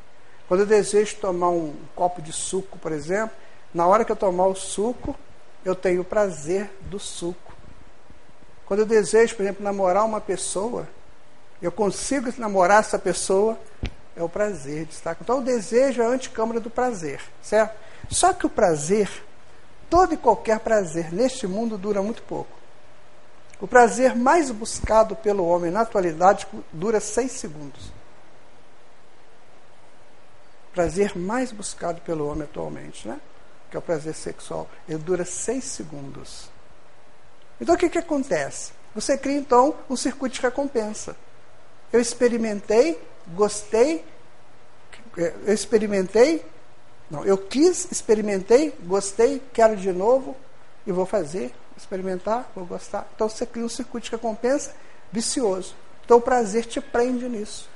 Quando 0.46 0.60
eu 0.60 0.66
desejo 0.66 1.16
tomar 1.16 1.48
um 1.48 1.74
copo 1.92 2.22
de 2.22 2.32
suco, 2.32 2.78
por 2.78 2.92
exemplo, 2.92 3.36
na 3.74 3.84
hora 3.84 4.04
que 4.04 4.12
eu 4.12 4.16
tomar 4.16 4.46
o 4.46 4.54
suco, 4.54 5.16
eu 5.64 5.74
tenho 5.74 6.02
o 6.02 6.04
prazer 6.04 6.70
do 6.82 7.00
suco. 7.00 7.52
Quando 8.64 8.78
eu 8.78 8.86
desejo, 8.86 9.34
por 9.34 9.42
exemplo, 9.42 9.64
namorar 9.64 10.04
uma 10.04 10.20
pessoa, 10.20 10.88
eu 11.60 11.72
consigo 11.72 12.32
namorar 12.38 12.78
essa 12.78 12.96
pessoa, 12.96 13.58
é 14.16 14.22
o 14.22 14.28
prazer 14.28 14.84
de 14.84 14.92
estar. 14.92 15.16
Então 15.20 15.40
o 15.40 15.42
desejo 15.42 16.00
é 16.00 16.06
a 16.06 16.10
anticâmara 16.10 16.60
do 16.60 16.70
prazer, 16.70 17.20
certo? 17.42 17.74
Só 18.08 18.32
que 18.32 18.46
o 18.46 18.50
prazer, 18.50 19.10
todo 19.90 20.14
e 20.14 20.16
qualquer 20.16 20.60
prazer 20.60 21.12
neste 21.12 21.44
mundo 21.44 21.76
dura 21.76 22.00
muito 22.00 22.22
pouco. 22.22 22.61
O 23.62 23.68
prazer 23.68 24.16
mais 24.16 24.50
buscado 24.50 25.14
pelo 25.14 25.46
homem 25.46 25.70
na 25.70 25.82
atualidade 25.82 26.48
dura 26.72 26.98
seis 26.98 27.30
segundos. 27.30 27.92
O 30.68 30.74
prazer 30.74 31.16
mais 31.16 31.52
buscado 31.52 32.00
pelo 32.00 32.26
homem 32.26 32.42
atualmente, 32.42 33.06
né? 33.06 33.20
Que 33.70 33.76
é 33.76 33.78
o 33.78 33.82
prazer 33.82 34.14
sexual, 34.14 34.68
ele 34.88 34.98
dura 34.98 35.24
seis 35.24 35.62
segundos. 35.62 36.50
Então 37.60 37.76
o 37.76 37.78
que, 37.78 37.88
que 37.88 37.98
acontece? 37.98 38.72
Você 38.96 39.16
cria 39.16 39.38
então 39.38 39.76
um 39.88 39.94
circuito 39.94 40.34
de 40.34 40.42
recompensa. 40.42 41.14
Eu 41.92 42.00
experimentei, 42.00 43.00
gostei, 43.28 44.04
é, 45.16 45.34
eu 45.46 45.54
experimentei, 45.54 46.44
não, 47.08 47.24
eu 47.24 47.38
quis, 47.38 47.86
experimentei, 47.92 48.76
gostei, 48.82 49.40
quero 49.52 49.76
de 49.76 49.92
novo 49.92 50.34
e 50.84 50.90
vou 50.90 51.06
fazer 51.06 51.54
experimentar, 51.82 52.50
vou 52.54 52.64
gostar. 52.64 53.06
Então 53.14 53.28
você 53.28 53.44
cria 53.44 53.64
um 53.64 53.68
circuito 53.68 54.06
de 54.06 54.12
recompensa 54.12 54.74
vicioso. 55.10 55.74
Então 56.04 56.18
o 56.18 56.20
prazer 56.20 56.64
te 56.64 56.80
prende 56.80 57.28
nisso. 57.28 57.68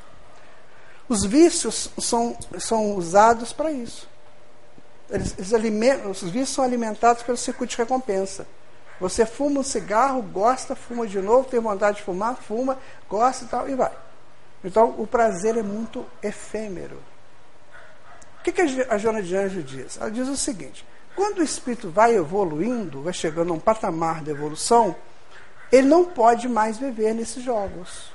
Os 1.09 1.25
vícios 1.25 1.91
são, 2.01 2.37
são 2.59 2.95
usados 2.97 3.53
para 3.53 3.71
isso. 3.71 4.09
eles, 5.09 5.35
eles 5.39 5.55
alimentam, 5.55 6.11
os 6.11 6.23
vícios 6.23 6.51
são 6.51 6.65
alimentados 6.65 7.23
pelo 7.23 7.37
circuito 7.37 7.73
de 7.73 7.79
recompensa. 7.79 8.47
Você 8.99 9.27
fuma 9.27 9.61
um 9.61 9.63
cigarro, 9.63 10.23
gosta, 10.23 10.75
fuma 10.75 11.07
de 11.07 11.21
novo, 11.21 11.49
tem 11.49 11.61
vontade 11.61 11.99
de 11.99 12.03
fumar, 12.03 12.37
fuma, 12.37 12.79
gosta 13.09 13.45
e 13.45 13.49
tal, 13.49 13.69
e 13.69 13.75
vai. 13.75 13.93
Então, 14.65 14.95
o 14.99 15.07
prazer 15.07 15.57
é 15.57 15.63
muito 15.63 16.05
efêmero. 16.23 16.97
O 18.41 18.43
que, 18.43 18.53
que 18.53 18.63
a 18.63 18.97
Joana 18.97 19.23
de 19.23 19.37
Anjo 19.37 19.63
diz? 19.63 19.99
Ela 20.01 20.11
diz 20.11 20.29
o 20.29 20.37
seguinte: 20.37 20.85
quando 21.17 21.39
o 21.39 21.43
espírito 21.43 21.89
vai 21.89 22.15
evoluindo, 22.15 23.03
vai 23.03 23.13
chegando 23.13 23.51
a 23.51 23.57
um 23.57 23.59
patamar 23.59 24.23
de 24.23 24.31
evolução, 24.31 24.95
ele 25.73 25.89
não 25.89 26.05
pode 26.05 26.47
mais 26.47 26.77
viver 26.77 27.15
nesses 27.15 27.43
jogos. 27.43 28.13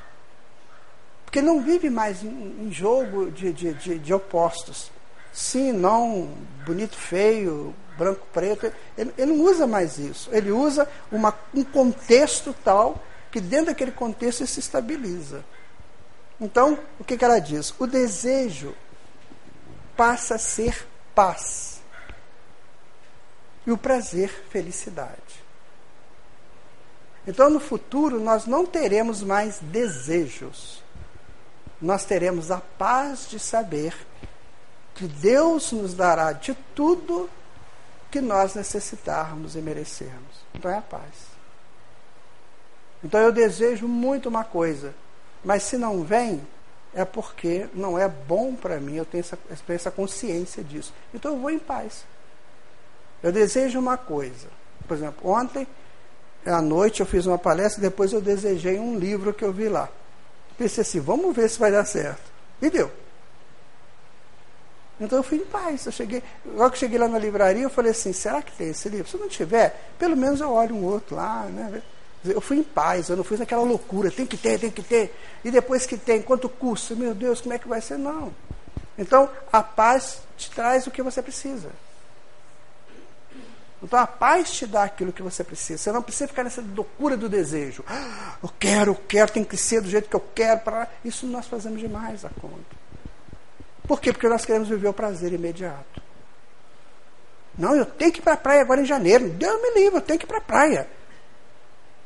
Porque 1.25 1.41
não 1.41 1.61
vive 1.61 1.89
mais 1.89 2.23
em, 2.23 2.69
jogo 2.71 3.31
de, 3.31 3.51
de, 3.51 3.73
de, 3.73 3.99
de 3.99 4.13
opostos. 4.13 4.91
Sim, 5.33 5.71
não, 5.71 6.29
bonito, 6.65 6.95
feio, 6.95 7.73
branco, 7.97 8.27
preto. 8.31 8.71
Ele, 8.97 9.13
ele 9.17 9.33
não 9.33 9.45
usa 9.45 9.65
mais 9.65 9.97
isso. 9.97 10.29
Ele 10.31 10.51
usa 10.51 10.87
uma, 11.11 11.33
um 11.53 11.63
contexto 11.63 12.53
tal 12.63 13.01
que 13.31 13.39
dentro 13.39 13.67
daquele 13.67 13.91
contexto 13.91 14.41
ele 14.41 14.47
se 14.47 14.59
estabiliza. 14.59 15.43
Então, 16.39 16.77
o 16.99 17.03
que, 17.03 17.17
que 17.17 17.23
ela 17.25 17.39
diz? 17.39 17.73
O 17.79 17.87
desejo 17.87 18.75
passa 19.95 20.35
a 20.35 20.39
ser 20.39 20.85
paz. 21.15 21.70
E 23.65 23.71
o 23.71 23.77
prazer, 23.77 24.29
felicidade. 24.49 25.41
Então, 27.27 27.49
no 27.49 27.59
futuro, 27.59 28.19
nós 28.19 28.45
não 28.45 28.65
teremos 28.65 29.21
mais 29.21 29.59
desejos. 29.59 30.83
Nós 31.81 32.05
teremos 32.05 32.49
a 32.51 32.57
paz 32.57 33.27
de 33.29 33.39
saber 33.39 33.95
que 34.95 35.07
Deus 35.07 35.71
nos 35.71 35.93
dará 35.93 36.31
de 36.33 36.55
tudo 36.75 37.29
que 38.11 38.19
nós 38.19 38.53
necessitarmos 38.53 39.55
e 39.55 39.59
merecermos. 39.61 40.45
Então 40.53 40.69
é 40.69 40.77
a 40.77 40.81
paz. 40.81 41.31
Então 43.03 43.19
eu 43.19 43.31
desejo 43.31 43.87
muito 43.87 44.29
uma 44.29 44.43
coisa, 44.43 44.93
mas 45.43 45.63
se 45.63 45.77
não 45.77 46.03
vem, 46.03 46.45
é 46.93 47.05
porque 47.05 47.67
não 47.73 47.97
é 47.97 48.07
bom 48.07 48.53
para 48.53 48.79
mim, 48.79 48.95
eu 48.95 49.05
tenho 49.05 49.21
essa, 49.21 49.39
essa 49.69 49.89
consciência 49.89 50.63
disso. 50.63 50.93
Então 51.13 51.33
eu 51.33 51.39
vou 51.39 51.49
em 51.49 51.57
paz. 51.57 52.03
Eu 53.23 53.31
desejo 53.31 53.79
uma 53.79 53.97
coisa. 53.97 54.47
Por 54.87 54.97
exemplo, 54.97 55.29
ontem 55.29 55.67
à 56.45 56.61
noite 56.61 57.01
eu 57.01 57.05
fiz 57.05 57.25
uma 57.25 57.37
palestra, 57.37 57.81
depois 57.81 58.11
eu 58.13 58.21
desejei 58.21 58.79
um 58.79 58.97
livro 58.97 59.33
que 59.33 59.43
eu 59.43 59.53
vi 59.53 59.67
lá. 59.67 59.89
Pensei 60.57 60.81
assim, 60.81 60.99
vamos 60.99 61.35
ver 61.35 61.49
se 61.49 61.59
vai 61.59 61.71
dar 61.71 61.85
certo. 61.85 62.31
E 62.61 62.69
deu. 62.69 62.91
Então 64.99 65.17
eu 65.17 65.23
fui 65.23 65.39
em 65.39 65.45
paz. 65.45 65.85
Eu 65.85 65.91
cheguei, 65.91 66.21
logo 66.45 66.71
que 66.71 66.77
cheguei 66.77 66.99
lá 66.99 67.07
na 67.07 67.17
livraria, 67.17 67.63
eu 67.63 67.69
falei 67.69 67.91
assim, 67.91 68.13
será 68.13 68.41
que 68.41 68.51
tem 68.51 68.69
esse 68.69 68.87
livro? 68.87 69.09
Se 69.09 69.17
não 69.17 69.27
tiver, 69.27 69.93
pelo 69.97 70.15
menos 70.15 70.39
eu 70.39 70.51
olho 70.51 70.75
um 70.75 70.83
outro 70.83 71.15
lá, 71.15 71.43
né? 71.45 71.81
Eu 72.23 72.39
fui 72.39 72.57
em 72.57 72.63
paz, 72.63 73.09
eu 73.09 73.17
não 73.17 73.23
fui 73.23 73.35
naquela 73.35 73.63
loucura, 73.63 74.11
tem 74.11 74.27
que 74.27 74.37
ter, 74.37 74.59
tem 74.59 74.69
que 74.69 74.83
ter. 74.83 75.15
E 75.43 75.49
depois 75.49 75.87
que 75.87 75.97
tem, 75.97 76.21
quanto 76.21 76.47
custa? 76.47 76.93
Meu 76.93 77.15
Deus, 77.15 77.41
como 77.41 77.53
é 77.53 77.57
que 77.57 77.67
vai 77.67 77.81
ser? 77.81 77.97
Não. 77.97 78.31
Então, 78.95 79.27
a 79.51 79.63
paz 79.63 80.19
te 80.37 80.51
traz 80.51 80.85
o 80.85 80.91
que 80.91 81.01
você 81.01 81.19
precisa. 81.23 81.69
Então 83.83 83.97
a 83.99 84.05
paz 84.05 84.51
te 84.51 84.67
dá 84.67 84.83
aquilo 84.83 85.11
que 85.11 85.23
você 85.23 85.43
precisa. 85.43 85.77
Você 85.77 85.91
não 85.91 86.01
precisa 86.03 86.27
ficar 86.27 86.43
nessa 86.43 86.61
loucura 86.61 87.17
do 87.17 87.27
desejo. 87.27 87.83
Ah, 87.87 88.35
eu 88.43 88.49
quero, 88.59 88.91
eu 88.91 88.95
quero, 88.95 89.31
tem 89.31 89.43
que 89.43 89.57
ser 89.57 89.81
do 89.81 89.89
jeito 89.89 90.07
que 90.07 90.15
eu 90.15 90.23
quero. 90.35 90.59
Para... 90.59 90.87
Isso 91.03 91.25
nós 91.25 91.47
fazemos 91.47 91.79
demais 91.79 92.23
a 92.23 92.29
conta. 92.29 92.75
Por 93.87 93.99
quê? 93.99 94.13
Porque 94.13 94.29
nós 94.29 94.45
queremos 94.45 94.69
viver 94.69 94.87
o 94.87 94.93
prazer 94.93 95.33
imediato. 95.33 96.01
Não, 97.57 97.75
eu 97.75 97.85
tenho 97.85 98.11
que 98.11 98.19
ir 98.19 98.21
para 98.21 98.33
a 98.33 98.37
praia 98.37 98.61
agora 98.61 98.81
em 98.81 98.85
janeiro. 98.85 99.29
Deus 99.29 99.61
me 99.61 99.73
livre, 99.81 99.97
eu 99.97 100.01
tenho 100.01 100.19
que 100.19 100.25
ir 100.25 100.27
para 100.27 100.37
a 100.37 100.41
praia. 100.41 100.87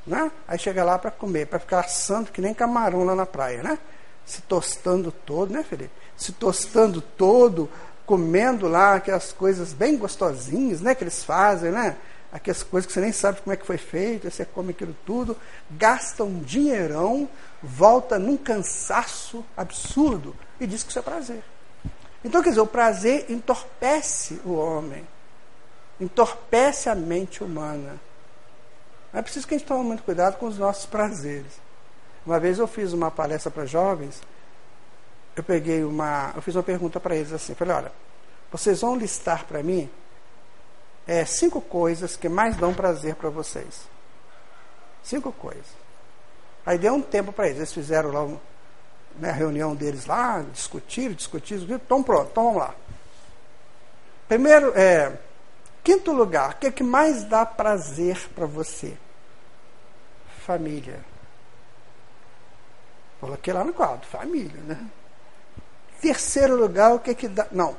Né? 0.08 0.32
Aí 0.48 0.58
chega 0.58 0.84
lá 0.84 0.98
para 0.98 1.12
comer, 1.12 1.48
para 1.48 1.60
ficar 1.60 1.82
assando 1.82 2.32
que 2.32 2.42
nem 2.42 2.54
camarão 2.54 3.04
lá 3.04 3.16
na 3.16 3.26
praia, 3.26 3.62
né? 3.62 3.78
Se 4.26 4.42
tostando 4.42 5.12
todo, 5.12 5.52
né, 5.52 5.64
Felipe? 5.64 5.92
Se 6.16 6.32
tostando 6.32 7.02
todo, 7.02 7.70
comendo 8.06 8.68
lá 8.68 8.96
aquelas 8.96 9.34
coisas 9.34 9.74
bem 9.74 9.98
gostosinhas, 9.98 10.82
né, 10.82 10.94
que 10.94 11.04
eles 11.04 11.24
fazem, 11.24 11.72
né? 11.72 11.96
Aquelas 12.32 12.64
coisas 12.64 12.86
que 12.86 12.94
você 12.94 13.00
nem 13.00 13.12
sabe 13.12 13.42
como 13.42 13.54
é 13.54 13.58
que 13.58 13.66
foi 13.66 13.78
feito, 13.78 14.30
você 14.30 14.44
come 14.44 14.72
aquilo 14.72 14.96
tudo, 15.06 15.38
gasta 15.72 16.24
um 16.24 16.40
dinheirão, 16.40 17.30
volta 17.64 18.20
num 18.20 18.36
cansaço 18.36 19.44
absurdo 19.56 20.36
e 20.60 20.68
diz 20.68 20.84
que 20.84 20.90
isso 20.90 21.00
é 21.00 21.02
prazer. 21.02 21.44
Então, 22.24 22.42
quer 22.42 22.50
dizer, 22.50 22.62
o 22.62 22.68
prazer 22.68 23.26
entorpece 23.30 24.42
o 24.44 24.54
homem, 24.54 25.08
entorpece 26.00 26.90
a 26.90 26.96
mente 26.96 27.44
humana. 27.44 28.00
É 29.14 29.22
preciso 29.22 29.48
que 29.48 29.56
a 29.56 29.58
gente 29.58 29.68
tome 29.68 29.86
muito 29.86 30.04
cuidado 30.04 30.38
com 30.38 30.48
os 30.48 30.58
nossos 30.58 30.86
prazeres. 30.86 31.54
Uma 32.26 32.40
vez 32.40 32.60
eu 32.60 32.68
fiz 32.68 32.92
uma 32.92 33.10
palestra 33.10 33.50
para 33.50 33.66
jovens, 33.66 34.22
eu 35.36 35.44
peguei 35.44 35.84
uma, 35.84 36.32
eu 36.36 36.42
fiz 36.42 36.56
uma 36.56 36.64
pergunta 36.64 37.00
para 37.00 37.16
eles 37.16 37.34
assim, 37.34 37.54
falei, 37.54 37.76
olha, 37.76 37.92
vocês 38.52 38.82
vão 38.82 38.96
listar 38.96 39.46
para 39.46 39.62
mim 39.62 39.90
é, 41.06 41.26
cinco 41.26 41.62
coisas 41.62 42.16
que 42.16 42.30
mais 42.30 42.56
dão 42.56 42.74
prazer 42.74 43.16
para 43.16 43.30
vocês. 43.30 43.88
Cinco 45.04 45.32
coisas. 45.32 45.66
Aí 46.66 46.78
deu 46.78 46.94
um 46.96 47.02
tempo 47.02 47.32
para 47.32 47.48
eles, 47.48 47.58
eles 47.58 47.74
fizeram 47.74 48.12
lá 48.12 48.26
né, 49.18 49.30
a 49.30 49.34
reunião 49.34 49.76
deles 49.76 50.06
lá, 50.06 50.44
discutiram, 50.52 51.14
discutiram, 51.14 51.60
discutiram, 51.60 51.82
então 51.86 52.02
pronto, 52.02 52.30
então 52.32 52.44
vamos 52.46 52.60
lá. 52.60 52.74
Primeiro, 54.28 54.72
é, 54.76 55.20
quinto 55.84 56.12
lugar, 56.12 56.52
o 56.52 56.56
que 56.56 56.68
é 56.68 56.72
que 56.72 56.82
mais 56.82 57.24
dá 57.26 57.46
prazer 57.46 58.18
para 58.34 58.46
você? 58.46 58.98
Família. 60.46 61.04
Coloquei 63.20 63.54
lá 63.54 63.64
no 63.64 63.74
quadro, 63.74 64.08
família, 64.08 64.62
né? 64.62 64.90
Terceiro 66.02 66.56
lugar, 66.56 66.94
o 66.94 67.00
que 67.00 67.12
é 67.12 67.16
que 67.16 67.28
dá. 67.28 67.48
Não, 67.52 67.76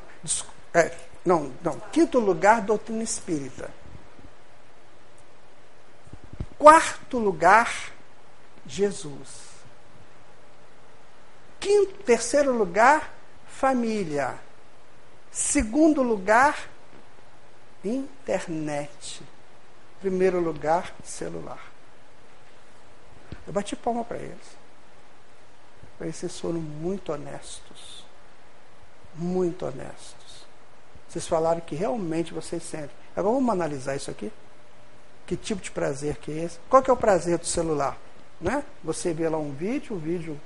é, 0.75 0.95
não, 1.25 1.53
não. 1.63 1.79
Quinto 1.93 2.19
lugar, 2.19 2.63
doutrina 2.63 3.03
espírita. 3.03 3.71
Quarto 6.59 7.19
lugar, 7.19 7.93
Jesus. 8.67 9.47
Quinto, 11.61 11.95
terceiro 12.05 12.53
lugar, 12.53 13.13
família. 13.47 14.39
Segundo 15.31 16.03
lugar, 16.03 16.69
internet. 17.85 19.23
Primeiro 20.01 20.41
lugar, 20.41 20.95
celular. 21.03 21.61
Eu 23.47 23.53
bati 23.53 23.77
palma 23.77 24.05
para 24.05 24.19
eles. 24.19 24.57
Vocês 25.99 26.39
foram 26.39 26.61
muito 26.61 27.13
honestos. 27.13 27.66
Muito 29.17 29.65
honestos. 29.67 30.47
Vocês 31.09 31.27
falaram 31.27 31.61
que 31.61 31.75
realmente 31.75 32.35
vocês 32.35 32.63
sentem. 32.63 32.91
Agora 33.17 33.35
vamos 33.35 33.51
analisar 33.51 33.97
isso 33.97 34.11
aqui. 34.11 34.31
Que 35.27 35.37
tipo 35.37 35.61
de 35.61 35.71
prazer 35.71 36.17
que 36.17 36.31
é 36.31 36.45
esse? 36.45 36.59
Qual 36.69 36.83
que 36.83 36.91
é 36.91 36.93
o 36.93 36.97
prazer 36.97 37.39
do 37.39 37.47
celular? 37.47 37.97
Né? 38.41 38.63
Você 38.85 39.13
vê 39.13 39.29
lá 39.29 39.39
um 39.39 39.53
vídeo, 39.53 39.97
o 39.97 39.99
vídeo 39.99 40.39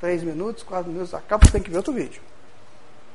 três 0.00 0.22
minutos, 0.22 0.64
quatro 0.64 0.90
minutos, 0.90 1.14
acaba, 1.14 1.46
você 1.46 1.52
tem 1.52 1.62
que 1.62 1.70
ver 1.70 1.76
outro 1.76 1.92
vídeo. 1.92 2.20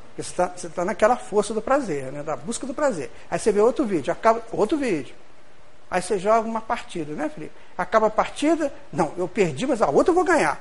Porque 0.08 0.24
você 0.24 0.32
está 0.32 0.48
tá 0.48 0.86
naquela 0.86 1.18
força 1.18 1.54
do 1.54 1.62
prazer, 1.62 2.12
né? 2.12 2.24
da 2.24 2.36
busca 2.36 2.66
do 2.66 2.74
prazer. 2.74 3.12
Aí 3.30 3.38
você 3.38 3.52
vê 3.52 3.60
outro 3.60 3.86
vídeo, 3.86 4.12
acaba 4.12 4.42
outro 4.52 4.78
vídeo. 4.78 5.14
Aí 5.92 6.02
você 6.02 6.18
joga 6.18 6.48
uma 6.48 6.62
partida, 6.62 7.14
né, 7.14 7.30
Felipe? 7.30 7.54
Acaba 7.78 8.08
a 8.08 8.10
partida, 8.10 8.74
não, 8.92 9.14
eu 9.18 9.28
perdi, 9.28 9.66
mas 9.68 9.82
a 9.82 9.90
outra 9.90 10.12
eu 10.12 10.16
vou 10.16 10.24
ganhar. 10.24 10.60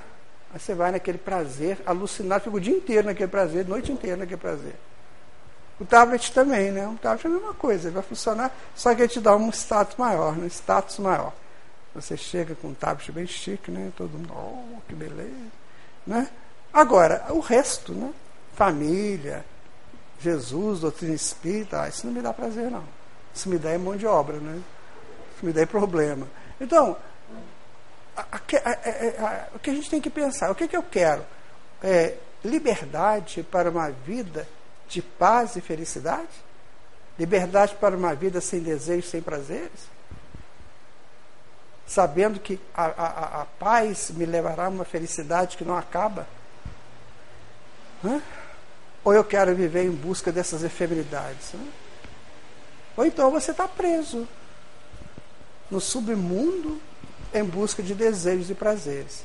Aí 0.56 0.60
você 0.60 0.74
vai 0.74 0.90
naquele 0.90 1.18
prazer, 1.18 1.76
alucinado, 1.84 2.44
fica 2.44 2.56
o 2.56 2.60
dia 2.60 2.74
inteiro 2.74 3.06
naquele 3.06 3.30
prazer, 3.30 3.68
noite 3.68 3.92
inteira 3.92 4.16
naquele 4.16 4.40
prazer. 4.40 4.74
O 5.78 5.84
tablet 5.84 6.32
também, 6.32 6.72
né? 6.72 6.88
O 6.88 6.96
tablet 6.96 7.26
é 7.26 7.28
a 7.28 7.30
mesma 7.30 7.52
coisa, 7.52 7.88
ele 7.88 7.94
vai 7.94 8.02
funcionar, 8.02 8.50
só 8.74 8.94
que 8.94 9.02
ele 9.02 9.08
te 9.08 9.20
dá 9.20 9.36
um 9.36 9.50
status 9.50 9.98
maior, 9.98 10.34
né? 10.34 10.46
status 10.46 10.98
maior. 10.98 11.34
Você 11.94 12.16
chega 12.16 12.54
com 12.54 12.68
um 12.68 12.74
tablet 12.74 13.12
bem 13.12 13.26
chique, 13.26 13.70
né? 13.70 13.92
Todo 13.98 14.12
mundo, 14.12 14.32
oh, 14.34 14.80
que 14.88 14.94
beleza. 14.94 15.30
Né? 16.06 16.26
Agora, 16.72 17.26
o 17.28 17.40
resto, 17.40 17.92
né? 17.92 18.10
família, 18.54 19.44
Jesus, 20.22 20.80
doutrina 20.80 21.12
espírita, 21.12 21.82
ah, 21.82 21.88
isso 21.90 22.06
não 22.06 22.14
me 22.14 22.22
dá 22.22 22.32
prazer, 22.32 22.70
não. 22.70 22.84
Isso 23.34 23.46
me 23.50 23.58
dá 23.58 23.72
é 23.72 23.76
mão 23.76 23.94
de 23.94 24.06
obra, 24.06 24.38
né? 24.38 24.62
Isso 25.36 25.44
me 25.44 25.52
dá 25.52 25.60
é 25.60 25.66
problema. 25.66 26.26
Então, 26.58 26.96
a, 28.16 28.36
a, 28.36 29.48
o 29.54 29.58
que 29.58 29.70
a 29.70 29.74
gente 29.74 29.90
tem 29.90 30.00
que 30.00 30.10
pensar, 30.10 30.50
o 30.50 30.54
que, 30.54 30.68
que 30.68 30.76
eu 30.76 30.82
quero? 30.82 31.24
É, 31.82 32.14
liberdade 32.44 33.42
para 33.42 33.70
uma 33.70 33.90
vida 33.90 34.46
de 34.88 35.02
paz 35.02 35.56
e 35.56 35.60
felicidade? 35.60 36.44
Liberdade 37.18 37.74
para 37.74 37.96
uma 37.96 38.14
vida 38.14 38.40
sem 38.40 38.60
desejos, 38.60 39.10
sem 39.10 39.20
prazeres? 39.20 39.96
sabendo 41.86 42.40
que 42.40 42.58
a, 42.74 42.84
a, 42.84 43.42
a 43.42 43.44
paz 43.44 44.10
me 44.10 44.26
levará 44.26 44.66
a 44.66 44.68
uma 44.68 44.84
felicidade 44.84 45.56
que 45.56 45.64
não 45.64 45.76
acaba? 45.76 46.26
Hã? 48.04 48.20
Ou 49.04 49.14
eu 49.14 49.24
quero 49.24 49.54
viver 49.54 49.84
em 49.84 49.92
busca 49.92 50.32
dessas 50.32 50.64
efemeridades? 50.64 51.52
Né? 51.52 51.68
Ou 52.96 53.06
então 53.06 53.30
você 53.30 53.52
está 53.52 53.68
preso 53.68 54.26
no 55.70 55.80
submundo 55.80 56.80
em 57.38 57.44
busca 57.44 57.82
de 57.82 57.94
desejos 57.94 58.50
e 58.50 58.54
prazeres. 58.54 59.24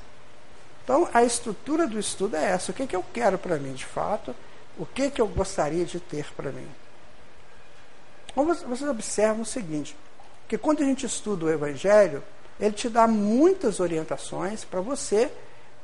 Então, 0.83 1.07
a 1.13 1.23
estrutura 1.23 1.87
do 1.87 1.99
estudo 1.99 2.35
é 2.35 2.51
essa. 2.51 2.71
O 2.71 2.75
que, 2.75 2.87
que 2.87 2.95
eu 2.95 3.05
quero 3.13 3.37
para 3.37 3.57
mim, 3.57 3.73
de 3.73 3.85
fato? 3.85 4.35
O 4.77 4.85
que, 4.85 5.09
que 5.09 5.21
eu 5.21 5.27
gostaria 5.27 5.85
de 5.85 5.99
ter 5.99 6.25
para 6.33 6.51
mim? 6.51 6.67
Então, 8.31 8.45
vocês 8.45 8.89
observam 8.89 9.41
o 9.41 9.45
seguinte, 9.45 9.95
que 10.47 10.57
quando 10.57 10.81
a 10.81 10.85
gente 10.85 11.05
estuda 11.05 11.45
o 11.45 11.49
Evangelho, 11.49 12.23
ele 12.59 12.73
te 12.73 12.89
dá 12.89 13.07
muitas 13.07 13.79
orientações 13.79 14.63
para 14.63 14.81
você 14.81 15.31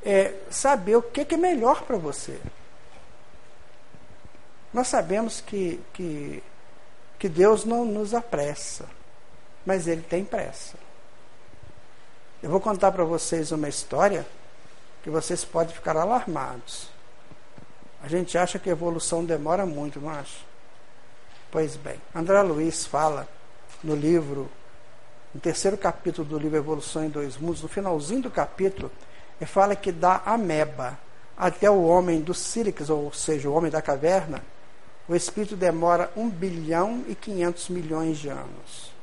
é, 0.02 0.34
saber 0.50 0.96
o 0.96 1.02
que, 1.02 1.24
que 1.24 1.34
é 1.34 1.38
melhor 1.38 1.82
para 1.82 1.96
você. 1.96 2.38
Nós 4.72 4.88
sabemos 4.88 5.40
que, 5.40 5.80
que, 5.92 6.42
que 7.18 7.28
Deus 7.28 7.64
não 7.64 7.84
nos 7.84 8.14
apressa, 8.14 8.86
mas 9.64 9.88
Ele 9.88 10.02
tem 10.02 10.24
pressa. 10.24 10.76
Eu 12.40 12.50
vou 12.50 12.60
contar 12.60 12.92
para 12.92 13.02
vocês 13.02 13.50
uma 13.50 13.68
história 13.68 14.24
que 15.02 15.10
vocês 15.10 15.44
podem 15.44 15.74
ficar 15.74 15.96
alarmados. 15.96 16.88
A 18.00 18.06
gente 18.06 18.38
acha 18.38 18.60
que 18.60 18.68
a 18.68 18.72
evolução 18.72 19.24
demora 19.24 19.66
muito, 19.66 20.00
não 20.00 20.08
acha? 20.08 20.38
Pois 21.50 21.74
bem, 21.74 22.00
André 22.14 22.40
Luiz 22.42 22.86
fala 22.86 23.26
no 23.82 23.96
livro, 23.96 24.48
no 25.34 25.40
terceiro 25.40 25.76
capítulo 25.76 26.28
do 26.28 26.38
livro 26.38 26.56
Evolução 26.56 27.04
em 27.04 27.08
Dois 27.08 27.36
Mundos, 27.36 27.60
no 27.60 27.68
finalzinho 27.68 28.22
do 28.22 28.30
capítulo, 28.30 28.88
ele 29.40 29.50
fala 29.50 29.74
que 29.74 29.90
da 29.90 30.22
ameba 30.24 30.96
até 31.36 31.68
o 31.68 31.82
homem 31.82 32.20
do 32.20 32.34
sílix, 32.34 32.88
ou 32.88 33.12
seja, 33.12 33.48
o 33.48 33.54
homem 33.54 33.70
da 33.70 33.82
caverna, 33.82 34.44
o 35.08 35.14
espírito 35.16 35.56
demora 35.56 36.08
1 36.16 36.30
bilhão 36.30 37.04
e 37.08 37.16
500 37.16 37.68
milhões 37.70 38.18
de 38.18 38.28
anos. 38.28 38.97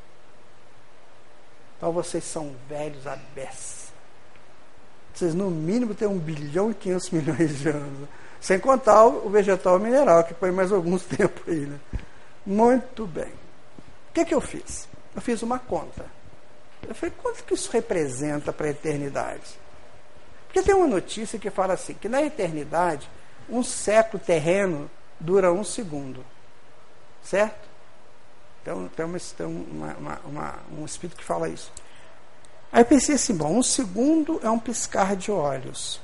Então 1.78 1.91
vocês 1.91 2.23
são 2.23 2.55
velhos 2.69 3.05
a. 3.07 3.17
Vocês, 5.13 5.34
no 5.34 5.49
mínimo, 5.49 5.95
têm 5.95 6.07
1 6.07 6.17
bilhão 6.19 6.71
e 6.71 6.73
500 6.73 7.09
milhões 7.11 7.59
de 7.59 7.69
anos. 7.69 8.09
Sem 8.41 8.59
contar 8.59 9.05
o 9.05 9.30
vegetal 9.30 9.80
mineral, 9.80 10.23
que 10.23 10.34
põe 10.34 10.51
mais 10.51 10.71
alguns 10.71 11.03
tempos 11.07 11.41
aí. 11.47 11.65
Né? 11.65 11.80
Muito 12.45 13.07
bem. 13.07 13.32
O 14.09 14.13
que, 14.13 14.26
que 14.26 14.36
eu 14.36 14.41
fiz? 14.41 14.88
Eu 15.15 15.21
fiz 15.21 15.41
uma 15.41 15.57
conta. 15.57 16.05
Eu 16.88 16.93
falei, 16.93 17.13
quanto 17.21 17.43
que 17.43 17.53
isso 17.53 17.71
representa 17.71 18.53
para 18.53 18.67
a 18.67 18.69
eternidade? 18.69 19.57
Porque 20.47 20.61
tem 20.61 20.76
uma 20.76 20.88
notícia 20.88 21.39
que 21.39 21.49
fala 21.49 21.73
assim, 21.73 21.93
que 21.93 22.07
na 22.07 22.21
eternidade, 22.21 23.09
um 23.49 23.63
século 23.63 24.21
terreno 24.23 24.89
dura 25.19 25.51
um 25.51 25.63
segundo. 25.63 26.23
Certo? 27.23 27.74
Então, 28.66 28.88
tem, 28.88 29.05
uma, 29.05 29.20
tem 29.20 29.45
uma, 29.45 30.20
uma, 30.26 30.55
um 30.76 30.86
espírito 30.86 31.16
que 31.16 31.24
fala 31.24 31.47
isso. 31.47 31.72
Aí 32.72 32.82
eu 32.82 32.86
pensei 32.86 33.13
assim, 33.13 33.38
bom, 33.38 33.55
um 33.55 33.61
segundo 33.61 34.39
é 34.41 34.49
um 34.49 34.57
piscar 34.57 35.16
de 35.16 35.32
olhos. 35.32 36.01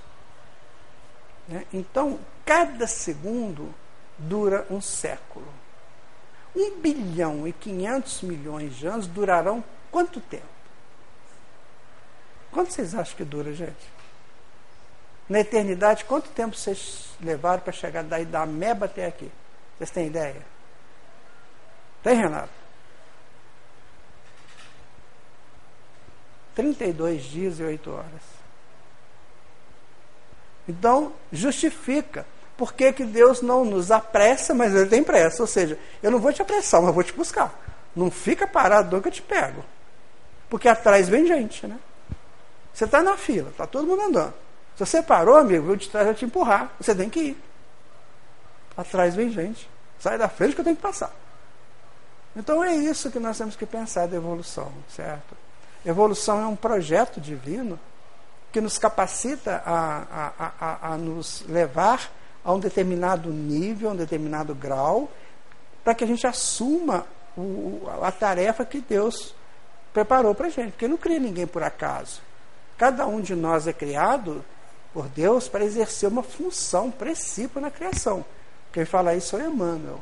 Né? 1.48 1.66
Então, 1.74 2.20
cada 2.46 2.86
segundo 2.86 3.74
dura 4.16 4.68
um 4.70 4.80
século. 4.80 5.48
Um 6.56 6.80
bilhão 6.80 7.48
e 7.48 7.52
quinhentos 7.52 8.22
milhões 8.22 8.76
de 8.76 8.86
anos 8.86 9.08
durarão 9.08 9.64
quanto 9.90 10.22
tempo? 10.22 10.46
Quanto 12.52 12.72
vocês 12.72 12.94
acham 12.94 13.18
que 13.18 13.24
dura, 13.24 13.52
gente? 13.54 13.90
Na 15.28 15.40
eternidade, 15.40 16.06
quanto 16.06 16.30
tempo 16.30 16.56
vocês 16.56 17.10
levaram 17.20 17.64
para 17.64 17.74
chegar 17.74 18.04
daí 18.04 18.24
da 18.24 18.46
meba 18.46 18.86
até 18.86 19.08
aqui? 19.08 19.32
Vocês 19.80 19.90
têm 19.90 20.06
ideia? 20.06 20.51
Tem, 22.04 22.16
Renato? 22.16 22.62
32 26.56 27.24
dias 27.24 27.60
e 27.60 27.64
8 27.64 27.92
horas. 27.92 28.42
Então, 30.68 31.14
justifica. 31.32 32.26
Por 32.58 32.74
que, 32.74 32.94
que 32.94 33.04
Deus 33.04 33.42
não 33.42 33.66
nos 33.66 33.90
apressa, 33.90 34.54
mas 34.54 34.74
Ele 34.76 34.88
tem 34.88 35.04
pressa? 35.04 35.42
Ou 35.42 35.48
seja, 35.48 35.80
eu 36.04 36.12
não 36.12 36.20
vou 36.20 36.32
te 36.32 36.42
apressar, 36.42 36.80
mas 36.82 36.90
eu 36.90 36.94
vou 36.94 37.04
te 37.04 37.14
buscar. 37.14 37.60
Não 37.96 38.12
fica 38.12 38.46
parado 38.46 38.96
não 38.96 39.02
que 39.02 39.08
eu 39.08 39.12
te 39.12 39.22
pego. 39.22 39.64
Porque 40.50 40.68
atrás 40.68 41.10
vem 41.10 41.26
gente, 41.26 41.66
né? 41.66 41.80
Você 42.74 42.86
está 42.86 43.02
na 43.02 43.18
fila, 43.18 43.50
está 43.50 43.66
todo 43.66 43.88
mundo 43.88 44.02
andando. 44.02 44.34
Se 44.76 44.86
você 44.86 45.02
parou, 45.02 45.38
amigo, 45.38 45.72
eu 45.72 45.76
de 45.76 45.90
trás 45.90 46.06
vai 46.06 46.16
te 46.16 46.26
empurrar. 46.26 46.72
Você 46.80 46.94
tem 46.94 47.10
que 47.10 47.20
ir. 47.20 47.44
Atrás 48.78 49.16
vem 49.16 49.32
gente. 49.32 49.70
Sai 50.00 50.18
da 50.18 50.30
frente 50.30 50.56
que 50.56 50.62
eu 50.62 50.66
tenho 50.66 50.76
que 50.76 50.82
passar. 50.82 51.12
Então 52.36 52.64
é 52.64 52.74
isso 52.74 53.12
que 53.12 53.20
nós 53.20 53.38
temos 53.38 53.56
que 53.56 53.66
pensar 53.66 54.08
da 54.08 54.16
evolução, 54.16 54.72
certo? 54.90 55.36
Evolução 55.86 56.40
é 56.40 56.48
um 56.48 56.56
projeto 56.56 57.20
divino 57.20 57.80
que 58.52 58.62
nos 58.62 58.78
capacita 58.78 59.62
a, 59.66 60.32
a, 60.40 60.52
a, 60.60 60.94
a 60.94 60.98
nos 60.98 61.44
levar 61.48 62.12
a 62.44 62.54
um 62.54 62.60
determinado 62.60 63.30
nível, 63.32 63.90
a 63.90 63.94
um 63.94 63.96
determinado 63.96 64.54
grau, 64.54 65.10
para 65.84 65.96
que 65.96 66.04
a 66.04 66.08
gente 66.08 66.26
assuma 66.28 67.06
o, 67.38 67.88
a 68.02 68.12
tarefa 68.12 68.66
que 68.66 68.82
Deus 68.82 69.34
preparou 69.94 70.36
para 70.36 70.48
a 70.48 70.50
gente. 70.50 70.72
Porque 70.72 70.88
não 70.88 70.98
cria 70.98 71.20
ninguém 71.20 71.48
por 71.48 71.64
acaso. 71.64 72.22
Cada 72.78 73.06
um 73.06 73.22
de 73.22 73.36
nós 73.36 73.68
é 73.68 73.74
criado 73.74 74.44
por 74.94 75.08
Deus 75.08 75.48
para 75.48 75.64
exercer 75.64 76.10
uma 76.10 76.24
função, 76.24 76.92
princípio 76.92 77.62
na 77.62 77.72
criação. 77.72 78.26
Quem 78.72 78.86
fala 78.86 79.16
isso 79.16 79.38
é 79.38 79.46
Emmanuel. 79.46 80.02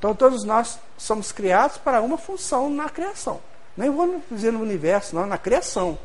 Então 0.00 0.14
todos 0.14 0.44
nós 0.44 0.78
somos 0.96 1.30
criados 1.30 1.76
para 1.76 2.00
uma 2.00 2.16
função 2.16 2.70
na 2.70 2.88
criação. 2.88 3.38
Nem 3.76 3.90
vou 3.90 4.22
dizer 4.30 4.50
no 4.50 4.62
universo, 4.62 5.14
não, 5.14 5.26
na 5.26 5.36
criação. 5.36 5.98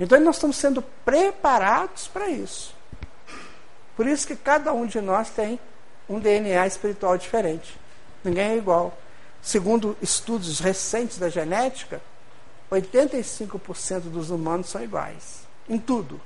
Então 0.00 0.18
nós 0.18 0.34
estamos 0.34 0.56
sendo 0.56 0.82
preparados 1.04 2.08
para 2.08 2.28
isso. 2.28 2.74
Por 3.96 4.04
isso 4.04 4.26
que 4.26 4.34
cada 4.34 4.72
um 4.72 4.84
de 4.84 5.00
nós 5.00 5.30
tem 5.30 5.60
um 6.08 6.18
DNA 6.18 6.66
espiritual 6.66 7.16
diferente. 7.16 7.78
Ninguém 8.24 8.50
é 8.50 8.56
igual. 8.56 8.98
Segundo 9.40 9.96
estudos 10.02 10.58
recentes 10.58 11.18
da 11.18 11.28
genética, 11.28 12.02
85% 12.68 14.00
dos 14.10 14.30
humanos 14.30 14.70
são 14.70 14.82
iguais 14.82 15.46
em 15.68 15.78
tudo. 15.78 16.20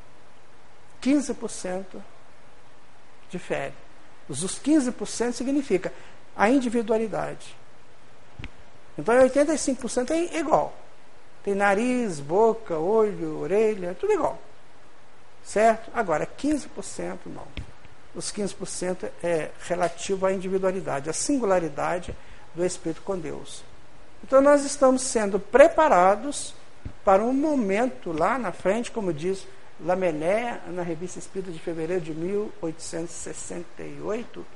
15% 1.02 1.84
difere. 3.28 3.74
Os 4.26 4.42
15% 4.42 5.32
significa 5.32 5.92
a 6.36 6.50
individualidade. 6.50 7.56
Então 8.98 9.14
85% 9.14 10.10
é 10.10 10.38
igual. 10.38 10.76
Tem 11.42 11.54
nariz, 11.54 12.20
boca, 12.20 12.78
olho, 12.78 13.40
orelha, 13.40 13.96
tudo 13.98 14.12
igual. 14.12 14.38
Certo? 15.44 15.90
Agora, 15.94 16.26
15% 16.26 17.18
não. 17.26 17.46
Os 18.14 18.30
15% 18.32 19.10
é 19.22 19.50
relativo 19.66 20.26
à 20.26 20.32
individualidade, 20.32 21.10
à 21.10 21.12
singularidade 21.12 22.16
do 22.54 22.64
Espírito 22.64 23.02
com 23.02 23.18
Deus. 23.18 23.64
Então 24.22 24.40
nós 24.40 24.64
estamos 24.64 25.02
sendo 25.02 25.40
preparados 25.40 26.54
para 27.04 27.24
um 27.24 27.32
momento 27.32 28.12
lá 28.12 28.38
na 28.38 28.52
frente, 28.52 28.88
como 28.90 29.12
diz 29.12 29.46
Lamené, 29.80 30.60
na 30.68 30.82
revista 30.82 31.18
Espírita 31.18 31.50
de 31.50 31.58
fevereiro 31.58 32.02
de 32.02 32.14
1868, 32.14 34.46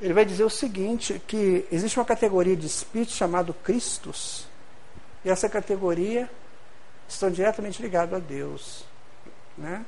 ele 0.00 0.12
vai 0.12 0.24
dizer 0.24 0.44
o 0.44 0.50
seguinte, 0.50 1.20
que 1.26 1.66
existe 1.70 1.98
uma 1.98 2.04
categoria 2.04 2.56
de 2.56 2.66
espíritos 2.66 3.16
chamado 3.16 3.52
Cristos, 3.52 4.46
e 5.24 5.30
essa 5.30 5.48
categoria 5.48 6.30
estão 7.08 7.30
diretamente 7.30 7.82
ligados 7.82 8.14
a 8.14 8.18
Deus. 8.18 8.84
Né? 9.56 9.84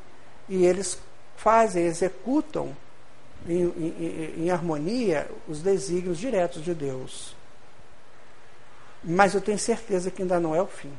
E 0.49 0.65
eles 0.65 0.99
fazem, 1.37 1.85
executam 1.85 2.77
em, 3.47 3.63
em, 3.63 4.45
em 4.45 4.51
harmonia 4.51 5.31
os 5.47 5.63
desígnios 5.63 6.19
diretos 6.19 6.65
de 6.65 6.75
Deus. 6.75 7.37
Mas 9.03 9.35
eu 9.35 9.41
tenho 9.41 9.59
certeza 9.59 10.11
que 10.11 10.23
ainda 10.23 10.41
não 10.41 10.55
é 10.55 10.61
o 10.61 10.67
fim 10.67 10.93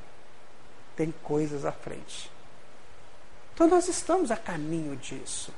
tem 1.01 1.11
coisas 1.23 1.65
à 1.65 1.71
frente. 1.71 2.31
Então 3.53 3.67
nós 3.67 3.87
estamos 3.87 4.29
a 4.29 4.37
caminho 4.37 4.95
disso. 4.95 5.51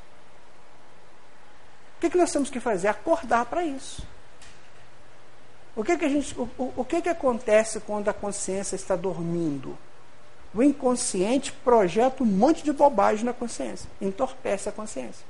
Que, 2.04 2.10
que 2.10 2.18
nós 2.18 2.34
temos 2.34 2.50
que 2.50 2.60
fazer? 2.60 2.90
Acordar 2.90 3.46
para 3.46 3.64
isso. 3.64 4.06
O 5.74 5.86
que, 5.86 5.98
que, 5.98 6.04
a 6.04 6.10
gente, 6.10 6.38
o, 6.38 6.74
o, 6.76 6.84
que, 6.84 7.02
que 7.02 7.08
acontece 7.08 7.80
quando 7.80 8.10
a 8.10 8.14
consciência 8.14 8.76
está 8.76 8.94
dormindo? 8.98 9.78
O 10.54 10.62
inconsciente 10.62 11.54
projeta 11.54 12.22
um 12.22 12.26
monte 12.26 12.62
de 12.62 12.74
bobagem 12.74 13.24
na 13.24 13.32
consciência, 13.32 13.90
entorpece 14.02 14.68
a 14.68 14.72
consciência. 14.74 15.26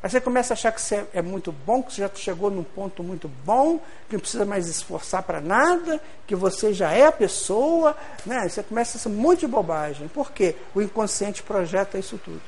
Aí 0.00 0.08
você 0.08 0.20
começa 0.20 0.52
a 0.52 0.54
achar 0.54 0.70
que 0.70 0.80
você 0.80 1.08
é 1.12 1.20
muito 1.20 1.50
bom, 1.50 1.82
que 1.82 1.94
você 1.94 2.02
já 2.02 2.10
chegou 2.14 2.48
num 2.48 2.62
ponto 2.62 3.02
muito 3.02 3.26
bom, 3.44 3.80
que 4.08 4.12
não 4.12 4.20
precisa 4.20 4.44
mais 4.44 4.68
esforçar 4.68 5.24
para 5.24 5.40
nada, 5.40 6.00
que 6.24 6.36
você 6.36 6.72
já 6.72 6.92
é 6.92 7.06
a 7.06 7.12
pessoa. 7.12 7.96
Né? 8.24 8.48
Você 8.48 8.62
começa 8.62 9.08
um 9.08 9.12
monte 9.12 9.40
de 9.40 9.48
bobagem. 9.48 10.06
Por 10.06 10.30
quê? 10.30 10.54
O 10.72 10.80
inconsciente 10.80 11.42
projeta 11.42 11.98
isso 11.98 12.16
tudo. 12.16 12.40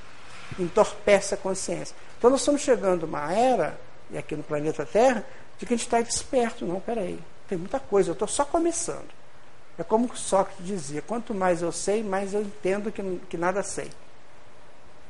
Entorpece 0.60 1.34
a 1.34 1.36
consciência. 1.36 2.03
Então 2.24 2.30
nós 2.30 2.40
estamos 2.40 2.62
chegando 2.62 3.04
a 3.04 3.06
uma 3.06 3.34
era, 3.34 3.78
e 4.10 4.16
aqui 4.16 4.34
no 4.34 4.42
planeta 4.42 4.86
Terra, 4.86 5.22
de 5.58 5.66
que 5.66 5.74
a 5.74 5.76
gente 5.76 5.84
está 5.84 6.00
desperto. 6.00 6.64
Não, 6.64 6.80
peraí, 6.80 7.20
tem 7.46 7.58
muita 7.58 7.78
coisa, 7.78 8.08
eu 8.08 8.12
estou 8.14 8.26
só 8.26 8.46
começando. 8.46 9.10
É 9.76 9.84
como 9.84 10.16
Sócrates 10.16 10.64
dizia: 10.64 11.02
quanto 11.02 11.34
mais 11.34 11.60
eu 11.60 11.70
sei, 11.70 12.02
mais 12.02 12.32
eu 12.32 12.40
entendo 12.40 12.90
que, 12.90 13.02
que 13.28 13.36
nada 13.36 13.62
sei. 13.62 13.90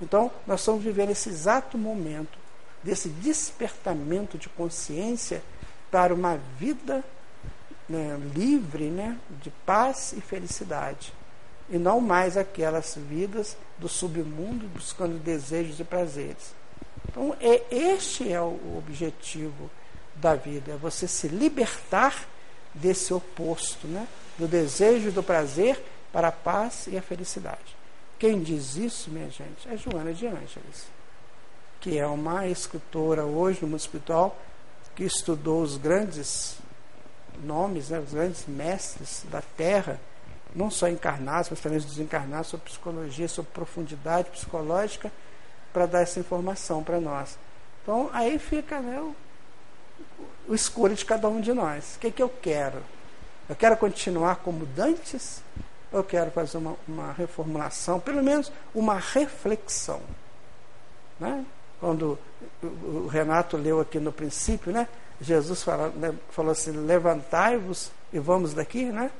Então, 0.03 0.29
nós 0.45 0.59
estamos 0.59 0.83
vivendo 0.83 1.11
esse 1.11 1.29
exato 1.29 1.79
momento 1.79 2.37
desse 2.83 3.09
despertamento 3.09 4.37
de 4.37 4.49
consciência 4.49 5.41
para 5.93 6.13
uma 6.13 6.37
vida 6.59 7.05
né, 7.89 8.19
livre 8.35 8.87
né, 8.87 9.17
de 9.41 9.51
paz 9.65 10.13
e 10.19 10.21
felicidade. 10.21 11.15
E 11.71 11.79
não 11.79 12.01
mais 12.01 12.37
aquelas 12.37 12.97
vidas 12.97 13.57
do 13.79 13.89
submundo 13.89 14.67
buscando 14.67 15.17
desejos 15.23 15.79
e 15.79 15.85
prazeres. 15.85 16.64
Então, 17.09 17.37
é, 17.41 17.63
este 17.71 18.33
é 18.33 18.41
o 18.41 18.77
objetivo 18.79 19.71
da 20.17 20.35
vida: 20.35 20.73
é 20.73 20.77
você 20.77 21.07
se 21.07 21.29
libertar 21.29 22.27
desse 22.73 23.15
oposto, 23.15 23.87
né, 23.87 24.07
do 24.39 24.49
desejo 24.49 25.13
do 25.13 25.23
prazer 25.23 25.81
para 26.13 26.29
a 26.29 26.33
paz 26.33 26.87
e 26.89 26.97
a 26.97 27.03
felicidade. 27.03 27.77
Quem 28.19 28.43
diz 28.43 28.77
isso, 28.77 29.11
minha 29.11 29.31
gente, 29.31 29.69
é 29.69 29.77
Joana 29.77 30.13
de 30.13 30.27
Ângeles, 30.27 30.87
que 31.81 31.99
é 31.99 32.07
uma 32.07 32.47
escritora 32.47 33.25
hoje 33.25 33.61
no 33.63 33.69
mundo 33.69 33.81
espiritual 33.81 34.37
que 34.95 35.05
estudou 35.05 35.63
os 35.63 35.77
grandes 35.77 36.57
nomes, 37.43 37.91
né, 37.91 37.99
os 37.99 38.13
grandes 38.13 38.47
mestres 38.47 39.25
da 39.31 39.43
Terra, 39.57 40.01
não 40.55 40.71
só 40.71 40.89
encarnados, 40.89 41.51
mas 41.51 41.61
também 41.61 41.79
os 41.79 41.85
desencarnados, 41.85 42.49
sobre 42.49 42.67
psicologia, 42.67 43.27
sobre 43.27 43.51
profundidade 43.51 44.31
psicológica, 44.31 45.11
para 45.75 45.87
dar 45.87 46.03
essa 46.03 46.21
informação 46.21 46.85
para 46.85 47.01
nós. 47.01 47.37
Então, 47.83 48.09
aí 48.13 48.39
fica 48.39 48.79
né, 48.79 48.99
o, 49.01 49.15
o 50.49 50.55
escolho 50.55 50.95
de 50.95 51.05
cada 51.05 51.29
um 51.29 51.41
de 51.41 51.53
nós. 51.53 51.97
O 51.97 51.99
que, 51.99 52.13
que 52.13 52.23
eu 52.23 52.29
quero? 52.29 52.81
Eu 53.49 53.57
quero 53.57 53.77
continuar 53.77 54.37
como 54.37 54.65
dantes? 54.65 55.43
Ou 55.93 55.99
eu 55.99 56.05
quero 56.05 56.31
fazer 56.31 56.59
uma, 56.59 56.77
uma 56.87 57.13
reformulação, 57.13 57.99
pelo 57.99 58.23
menos 58.23 58.53
uma 58.73 58.95
reflexão? 58.95 60.01
Né? 61.19 61.45
Quando 61.81 62.19
o 62.63 63.09
Renato 63.09 63.57
leu 63.57 63.81
aqui 63.81 63.99
no 63.99 64.13
princípio, 64.13 64.73
né? 64.73 64.89
Jesus 65.21 65.63
fala, 65.63 65.89
né, 65.91 66.15
falou 66.31 66.53
assim: 66.53 66.71
levantai-vos 66.71 67.91
e 68.13 68.19
vamos 68.19 68.55
daqui, 68.55 68.85
né? 68.85 69.11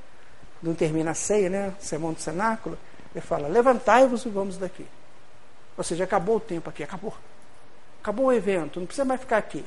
Não 0.63 0.75
termina 0.75 1.11
a 1.11 1.15
ceia, 1.15 1.51
né? 1.51 1.75
Sermão 1.79 2.13
do 2.13 2.21
cenáculo. 2.21 2.79
Ele 3.15 3.25
fala: 3.25 3.49
levantai-vos 3.49 4.25
e 4.25 4.29
vamos 4.29 4.57
daqui. 4.57 4.87
Ou 5.77 5.85
seja, 5.85 6.05
acabou 6.05 6.37
o 6.37 6.41
tempo 6.41 6.71
aqui, 6.71 6.83
acabou. 6.83 7.15
Acabou 8.01 8.27
o 8.27 8.33
evento, 8.33 8.79
não 8.79 8.87
precisa 8.87 9.05
mais 9.05 9.21
ficar 9.21 9.39
aqui. 9.39 9.65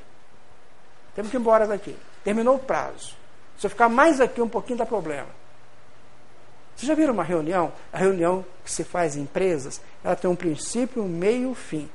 Temos 1.16 1.32
que 1.32 1.38
ir 1.38 1.40
embora 1.40 1.66
daqui. 1.66 1.96
Terminou 2.24 2.56
o 2.56 2.60
prazo. 2.60 3.16
Se 3.58 3.66
eu 3.66 3.70
ficar 3.70 3.90
mais 3.90 4.22
aqui 4.22 4.42
um 4.42 4.48
pouquinho, 4.48 4.78
dá 4.78 4.86
problema. 4.86 5.28
Vocês 6.76 6.88
já 6.88 6.94
viram 6.94 7.14
uma 7.14 7.24
reunião? 7.24 7.74
A 7.92 7.98
reunião 7.98 8.46
que 8.64 8.72
se 8.72 8.84
faz 8.84 9.18
em 9.18 9.22
empresas, 9.22 9.82
ela 10.04 10.16
tem 10.16 10.30
um 10.30 10.36
princípio, 10.36 11.02
um 11.02 11.08
meio 11.08 11.42
e 11.42 11.46
um 11.48 11.56
fim. 11.56 11.90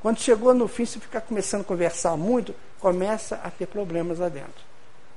Quando 0.00 0.20
chegou 0.20 0.54
no 0.54 0.68
fim, 0.68 0.84
se 0.84 1.00
ficar 1.00 1.22
começando 1.22 1.62
a 1.62 1.64
conversar 1.64 2.16
muito, 2.16 2.54
começa 2.78 3.40
a 3.42 3.50
ter 3.50 3.66
problemas 3.66 4.20
lá 4.20 4.28
dentro. 4.28 4.64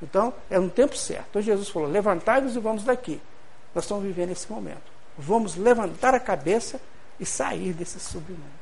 Então, 0.01 0.33
é 0.49 0.57
no 0.57 0.71
tempo 0.71 0.97
certo. 0.97 1.27
Então, 1.29 1.41
Jesus 1.43 1.69
falou: 1.69 1.87
levantai-vos 1.87 2.55
e 2.55 2.59
vamos 2.59 2.83
daqui. 2.83 3.21
Nós 3.75 3.83
estamos 3.83 4.03
vivendo 4.03 4.31
esse 4.31 4.51
momento. 4.51 4.91
Vamos 5.15 5.55
levantar 5.55 6.15
a 6.15 6.19
cabeça 6.19 6.81
e 7.19 7.25
sair 7.25 7.73
desse 7.73 7.99
submundo. 7.99 8.58